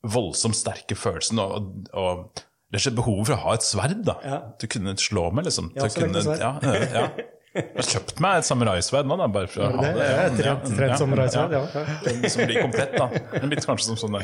voldsomt 0.05 0.57
sterke 0.57 0.95
følelsen 0.97 1.37
og, 1.41 1.67
og, 1.93 2.41
og 2.75 2.81
det 2.81 2.81
er 2.81 2.89
ikke 2.89 2.99
behovet 2.99 3.29
for 3.29 3.35
å 3.37 3.43
ha 3.45 3.53
et 3.55 3.63
sverd. 3.63 4.01
da. 4.03 4.17
Ja. 4.27 4.41
Du 4.59 4.67
kunne 4.67 4.97
slå 4.99 5.29
meg, 5.31 5.47
liksom. 5.47 5.71
Ja, 5.75 5.87
Du 5.87 5.93
så 5.95 6.03
kunne, 6.03 6.21
sverd. 6.25 6.43
ja, 6.43 6.51
ja, 6.61 6.91
ja. 6.99 7.31
Jeg 7.55 7.69
har 7.71 7.85
kjøpt 7.87 8.17
meg 8.19 8.41
et 8.41 8.45
samuraisverd 8.49 9.07
nå, 9.07 9.15
da, 9.15 9.25
bare 9.31 9.47
for 9.47 9.63
å 9.63 9.67
ha 9.71 9.83
det. 9.85 9.91
det. 9.95 10.07
Jeg 10.09 10.23
er 10.25 10.33
trent, 10.41 10.65
trent 10.75 10.97
samuraisverd, 10.99 11.53
ja. 11.55 11.61
ja. 11.71 12.29
Som 12.33 12.49
blir 12.49 12.57
komplett, 12.59 12.97
da. 12.99 13.05
Men 13.37 13.53
Litt 13.53 13.63
kanskje 13.69 13.85
som 13.93 13.99
sånne 14.01 14.19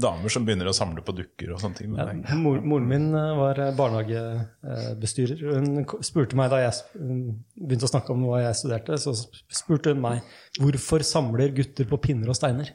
damer 0.00 0.32
som 0.32 0.46
begynner 0.48 0.70
å 0.70 0.72
samle 0.72 1.04
på 1.04 1.12
dukker 1.18 1.52
og 1.52 1.60
sånne 1.60 1.76
ting. 1.76 1.92
Ja, 2.00 2.38
Mor, 2.40 2.62
moren 2.64 2.88
min 2.88 3.04
eh, 3.12 3.34
var 3.36 3.60
barnehagebestyrer. 3.76 5.42
Hun 5.58 5.84
spurte 6.08 6.38
meg 6.40 6.48
da 6.54 6.62
jeg 6.62 6.80
begynte 6.96 7.84
å 7.84 7.92
snakke 7.92 8.16
om 8.16 8.24
hva 8.30 8.40
jeg 8.46 8.56
studerte, 8.62 8.96
så 9.02 9.12
spurte 9.12 9.92
hun 9.92 10.00
meg 10.04 10.24
hvorfor 10.60 11.04
samler 11.04 11.52
gutter 11.56 11.84
på 11.92 12.00
pinner 12.08 12.32
og 12.32 12.38
steiner. 12.40 12.72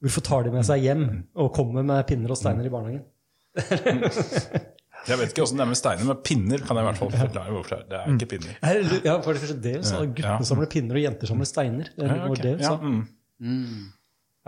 Hvorfor 0.00 0.24
tar 0.24 0.48
de 0.48 0.54
med 0.54 0.64
seg 0.64 0.84
hjem 0.88 1.04
og 1.36 1.52
kommer 1.56 1.84
med 1.84 2.06
pinner 2.08 2.32
og 2.32 2.38
steiner 2.40 2.64
i 2.64 2.72
barnehagen? 2.72 3.04
Jeg 5.08 5.16
vet 5.16 5.30
ikke 5.32 5.44
åssen 5.44 5.56
det 5.60 5.64
er 5.64 5.70
med 5.70 5.78
steiner, 5.78 6.04
men 6.04 6.18
pinner 6.26 6.60
kan 6.66 6.76
jeg 6.76 6.84
i 6.84 6.88
hvert 6.88 6.98
fall 7.00 7.12
forklare 7.14 7.52
hvorfor 7.54 7.84
det 7.88 7.96
er. 8.00 8.08
Ikke 8.12 8.26
pinner. 8.34 8.56
Ja, 9.06 9.14
for 9.24 9.32
det 9.36 9.40
første 9.44 9.60
det 9.64 9.76
så. 9.88 10.00
Guttene 10.04 10.34
Ja. 10.42 10.48
samler 10.50 10.68
pinner, 10.72 10.98
og 10.98 11.04
jenter 11.06 11.30
samler 11.30 11.48
steiner. 11.48 11.88
Det 11.96 12.08
Ja, 12.08 12.16
var 12.18 12.34
ok. 12.34 12.42
det 12.42 12.60
ja, 12.60 12.74
mm. 12.76 13.92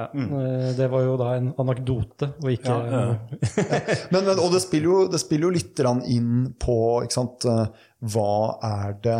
Ja. 0.00 0.06
Eh, 0.14 0.72
Det 0.76 0.86
var 0.90 1.02
jo 1.04 1.16
da 1.20 1.34
en 1.36 1.50
anekdote, 1.61 2.28
og 2.42 2.50
ikke 2.50 2.74
Men, 4.12 4.24
men, 4.24 4.38
og 4.38 4.52
det 4.54 4.62
spiller 4.64 4.88
jo, 4.88 5.08
det 5.12 5.20
spiller 5.20 5.48
jo 5.48 5.54
litt 5.56 5.82
inn 6.08 6.54
på 6.58 6.76
ikke 7.04 7.12
sant, 7.18 7.44
eh, 7.44 7.66
hva 8.00 8.58
er 8.64 8.94
det 9.04 9.18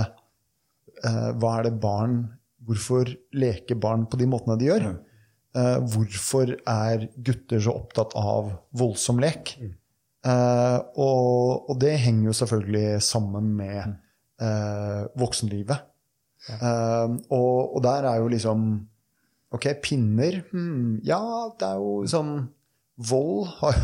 eh, 1.05 1.31
Hva 1.37 1.59
er 1.59 1.63
det 1.69 1.75
barn 1.81 2.17
Hvorfor 2.65 3.09
leker 3.33 3.75
barn 3.81 4.07
på 4.07 4.17
de 4.21 4.27
måtene 4.27 4.59
de 4.61 4.67
gjør? 4.69 4.89
Eh, 5.57 5.79
hvorfor 5.93 6.53
er 6.69 7.09
gutter 7.17 7.61
så 7.61 7.73
opptatt 7.75 8.13
av 8.15 8.53
voldsom 8.77 9.19
lek? 9.21 9.57
Eh, 10.21 10.79
og, 11.01 11.71
og 11.71 11.81
det 11.81 11.95
henger 12.03 12.29
jo 12.29 12.37
selvfølgelig 12.37 13.01
sammen 13.05 13.53
med 13.57 13.81
eh, 14.43 15.03
voksenlivet. 15.19 15.87
Eh, 16.51 17.09
og, 17.33 17.77
og 17.77 17.83
der 17.85 18.09
er 18.13 18.23
jo 18.23 18.31
liksom 18.33 18.71
Ok, 19.51 19.67
pinner 19.83 20.39
hmm, 20.53 21.03
Ja, 21.05 21.21
det 21.59 21.67
er 21.67 21.81
jo 21.83 22.07
sånn 22.09 22.31
Vold 23.11 23.49
har 23.59 23.77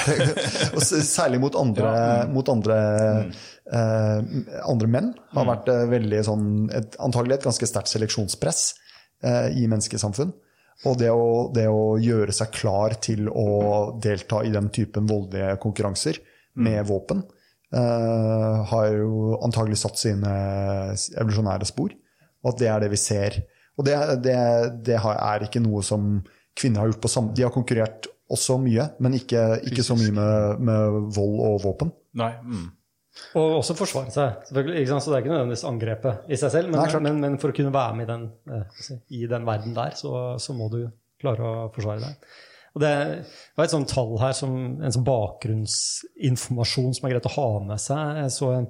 og 0.76 0.84
Særlig 0.84 1.40
mot 1.42 1.56
andre, 1.58 1.90
mot 2.30 2.50
andre, 2.52 2.76
eh, 3.66 4.20
andre 4.62 4.90
menn 4.90 5.10
har 5.34 5.48
vært 5.48 5.70
veldig 5.90 6.22
sånn 6.26 6.46
et, 6.74 6.98
Antagelig 7.02 7.38
et 7.38 7.48
ganske 7.48 7.70
sterkt 7.70 7.90
seleksjonspress 7.90 8.62
i 9.18 9.64
menneskesamfunn. 9.66 10.30
Og 10.86 10.98
det 11.00 11.10
å, 11.10 11.48
det 11.54 11.66
å 11.66 11.96
gjøre 11.98 12.34
seg 12.34 12.52
klar 12.54 12.94
til 13.02 13.26
å 13.30 13.48
delta 13.98 14.44
i 14.46 14.52
den 14.54 14.68
typen 14.74 15.08
voldelige 15.10 15.56
konkurranser 15.62 16.20
med 16.58 16.86
våpen, 16.86 17.24
uh, 17.74 18.62
har 18.70 18.86
jo 18.94 19.38
antagelig 19.42 19.80
satt 19.82 19.98
sine 19.98 20.34
evolusjonære 21.18 21.66
spor. 21.66 21.96
Og 22.44 22.52
at 22.52 22.60
det 22.62 22.70
er 22.70 22.84
det 22.84 22.92
vi 22.92 23.00
ser. 23.00 23.40
Og 23.78 23.86
det, 23.86 23.96
det, 24.22 24.38
det 24.86 25.00
er 25.02 25.46
ikke 25.46 25.62
noe 25.64 25.82
som 25.86 26.20
kvinner 26.58 26.82
har 26.82 26.92
gjort 26.92 27.02
på 27.04 27.10
samme 27.10 27.34
De 27.34 27.44
har 27.46 27.54
konkurrert 27.54 28.08
også 28.30 28.58
mye, 28.60 28.90
men 29.02 29.16
ikke, 29.18 29.42
ikke 29.70 29.84
så 29.86 29.96
mye 29.98 30.14
med, 30.14 30.64
med 30.68 30.98
vold 31.16 31.38
og 31.48 31.62
våpen. 31.64 31.92
Nei. 32.18 32.32
Mm. 32.44 32.66
Og 33.38 33.58
også 33.58 33.76
forsvare 33.76 34.12
seg. 34.12 34.44
selvfølgelig, 34.48 34.82
ikke 34.82 34.92
sant? 34.92 35.04
Så 35.04 35.10
det 35.10 35.16
er 35.16 35.24
ikke 35.24 35.34
nødvendigvis 35.34 35.64
angrepet 35.68 36.30
i 36.32 36.38
seg 36.40 36.52
selv, 36.54 36.70
men, 36.72 36.80
Nei, 36.80 37.00
men, 37.04 37.20
men 37.24 37.38
for 37.42 37.52
å 37.52 37.56
kunne 37.58 37.74
være 37.74 37.98
med 37.98 38.06
i 38.06 38.12
den, 38.12 38.26
eh, 38.54 38.78
i 39.20 39.24
den 39.30 39.48
verden 39.48 39.76
der, 39.76 39.96
så, 39.98 40.12
så 40.40 40.56
må 40.56 40.70
du 40.72 40.80
klare 41.20 41.44
å 41.44 41.68
forsvare 41.74 42.06
deg. 42.06 42.32
Og 42.76 42.82
det 42.84 42.94
var 43.58 43.66
et 43.66 43.74
sånt 43.74 43.90
tall 43.90 44.16
her, 44.22 44.34
som, 44.36 44.56
en 44.78 44.94
sånn 44.94 45.06
bakgrunnsinformasjon 45.06 46.92
som 46.96 47.08
er 47.08 47.16
greit 47.16 47.28
å 47.30 47.36
ha 47.36 47.48
med 47.66 47.82
seg. 47.82 48.20
Jeg 48.22 48.34
så 48.36 48.50
en, 48.54 48.68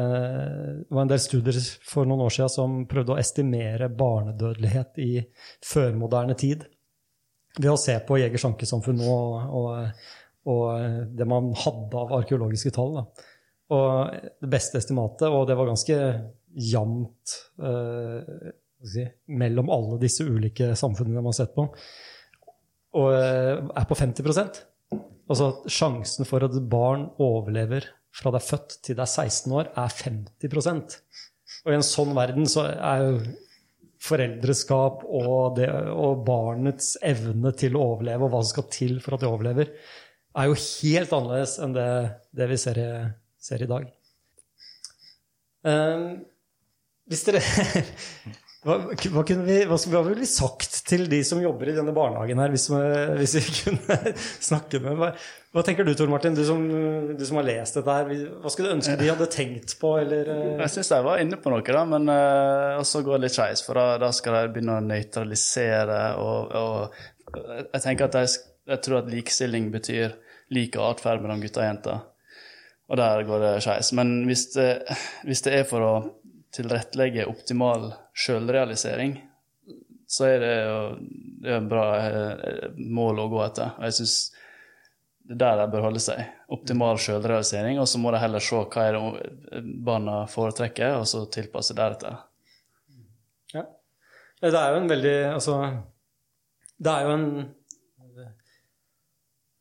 eh, 0.00 0.68
det 0.82 0.96
var 0.98 1.04
en 1.04 1.12
del 1.12 1.22
studier 1.22 1.60
for 1.86 2.10
noen 2.10 2.24
år 2.26 2.34
siden 2.36 2.52
som 2.52 2.78
prøvde 2.90 3.14
å 3.14 3.20
estimere 3.22 3.92
barnedødelighet 3.92 5.00
i 5.04 5.12
førmoderne 5.64 6.36
tid 6.40 6.66
ved 7.60 7.70
å 7.70 7.78
se 7.78 7.94
på 8.02 8.18
Jegers 8.18 8.46
ankesamfunn 8.48 8.98
nå 8.98 9.12
og, 9.14 9.54
og, 9.54 10.06
og 10.50 11.10
det 11.14 11.26
man 11.30 11.52
hadde 11.54 12.00
av 12.00 12.16
arkeologiske 12.18 12.72
tall. 12.74 12.98
Da. 12.98 13.28
Og 13.72 14.12
det 14.44 14.50
beste 14.52 14.80
estimatet, 14.80 15.28
og 15.30 15.46
det 15.48 15.56
var 15.56 15.70
ganske 15.70 15.96
jevnt 16.54 17.36
eh, 17.64 18.50
si, 18.84 19.06
mellom 19.32 19.72
alle 19.72 19.98
disse 20.02 20.26
ulike 20.26 20.74
samfunnene 20.78 21.22
man 21.22 21.32
har 21.32 21.38
sett 21.38 21.54
på, 21.56 21.66
og 22.94 23.10
eh, 23.16 23.56
er 23.64 23.90
på 23.90 23.98
50% 23.98 24.62
Altså 25.24 25.46
sjansen 25.72 26.26
for 26.28 26.44
at 26.44 26.56
barn 26.68 27.06
overlever 27.22 27.86
fra 28.14 28.30
det 28.30 28.42
er 28.42 28.46
født 28.46 28.74
til 28.84 28.98
det 28.98 29.06
er 29.06 29.24
16 29.24 29.54
år, 29.56 29.70
er 29.72 29.94
50% 29.96 30.98
Og 31.64 31.72
i 31.72 31.78
en 31.78 31.86
sånn 31.86 32.12
verden 32.14 32.44
så 32.50 32.66
er 32.68 33.06
jo 33.06 33.14
foreldreskap 34.04 35.04
og, 35.08 35.56
det, 35.56 35.70
og 35.72 36.24
barnets 36.26 36.94
evne 37.00 37.54
til 37.56 37.78
å 37.78 37.86
overleve, 37.94 38.26
og 38.26 38.34
hva 38.34 38.42
som 38.44 38.52
skal 38.52 38.68
til 38.74 38.98
for 39.00 39.16
at 39.16 39.24
de 39.24 39.30
overlever, 39.30 39.70
er 40.34 40.50
jo 40.50 40.58
helt 40.60 41.14
annerledes 41.16 41.56
enn 41.64 41.72
det, 41.72 41.88
det 42.36 42.50
vi 42.50 42.58
ser 42.60 42.80
i, 42.82 42.88
ser 43.44 43.62
i 43.64 43.68
dag. 43.70 43.90
Um, 45.64 46.08
hvis 47.08 47.22
dere 47.26 47.40
hva, 48.64 48.74
hva, 48.88 49.22
kunne 49.28 49.44
vi, 49.44 49.56
hva, 49.68 49.76
hva 49.92 50.00
ville 50.06 50.22
vi 50.24 50.28
sagt 50.28 50.78
til 50.88 51.06
de 51.12 51.18
som 51.24 51.40
jobber 51.40 51.68
i 51.68 51.74
denne 51.76 51.92
barnehagen 51.96 52.40
her, 52.40 52.52
hvis, 52.52 52.66
vi- 52.72 53.16
hvis 53.20 53.34
vi 53.38 53.42
kunne 53.62 53.98
snakke 54.44 54.80
med 54.84 54.96
hva, 55.00 55.10
hva 55.54 55.64
tenker 55.64 55.84
du, 55.88 55.92
Tor 55.96 56.08
Martin, 56.12 56.36
du 56.36 56.42
som, 56.48 56.62
du 57.16 57.24
som 57.28 57.40
har 57.40 57.46
lest 57.48 57.76
dette 57.78 57.96
her? 57.98 58.12
Hva 58.42 58.52
skulle 58.52 58.72
du 58.72 58.76
ønske 58.78 58.96
de 59.00 59.10
hadde 59.12 59.28
tenkt 59.32 59.76
på, 59.80 59.94
eller 60.00 60.32
eh, 60.32 60.46
Jeg 60.64 60.72
syns 60.78 60.92
jeg 60.96 61.06
var 61.06 61.20
inne 61.24 61.40
på 61.40 61.52
noe, 61.52 61.64
da, 61.64 61.84
men 61.92 62.08
uh, 62.12 62.80
også 62.80 63.04
går 63.06 63.20
det 63.20 63.28
litt 63.28 63.36
skeis. 63.38 63.64
For 63.66 63.76
da, 63.80 63.86
da 64.02 64.10
skal 64.16 64.40
de 64.40 64.54
begynne 64.56 64.80
å 64.80 64.84
nøytralisere 64.88 66.00
og, 66.24 66.56
og 66.56 67.38
Jeg 67.72 67.84
tenker 67.84 68.08
at 68.08 68.16
de, 68.16 68.24
jeg 68.74 68.84
tror 68.84 69.02
at 69.02 69.12
likestilling 69.12 69.68
betyr 69.72 70.16
lik 70.56 70.76
atferd 70.80 71.22
mellom 71.24 71.40
gutter 71.44 71.64
og 71.64 71.68
jenter. 71.70 72.02
Og 72.90 73.00
der 73.00 73.24
går 73.24 73.40
det 73.40 73.52
skeis. 73.64 73.92
Men 73.96 74.16
hvis 74.28 74.50
det, 74.52 74.68
hvis 75.24 75.44
det 75.46 75.54
er 75.58 75.68
for 75.68 75.84
å 75.84 75.94
tilrettelegge 76.54 77.26
optimal 77.30 77.88
sjølrealisering, 78.14 79.16
så 80.06 80.28
er 80.28 80.42
det 80.42 80.54
jo 80.54 80.80
det 81.44 81.50
er 81.50 81.58
et 81.58 81.68
bra 81.68 81.86
eh, 81.98 82.66
mål 82.76 83.24
å 83.24 83.30
gå 83.32 83.40
etter. 83.44 83.72
Og 83.78 83.88
jeg 83.88 83.96
syns 83.98 84.18
det 85.24 85.38
er 85.38 85.40
der 85.40 85.62
de 85.62 85.72
bør 85.72 85.86
holde 85.86 86.02
seg. 86.04 86.20
Optimal 86.52 87.00
selvrealisering, 87.00 87.78
og 87.80 87.88
så 87.88 88.00
må 88.00 88.12
de 88.12 88.20
heller 88.20 88.44
se 88.44 88.60
hva 88.60 88.84
er 88.84 88.98
det 88.98 89.62
barna 89.86 90.18
foretrekker, 90.28 90.98
og 91.00 91.08
så 91.08 91.24
tilpasse 91.32 91.76
deretter. 91.76 92.18
Ja. 93.54 93.64
Det 94.44 94.52
er 94.52 94.74
jo 94.74 94.80
en 94.82 94.90
veldig 94.90 95.14
Altså, 95.30 95.56
det 96.76 96.92
er 96.92 97.06
jo 97.06 97.14
en 97.14 97.28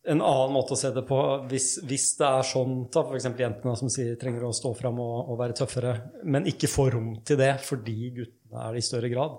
en 0.03 0.19
annen 0.19 0.51
måte 0.51 0.75
å 0.75 0.79
se 0.79 0.91
det 0.91 1.05
på 1.07 1.17
hvis, 1.47 1.77
hvis 1.87 2.09
det 2.19 2.27
er 2.27 2.47
sånn 2.47 2.75
da, 2.91 3.05
f.eks. 3.07 3.27
jentene 3.39 3.75
som 3.79 3.91
sier 3.91 4.17
trenger 4.19 4.43
å 4.47 4.53
stå 4.55 4.73
fram 4.75 4.99
og, 4.99 5.31
og 5.31 5.39
være 5.39 5.55
tøffere, 5.61 5.93
men 6.27 6.49
ikke 6.51 6.71
får 6.71 6.93
rom 6.97 7.11
til 7.25 7.39
det 7.39 7.53
fordi 7.63 7.97
guttene 8.17 8.65
er 8.65 8.75
det 8.75 8.83
i 8.83 8.87
større 8.89 9.11
grad. 9.13 9.37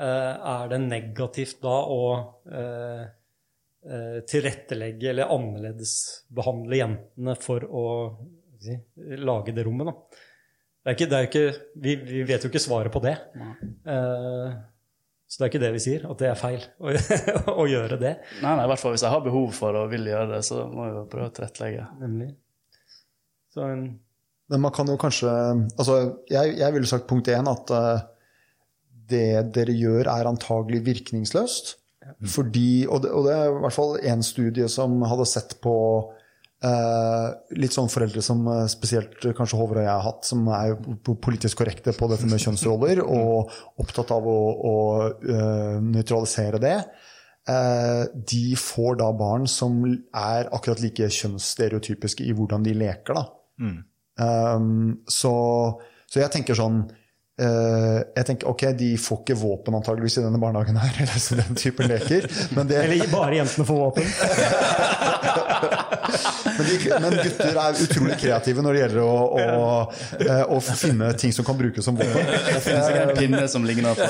Eh, 0.00 0.50
er 0.54 0.72
det 0.72 0.80
negativt 0.86 1.60
da 1.64 1.76
å 1.92 2.00
eh, 2.48 3.04
eh, 3.84 4.18
tilrettelegge 4.32 5.12
eller 5.12 5.36
annerledes 5.36 5.94
behandle 6.32 6.80
jentene 6.80 7.36
for 7.40 7.68
å 7.68 7.86
si, 8.60 8.78
lage 9.20 9.56
det 9.56 9.68
rommet? 9.68 9.92
da? 9.92 10.26
Det 10.80 10.88
er 10.88 10.96
ikke, 10.96 11.10
det 11.10 11.18
er 11.18 11.26
ikke, 11.28 11.46
vi, 11.84 11.94
vi 12.08 12.20
vet 12.24 12.44
jo 12.44 12.48
ikke 12.48 12.62
svaret 12.64 12.92
på 12.94 13.02
det. 13.04 13.18
Eh, 13.84 14.60
så 15.30 15.38
det 15.38 15.44
er 15.44 15.50
ikke 15.52 15.62
det 15.62 15.74
vi 15.76 15.80
sier, 15.84 16.04
at 16.10 16.18
det 16.18 16.26
er 16.26 16.38
feil 16.38 16.62
å, 16.82 16.92
å 17.62 17.64
gjøre 17.70 18.00
det. 18.00 18.16
Nei, 18.42 18.54
nei, 18.58 18.64
i 18.66 18.70
hvert 18.72 18.82
fall 18.82 18.96
hvis 18.96 19.04
jeg 19.06 19.14
har 19.14 19.22
behov 19.22 19.52
for 19.54 19.78
og 19.78 19.92
vil 19.92 20.08
gjøre 20.10 20.26
det, 20.32 20.40
så 20.42 20.64
må 20.66 20.88
jeg 20.88 20.96
jo 20.96 21.02
prøve 21.12 21.28
å 21.28 21.34
tilrettelegge. 21.36 21.84
Nemlig. 22.00 22.30
Så 23.54 23.62
en, 23.68 23.84
Men 24.50 24.64
man 24.66 24.74
kan 24.74 24.90
jo 24.90 24.94
kanskje 24.98 25.30
altså 25.30 25.94
Jeg, 26.30 26.52
jeg 26.60 26.74
ville 26.74 26.86
sagt 26.86 27.08
punkt 27.10 27.30
én 27.30 27.48
at 27.50 27.72
uh, 27.74 28.02
det 29.10 29.54
dere 29.54 29.74
gjør, 29.74 30.10
er 30.10 30.30
antagelig 30.30 30.82
virkningsløst. 30.88 31.76
Fordi, 32.26 32.86
og 32.90 33.04
det, 33.04 33.12
og 33.14 33.26
det 33.28 33.34
er 33.36 33.50
i 33.50 33.62
hvert 33.62 33.76
fall 33.76 33.96
én 34.10 34.22
studie 34.26 34.66
som 34.72 34.98
hadde 35.06 35.28
sett 35.30 35.56
på 35.62 35.74
eh, 36.64 37.26
litt 37.60 37.76
sånn 37.76 37.90
foreldre 37.92 38.22
som 38.24 38.42
uh, 38.48 38.64
spesielt 38.70 39.22
kanskje 39.36 39.60
Håvard 39.60 39.82
og 39.82 39.86
jeg 39.86 39.92
har 39.92 40.06
hatt, 40.06 40.26
som 40.28 40.48
er 40.56 40.72
jo 40.72 41.16
politisk 41.22 41.62
korrekte 41.62 41.94
på 41.96 42.08
dette 42.12 42.28
med 42.30 42.42
kjønnsroller, 42.42 43.04
og 43.20 43.54
opptatt 43.80 44.12
av 44.16 44.28
å, 44.28 44.40
å 44.72 44.76
uh, 45.10 45.78
nøytralisere 45.84 46.62
det. 46.62 46.76
Eh, 47.48 48.04
de 48.14 48.56
får 48.56 48.98
da 49.00 49.10
barn 49.16 49.46
som 49.48 49.82
er 49.88 50.48
akkurat 50.52 50.82
like 50.82 51.08
kjønnsstereotypiske 51.16 52.26
i 52.26 52.34
hvordan 52.36 52.64
de 52.66 52.76
leker. 52.76 53.16
da. 53.16 53.26
Um, 54.20 55.00
så, 55.08 55.32
så 56.08 56.20
jeg 56.20 56.32
tenker 56.34 56.56
sånn 56.56 56.82
eh, 57.40 58.00
jeg 58.04 58.26
tenker, 58.28 58.48
ok, 58.50 58.64
De 58.76 58.88
får 59.00 59.20
ikke 59.22 59.36
våpen 59.40 59.76
antageligvis 59.78 60.18
i 60.20 60.24
denne 60.26 60.40
barnehagen, 60.42 60.76
her, 60.80 60.92
eller 61.06 61.22
så 61.24 61.38
den 61.40 61.58
typen 61.58 61.88
leker. 61.90 62.28
Men, 62.56 62.68
det, 62.68 62.82
eller 62.84 63.12
bare 63.12 63.40
jentene 63.40 63.68
får 63.68 63.80
våpen. 63.86 64.12
men, 66.56 66.66
de, 66.66 66.76
men 67.02 67.16
gutter 67.20 67.60
er 67.62 67.82
utrolig 67.84 68.16
kreative 68.20 68.64
når 68.64 68.76
det 68.76 68.82
gjelder 68.82 69.00
å, 69.04 69.16
å, 69.40 69.44
å, 70.24 70.56
å 70.56 70.60
finne 70.64 71.10
ting 71.20 71.34
som 71.36 71.46
kan 71.46 71.58
brukes 71.58 71.86
som 71.86 71.98
våpen. 71.98 72.30
Det 72.46 72.62
finnes 72.64 72.88
ikke 72.90 73.04
en 73.04 73.14
pinne 73.18 73.44
som 73.52 73.66
ligner 73.66 73.98
på. 73.98 74.08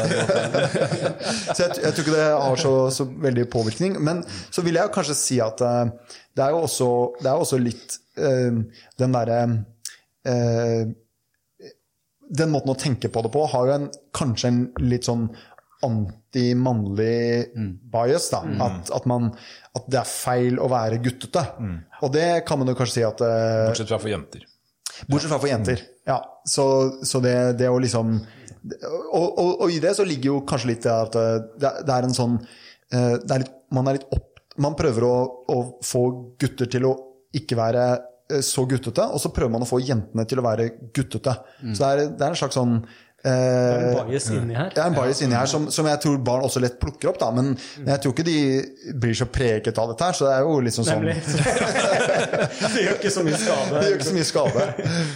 Så 1.55 1.65
jeg, 1.65 1.81
jeg 1.83 1.93
tror 1.95 2.05
ikke 2.05 2.17
det 2.17 2.29
har 2.31 2.61
så, 2.61 2.73
så 2.95 3.07
veldig 3.27 3.47
påvirkning. 3.53 3.99
Men 4.05 4.23
så 4.51 4.65
vil 4.67 4.79
jeg 4.79 4.93
kanskje 4.95 5.17
si 5.19 5.41
at 5.43 5.61
eh, 5.65 6.15
det 6.37 6.47
er 6.47 6.55
jo 6.55 6.65
også, 6.67 6.89
det 7.21 7.31
er 7.31 7.45
også 7.45 7.61
litt 7.61 7.99
eh, 8.21 8.61
den 9.01 9.17
derre 9.17 9.39
eh, 10.29 10.83
Den 12.41 12.53
måten 12.53 12.71
å 12.71 12.79
tenke 12.79 13.11
på 13.11 13.25
det 13.27 13.33
på 13.35 13.47
har 13.51 13.67
jo 13.67 13.77
en, 13.77 13.89
kanskje 14.15 14.53
en 14.53 14.61
litt 14.87 15.09
sånn 15.09 15.29
anti-mannlig 16.31 17.47
bias. 17.93 18.31
da, 18.31 18.43
at, 18.61 18.91
at, 18.91 19.07
man, 19.07 19.31
at 19.75 19.87
det 19.91 19.99
er 20.01 20.07
feil 20.07 20.59
å 20.59 20.69
være 20.71 21.01
guttete. 21.03 21.45
Og 22.03 22.13
det 22.13 22.45
kan 22.47 22.59
man 22.59 22.69
jo 22.69 22.77
kanskje 22.79 23.01
si 23.01 23.05
at 23.07 23.21
uh, 23.21 23.69
Bortsett 23.69 23.89
fra 23.89 23.99
for 23.99 24.11
jenter. 24.11 24.47
Bortsett 25.09 25.31
fra 25.31 25.41
for 25.41 25.51
jenter. 25.51 25.83
Ja, 26.07 26.21
så, 26.45 26.65
så 27.05 27.21
det, 27.21 27.57
det 27.59 27.69
å 27.71 27.79
liksom 27.79 28.21
og, 28.61 29.39
og, 29.41 29.51
og 29.65 29.71
i 29.73 29.79
det 29.81 29.95
så 29.97 30.05
ligger 30.05 30.35
jo 30.35 30.41
kanskje 30.45 30.69
litt 30.69 30.83
det 30.85 30.93
at 30.93 31.15
eh, 31.17 31.37
det, 31.63 31.71
det 31.89 31.95
er 31.95 32.05
en 32.05 32.13
sånn 32.13 32.35
eh, 32.93 33.15
er 33.17 33.41
litt, 33.41 33.55
man 33.73 33.89
er 33.89 33.97
litt 33.97 34.11
opp, 34.13 34.43
Man 34.61 34.75
prøver 34.77 35.07
å, 35.07 35.15
å 35.49 35.57
få 35.81 36.03
gutter 36.37 36.69
til 36.69 36.85
å 36.85 36.91
ikke 37.33 37.57
være 37.57 37.85
så 38.45 38.67
guttete, 38.69 39.07
og 39.11 39.19
så 39.23 39.31
prøver 39.33 39.55
man 39.55 39.65
å 39.65 39.69
få 39.69 39.81
jentene 39.81 40.27
til 40.29 40.43
å 40.43 40.45
være 40.45 40.67
guttete. 40.95 41.33
Så 41.73 41.81
det 41.81 41.89
er, 41.89 42.13
det 42.19 42.27
er 42.27 42.35
en 42.35 42.39
slags 42.39 42.59
sånn 42.59 42.77
Det 43.21 43.33
er 43.33 43.83
eh, 43.83 44.01
en 44.01 44.09
bias 44.09 44.27
inni 44.33 44.55
her. 44.57 44.71
det 44.73 44.81
er 44.81 44.87
en 44.89 44.95
bias 44.97 45.19
inni 45.25 45.37
her 45.37 45.49
som, 45.51 45.67
som 45.73 45.89
jeg 45.91 46.01
tror 46.01 46.17
barn 46.25 46.45
også 46.47 46.63
lett 46.65 46.79
plukker 46.81 47.11
opp, 47.11 47.19
da, 47.21 47.29
men 47.37 47.51
jeg 47.85 48.01
tror 48.01 48.15
ikke 48.15 48.25
de 48.25 48.37
blir 49.03 49.17
så 49.19 49.27
preget 49.29 49.81
av 49.83 49.91
dette 49.93 50.07
her. 50.09 50.17
Så 50.17 50.25
det 50.25 50.33
er 50.39 50.47
jo 50.47 50.55
liksom 50.65 50.87
sånn 50.89 51.05
Nemlig. 51.05 51.17
det 52.75 52.85
gjør 52.87 52.97
ikke 52.97 53.13
så 53.13 53.25
mye 53.27 53.41
skade. 53.43 53.75
Det 53.75 53.83
gjør 53.91 53.99
ikke 53.99 54.09
så 54.09 54.17
mye 54.17 54.29
skade. 54.31 54.67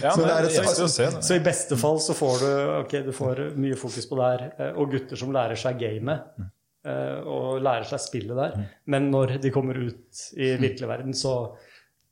Ja, 0.03 0.11
Så 0.11 0.17
men 0.21 0.29
det 0.29 0.35
et 0.51 0.69
skal 0.75 0.91
se. 0.95 1.09
Så 1.29 1.39
i 1.39 1.43
beste 1.49 1.79
fall 1.81 2.01
så 2.05 2.17
får 2.17 2.43
du, 2.43 2.49
ok, 2.83 2.97
du 3.07 3.13
får 3.15 3.41
mye 3.65 3.79
fokus 3.79 4.09
på 4.11 4.19
det 4.21 4.29
her, 4.33 4.45
eh, 4.53 4.73
og 4.75 4.93
gutter 4.93 5.21
som 5.23 5.33
lærer 5.33 5.59
seg 5.59 5.81
gamet, 5.81 6.45
eh, 6.85 7.15
og 7.25 7.63
lærer 7.65 7.89
seg 7.89 8.03
spillet 8.05 8.37
der. 8.37 8.59
Men 8.91 9.09
når 9.13 9.39
de 9.41 9.53
kommer 9.55 9.81
ut 9.81 10.27
i 10.37 10.53
virkelig 10.61 10.91
verden, 10.93 11.17
så, 11.17 11.39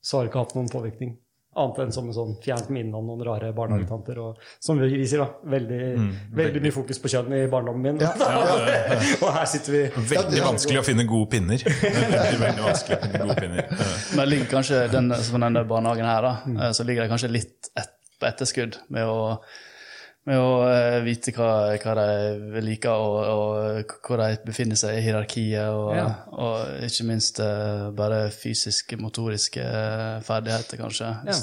så 0.01 0.17
har 0.17 0.25
det 0.25 0.33
ikke 0.33 0.47
hatt 0.47 0.57
noen 0.57 0.73
påvirkning. 0.73 1.19
Annet 1.55 1.79
enn 1.83 1.93
som 1.95 2.07
en 2.09 2.15
sånn 2.15 2.35
fjernt 2.43 2.69
minne 2.73 2.97
om 2.97 3.09
noen 3.11 3.23
rare 3.27 3.51
barnehagetanter. 3.55 4.19
Og 4.23 4.39
som 4.63 4.79
vi, 4.81 5.03
sier, 5.05 5.23
da, 5.23 5.49
veldig, 5.53 5.81
veldig 6.39 6.63
mye 6.63 6.75
fokus 6.75 7.01
på 7.03 7.11
kjønn 7.13 7.35
i 7.37 7.41
barndommen 7.51 7.99
min. 7.99 8.01
og 9.23 9.27
her 9.35 9.49
sitter 9.49 9.77
vi. 9.77 9.83
Veldig 10.13 10.45
vanskelig 10.47 10.81
å 10.81 10.85
finne 10.87 11.07
gode 11.09 11.29
pinner. 11.35 11.63
Veldig, 11.83 12.39
veldig 12.41 12.63
vanskelig 12.65 12.97
å 12.97 13.01
finne 13.03 13.21
gode 13.23 13.35
pinner. 13.41 13.85
Men 14.17 14.29
ligger 14.31 14.49
kanskje 14.51 14.81
den, 14.93 15.11
som 15.25 15.43
denne 15.43 15.63
barnehagen 15.67 16.07
her, 16.09 16.25
da, 16.25 16.33
eh, 16.53 16.73
så 16.75 16.85
ligger 16.87 17.05
det 17.05 17.11
kanskje 17.11 17.31
litt 17.31 17.69
et, 17.79 17.93
på 18.19 18.29
etterskudd 18.29 18.79
med 18.93 19.09
å, 19.09 19.37
med 20.29 20.39
å 20.39 20.51
eh, 20.69 20.97
vite 21.03 21.33
hva, 21.35 21.49
hva 21.83 21.93
de 21.99 22.61
liker, 22.63 22.93
og, 22.95 23.17
og 23.33 23.95
hvor 24.07 24.21
de 24.21 24.37
befinner 24.47 24.79
seg 24.79 24.97
i 24.99 25.03
hierarkiet, 25.03 25.67
og, 25.75 25.89
Ja. 25.97 26.05
og 26.31 26.85
ikke 26.87 27.05
minst 27.09 27.41
eh, 27.43 27.89
bare 27.97 28.29
fysiske, 28.31 28.97
motoriske 29.01 29.61
eh, 29.65 30.21
ferdigheter, 30.23 30.79
kanskje. 30.79 31.11
Ja. 31.27 31.37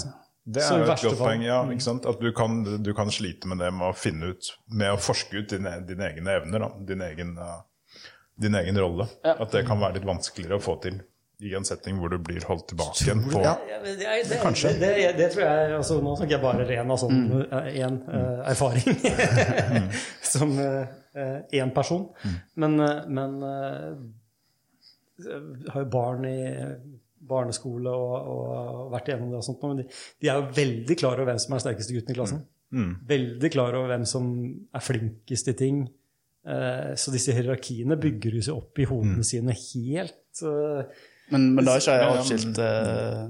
Det 0.51 0.63
er 0.65 0.79
jo 0.81 0.87
et 0.89 1.03
godt 1.05 1.19
poeng. 1.21 1.43
ja, 1.45 1.59
ikke 1.71 1.85
sant? 1.85 2.07
At 2.09 2.19
du 2.25 2.31
kan, 2.35 2.63
du 2.83 2.95
kan 2.97 3.11
slite 3.13 3.47
med 3.53 3.61
det 3.61 3.69
med 3.77 3.91
å 3.91 3.95
finne 3.95 4.33
ut 4.33 4.49
Med 4.73 4.95
å 4.97 4.97
forske 4.99 5.37
ut 5.45 5.53
dine, 5.53 5.77
dine 5.87 6.09
egne 6.09 6.39
evner, 6.41 6.65
da. 6.65 6.71
Din 6.89 7.05
egen, 7.05 7.35
din 8.41 8.57
egen 8.59 8.81
rolle. 8.81 9.07
Ja. 9.23 9.37
At 9.45 9.53
det 9.53 9.67
kan 9.69 9.79
være 9.79 9.99
litt 10.01 10.09
vanskeligere 10.09 10.57
å 10.57 10.65
få 10.65 10.79
til 10.83 10.97
i 11.47 11.55
en 11.57 11.65
setting 11.65 11.99
hvor 12.01 12.13
du 12.13 12.19
blir 12.23 12.45
holdt 12.49 12.67
tilbake 12.73 13.05
igjen 13.05 13.23
på 13.31 13.41
Ja. 13.45 13.55
Men 13.69 13.99
det, 13.99 14.07
det, 14.29 14.39
det, 14.45 14.79
det, 14.81 15.13
det 15.19 15.29
tror 15.33 15.45
jeg 15.47 15.75
altså, 15.79 15.99
Nå 16.05 16.15
snakker 16.19 16.35
jeg 16.37 16.43
bare 16.45 16.67
ren 16.69 16.91
av 16.93 17.01
sånn 17.01 17.21
én 17.51 18.01
erfaring. 18.51 18.97
Som 20.35 20.57
én 20.61 21.73
person. 21.75 22.09
Men, 22.61 22.77
eh, 22.81 23.05
men 23.11 23.37
uh, 23.43 23.95
jeg 25.21 25.71
har 25.75 25.85
jo 25.85 25.91
barn 25.93 26.25
i 26.29 26.37
barneskole 27.31 27.93
og, 27.93 28.15
og 28.33 28.93
vært 28.95 29.11
igjennom 29.11 29.33
det 29.33 29.41
og 29.41 29.47
sånt. 29.47 29.65
Men 29.67 29.83
de, 29.83 29.87
de 30.23 30.31
er 30.33 30.39
jo 30.41 30.47
veldig 30.57 30.97
klar 31.01 31.19
over 31.21 31.29
hvem 31.33 31.41
som 31.43 31.53
er 31.53 31.59
den 31.61 31.65
sterkeste 31.67 31.97
gutten 31.97 32.15
i 32.15 32.19
klassen. 32.19 32.45
Veldig 33.11 33.51
klar 33.53 33.75
over 33.77 33.91
hvem 33.93 34.07
som 34.09 34.29
er 34.77 34.85
flinkest 34.87 35.51
i 35.53 35.57
ting. 35.59 35.81
Eh, 36.47 36.93
Så 36.97 37.13
disse 37.13 37.35
hierarkiene 37.37 37.99
bygger 38.01 38.39
jo 38.39 38.45
seg 38.47 38.57
opp 38.63 38.81
i 38.81 38.87
hodene 38.89 39.27
sine 39.27 39.53
helt 39.59 40.41
eh, 40.47 41.01
Men, 41.31 41.45
men 41.55 41.67
da 41.67 41.77
er 41.77 41.83
ikke 41.83 41.95
jeg 41.95 42.07
avskilt 42.11 42.59
eh, 42.59 43.27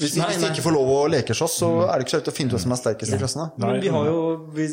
Hvis, 0.00 0.14
de- 0.16 0.24
hvis 0.26 0.40
de 0.42 0.48
ikke 0.50 0.64
får 0.64 0.74
lov 0.74 0.88
å 0.90 0.96
leke 1.12 1.36
slåss, 1.38 1.52
så 1.60 1.68
er 1.84 1.92
det 2.00 2.06
ikke 2.06 2.14
så 2.14 2.18
lett 2.20 2.30
å 2.32 2.34
finne 2.34 2.50
ut 2.50 2.56
hvem 2.56 2.62
som 2.64 2.74
er 2.74 2.80
sterkest 2.80 3.14
i 3.14 3.18
klassen. 3.20 3.42
da. 3.44 3.68
Men 3.68 3.78
vi 3.84 3.92
har 3.94 4.08
jo 4.08 4.16
vi, 4.56 4.66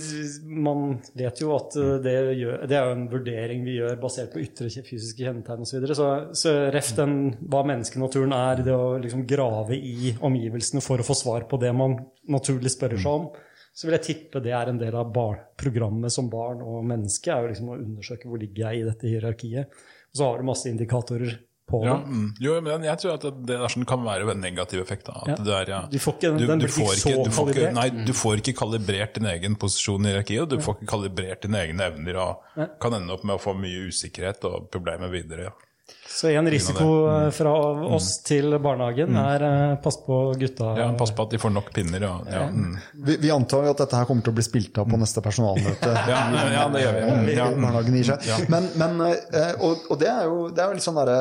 Man 0.68 0.82
vet 1.22 1.44
jo 1.44 1.52
at 1.58 1.78
uh, 1.78 1.92
det, 2.02 2.16
gjør, 2.40 2.56
det 2.72 2.80
er 2.80 2.88
jo 2.90 2.96
en 2.96 3.06
vurdering 3.12 3.62
vi 3.68 3.76
gjør 3.78 4.00
basert 4.02 4.34
på 4.34 4.42
ytre 4.42 4.72
fysiske 4.74 5.22
kjennetegn 5.22 5.62
osv. 5.62 5.70
Så, 5.72 5.78
videre. 5.78 6.00
så 6.00 6.10
så 6.42 6.56
ref 6.74 6.90
den 6.98 7.16
hva 7.54 7.62
menneskenaturen 7.70 8.34
er, 8.38 8.64
det 8.66 8.74
å 8.74 8.98
liksom 9.04 9.28
grave 9.30 9.78
i 9.78 10.16
omgivelsene 10.18 10.82
for 10.82 11.02
å 11.02 11.06
få 11.06 11.16
svar 11.22 11.46
på 11.52 11.62
det 11.62 11.72
man 11.78 12.00
naturlig 12.34 12.74
spør 12.74 12.98
seg 12.98 13.12
om, 13.12 13.30
så 13.72 13.88
vil 13.88 13.96
jeg 14.00 14.04
tippe 14.10 14.42
det 14.44 14.52
er 14.58 14.68
en 14.74 14.82
del 14.82 14.96
av 15.00 15.14
bar 15.16 15.38
programmet 15.60 16.12
som 16.12 16.28
barn 16.34 16.60
og 16.66 16.82
menneske. 16.90 17.32
er 17.32 17.46
jo 17.46 17.54
liksom 17.54 17.70
Å 17.72 17.78
undersøke 17.80 18.28
hvor 18.28 18.42
ligger 18.42 18.66
jeg 18.72 18.82
i 18.82 18.90
dette 18.90 19.08
hierarkiet. 19.08 19.80
Og 20.12 20.18
så 20.20 20.28
har 20.28 20.42
du 20.42 20.50
masse 20.50 20.68
indikatorer 20.68 21.38
på 21.72 21.82
Ja, 21.86 21.96
det. 21.98 22.12
mm. 22.12 22.28
Jo, 22.44 22.58
men 22.68 22.84
jeg 22.88 23.02
tror 23.02 23.16
at 23.16 23.26
det, 23.48 23.58
er 23.58 23.74
sånn 23.74 23.88
kan 23.88 24.04
være 24.06 24.30
en 24.36 24.44
negativ 24.44 24.84
effekt. 24.84 25.08
Da. 25.08 25.18
At 25.24 25.34
Ja. 25.34 25.40
det 25.48 25.56
er, 25.62 25.74
ja. 25.74 25.82
Du 25.92 25.98
får 25.98 26.18
ikke- 26.20 26.38
den 26.38 26.60
blir 26.60 26.68
ikke 26.68 26.78
får 26.78 26.94
så 27.02 27.16
du 27.24 27.32
får 27.32 27.54
ikke, 27.56 27.74
nei, 27.74 27.90
du 28.12 28.14
får 28.14 28.44
ikke 28.44 28.56
kalibrert 28.62 29.14
din 29.18 29.26
egen 29.32 29.56
posisjon 29.56 30.06
i 30.06 30.12
hierarkiet, 30.14 30.42
og 30.42 30.50
du 30.50 30.58
får 30.60 30.78
ikke 30.80 30.92
kalibrert 30.94 31.42
dine 31.48 31.58
egne 31.66 31.90
evner, 31.92 32.22
og 32.22 32.70
kan 32.80 32.94
ende 32.94 33.12
opp 33.14 33.24
med 33.24 33.40
å 33.40 33.42
få 33.42 33.56
mye 33.58 33.88
usikkerhet 33.90 34.44
og 34.46 34.70
problemer 34.72 35.10
videre. 35.12 35.50
Ja. 35.50 35.52
Så 36.08 36.30
en 36.30 36.48
risiko 36.48 37.08
uh, 37.08 37.30
fra 37.32 37.52
oss 37.96 38.22
til 38.24 38.52
barnehagen 38.64 39.16
er 39.18 39.44
uh, 39.44 39.76
pass 39.82 39.98
på 40.06 40.18
gutta. 40.40 40.74
Ja, 40.78 40.88
Pass 41.00 41.12
på 41.16 41.24
at 41.24 41.32
de 41.32 41.40
får 41.42 41.52
nok 41.56 41.72
pinner. 41.74 42.04
Ja. 42.04 42.12
ja, 42.32 42.44
mm. 42.52 42.78
Vi, 43.08 43.16
vi 43.24 43.32
antar 43.32 43.70
at 43.70 43.78
dette 43.78 43.96
her 44.00 44.06
kommer 44.10 44.24
til 44.24 44.34
å 44.34 44.38
bli 44.38 44.44
spilt 44.46 44.78
av 44.82 44.90
på 44.92 45.00
neste 45.00 45.24
personalmøte. 45.24 45.92
ja, 46.12 46.20
ja, 46.52 46.66
det 46.72 46.84
gjør 46.84 46.98
vi. 47.26 47.36
Ja. 47.36 47.48
barnehagen 47.56 47.96
gir 48.00 48.12
seg. 48.12 48.50
Men, 48.52 48.70
men, 48.80 49.02
eh, 49.08 49.54
og, 49.60 49.88
og 49.90 50.00
det 50.04 50.12
er 50.12 50.28
jo, 50.28 50.50
det 50.52 50.64
er 50.64 50.72
jo 50.72 50.80
litt 50.80 50.88
sånn 50.88 51.00
derre 51.00 51.20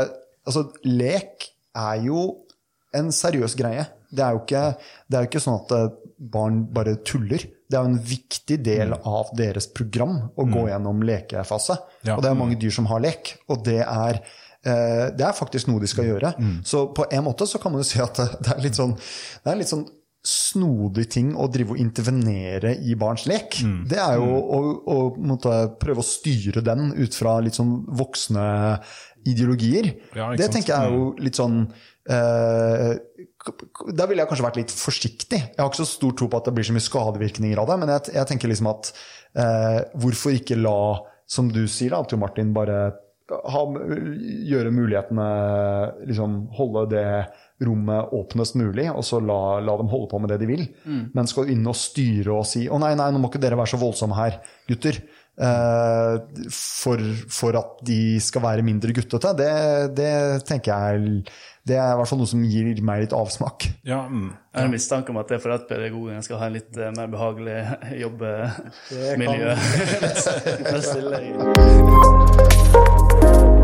Altså, 0.51 0.67
lek 0.85 1.49
er 1.79 2.03
jo 2.05 2.27
en 2.99 3.09
seriøs 3.15 3.55
greie. 3.59 3.87
Det 4.11 4.25
er 4.27 4.35
jo 4.35 4.41
ikke, 4.43 4.63
det 5.09 5.19
er 5.21 5.29
ikke 5.29 5.41
sånn 5.45 5.61
at 5.63 5.73
eh, 5.77 5.89
barn 6.35 6.65
bare 6.75 6.97
tuller. 7.07 7.45
Det 7.71 7.79
er 7.79 7.85
jo 7.87 7.93
en 7.93 8.01
viktig 8.03 8.57
del 8.67 8.93
av 8.99 9.31
deres 9.39 9.69
program 9.71 10.17
å 10.35 10.45
gå 10.51 10.65
gjennom 10.73 11.05
lekefase. 11.07 11.77
Ja. 12.03 12.17
Og 12.17 12.25
det 12.27 12.33
er 12.33 12.41
mange 12.41 12.59
dyr 12.59 12.75
som 12.75 12.89
har 12.91 12.99
lek, 13.05 13.37
og 13.49 13.63
det 13.65 13.79
er 13.85 14.19
eh, 14.67 15.07
det 15.15 15.23
er 15.25 15.33
faktisk 15.39 15.71
noe 15.71 15.81
de 15.81 15.87
skal 15.89 16.05
gjøre. 16.11 16.35
Så 16.67 16.89
på 16.99 17.07
en 17.15 17.25
måte 17.25 17.47
så 17.49 17.63
kan 17.63 17.73
man 17.73 17.81
jo 17.85 17.89
si 17.93 18.03
at 18.03 18.19
det- 18.19 18.43
det 18.43 18.53
er 18.57 18.61
litt 18.67 18.75
sånn, 18.77 18.97
det 18.99 19.53
er 19.55 19.57
litt 19.63 19.71
sånn 19.71 19.87
snodig 20.27 21.07
ting 21.15 21.31
å 21.35 21.47
drive 21.49 21.71
og 21.73 21.79
intervenere 21.81 22.75
i 22.85 22.93
barns 22.95 23.23
lek. 23.31 23.57
Det 23.89 23.97
er 23.97 24.19
jo 24.21 24.35
å, 24.37 24.59
å 24.85 25.79
prøve 25.81 26.03
å 26.03 26.05
styre 26.05 26.61
den 26.63 26.91
ut 26.93 27.15
fra 27.17 27.39
litt 27.41 27.57
sånn 27.57 27.87
voksne 27.89 28.45
ideologier. 29.29 29.91
Ja, 30.16 30.31
det 30.37 30.51
tenker 30.55 30.73
jeg 30.75 30.87
er 30.87 30.95
jo 30.97 31.11
litt 31.21 31.37
sånn 31.39 31.59
uh, 32.11 32.95
k- 33.41 33.93
Der 33.93 34.09
ville 34.11 34.23
jeg 34.23 34.31
kanskje 34.31 34.47
vært 34.47 34.61
litt 34.62 34.75
forsiktig. 34.75 35.41
Jeg 35.41 35.61
har 35.61 35.68
ikke 35.71 35.83
så 35.83 35.89
stor 35.91 36.14
tro 36.16 36.29
på 36.33 36.41
at 36.41 36.49
det 36.49 36.55
blir 36.57 36.66
så 36.68 36.77
mye 36.77 36.87
skadevirkninger 36.89 37.61
av 37.61 37.68
det, 37.71 37.79
men 37.83 37.93
jeg, 37.97 38.14
jeg 38.16 38.31
tenker 38.33 38.49
liksom 38.53 38.71
at 38.73 38.93
uh, 39.37 39.79
hvorfor 40.01 40.35
ikke 40.37 40.59
la, 40.61 40.77
som 41.31 41.51
du 41.53 41.64
sier 41.71 41.95
da, 41.95 42.03
Tor 42.09 42.18
Martin, 42.23 42.55
bare 42.57 42.81
ha, 43.31 43.61
gjøre 44.51 44.73
mulighetene 44.75 45.27
liksom 46.09 46.49
holde 46.57 46.89
det 46.91 47.05
rommet 47.62 48.11
åpnest 48.16 48.57
mulig, 48.59 48.89
og 48.91 49.05
så 49.07 49.21
la, 49.23 49.61
la 49.62 49.77
dem 49.79 49.91
holde 49.93 50.09
på 50.11 50.18
med 50.18 50.33
det 50.33 50.39
de 50.43 50.49
vil. 50.49 50.64
Men 51.14 51.29
skal 51.31 51.51
inn 51.53 51.62
og 51.68 51.77
styre 51.79 52.33
og 52.41 52.47
si 52.49 52.64
'Å 52.66 52.79
nei, 52.81 52.95
nei, 52.99 53.11
nå 53.12 53.21
må 53.21 53.29
ikke 53.31 53.43
dere 53.43 53.59
være 53.61 53.71
så 53.75 53.79
voldsomme 53.79 54.16
her, 54.16 54.41
gutter', 54.66 54.99
eh, 54.99 55.20
for, 55.41 57.01
for 57.32 57.57
at 57.57 57.78
de 57.86 58.20
skal 58.20 58.43
være 58.45 58.62
mindre 58.66 58.93
guttete, 58.97 59.32
det, 59.38 59.53
det 59.97 60.45
tenker 60.49 60.74
jeg 60.74 61.22
Det 61.64 61.76
er 61.76 61.95
i 61.95 61.97
hvert 61.97 62.09
fall 62.11 62.20
noe 62.20 62.28
som 62.28 62.45
gir 62.45 62.82
meg 62.84 63.01
litt 63.05 63.14
avsmak. 63.16 63.68
Ja, 63.88 64.03
mm. 64.09 64.28
Jeg 64.51 64.59
har 64.59 64.68
en 64.68 64.74
mistanke 64.74 65.09
om 65.14 65.20
at 65.20 65.28
det 65.30 65.36
er 65.38 65.45
for 65.45 65.53
at 65.55 65.68
pedagogene 65.70 66.22
skal 66.26 66.41
ha 66.43 66.47
en 66.51 66.57
litt 66.59 66.74
eh, 66.76 66.93
mer 66.97 67.09
behagelig 67.12 67.59
Det 68.91 69.01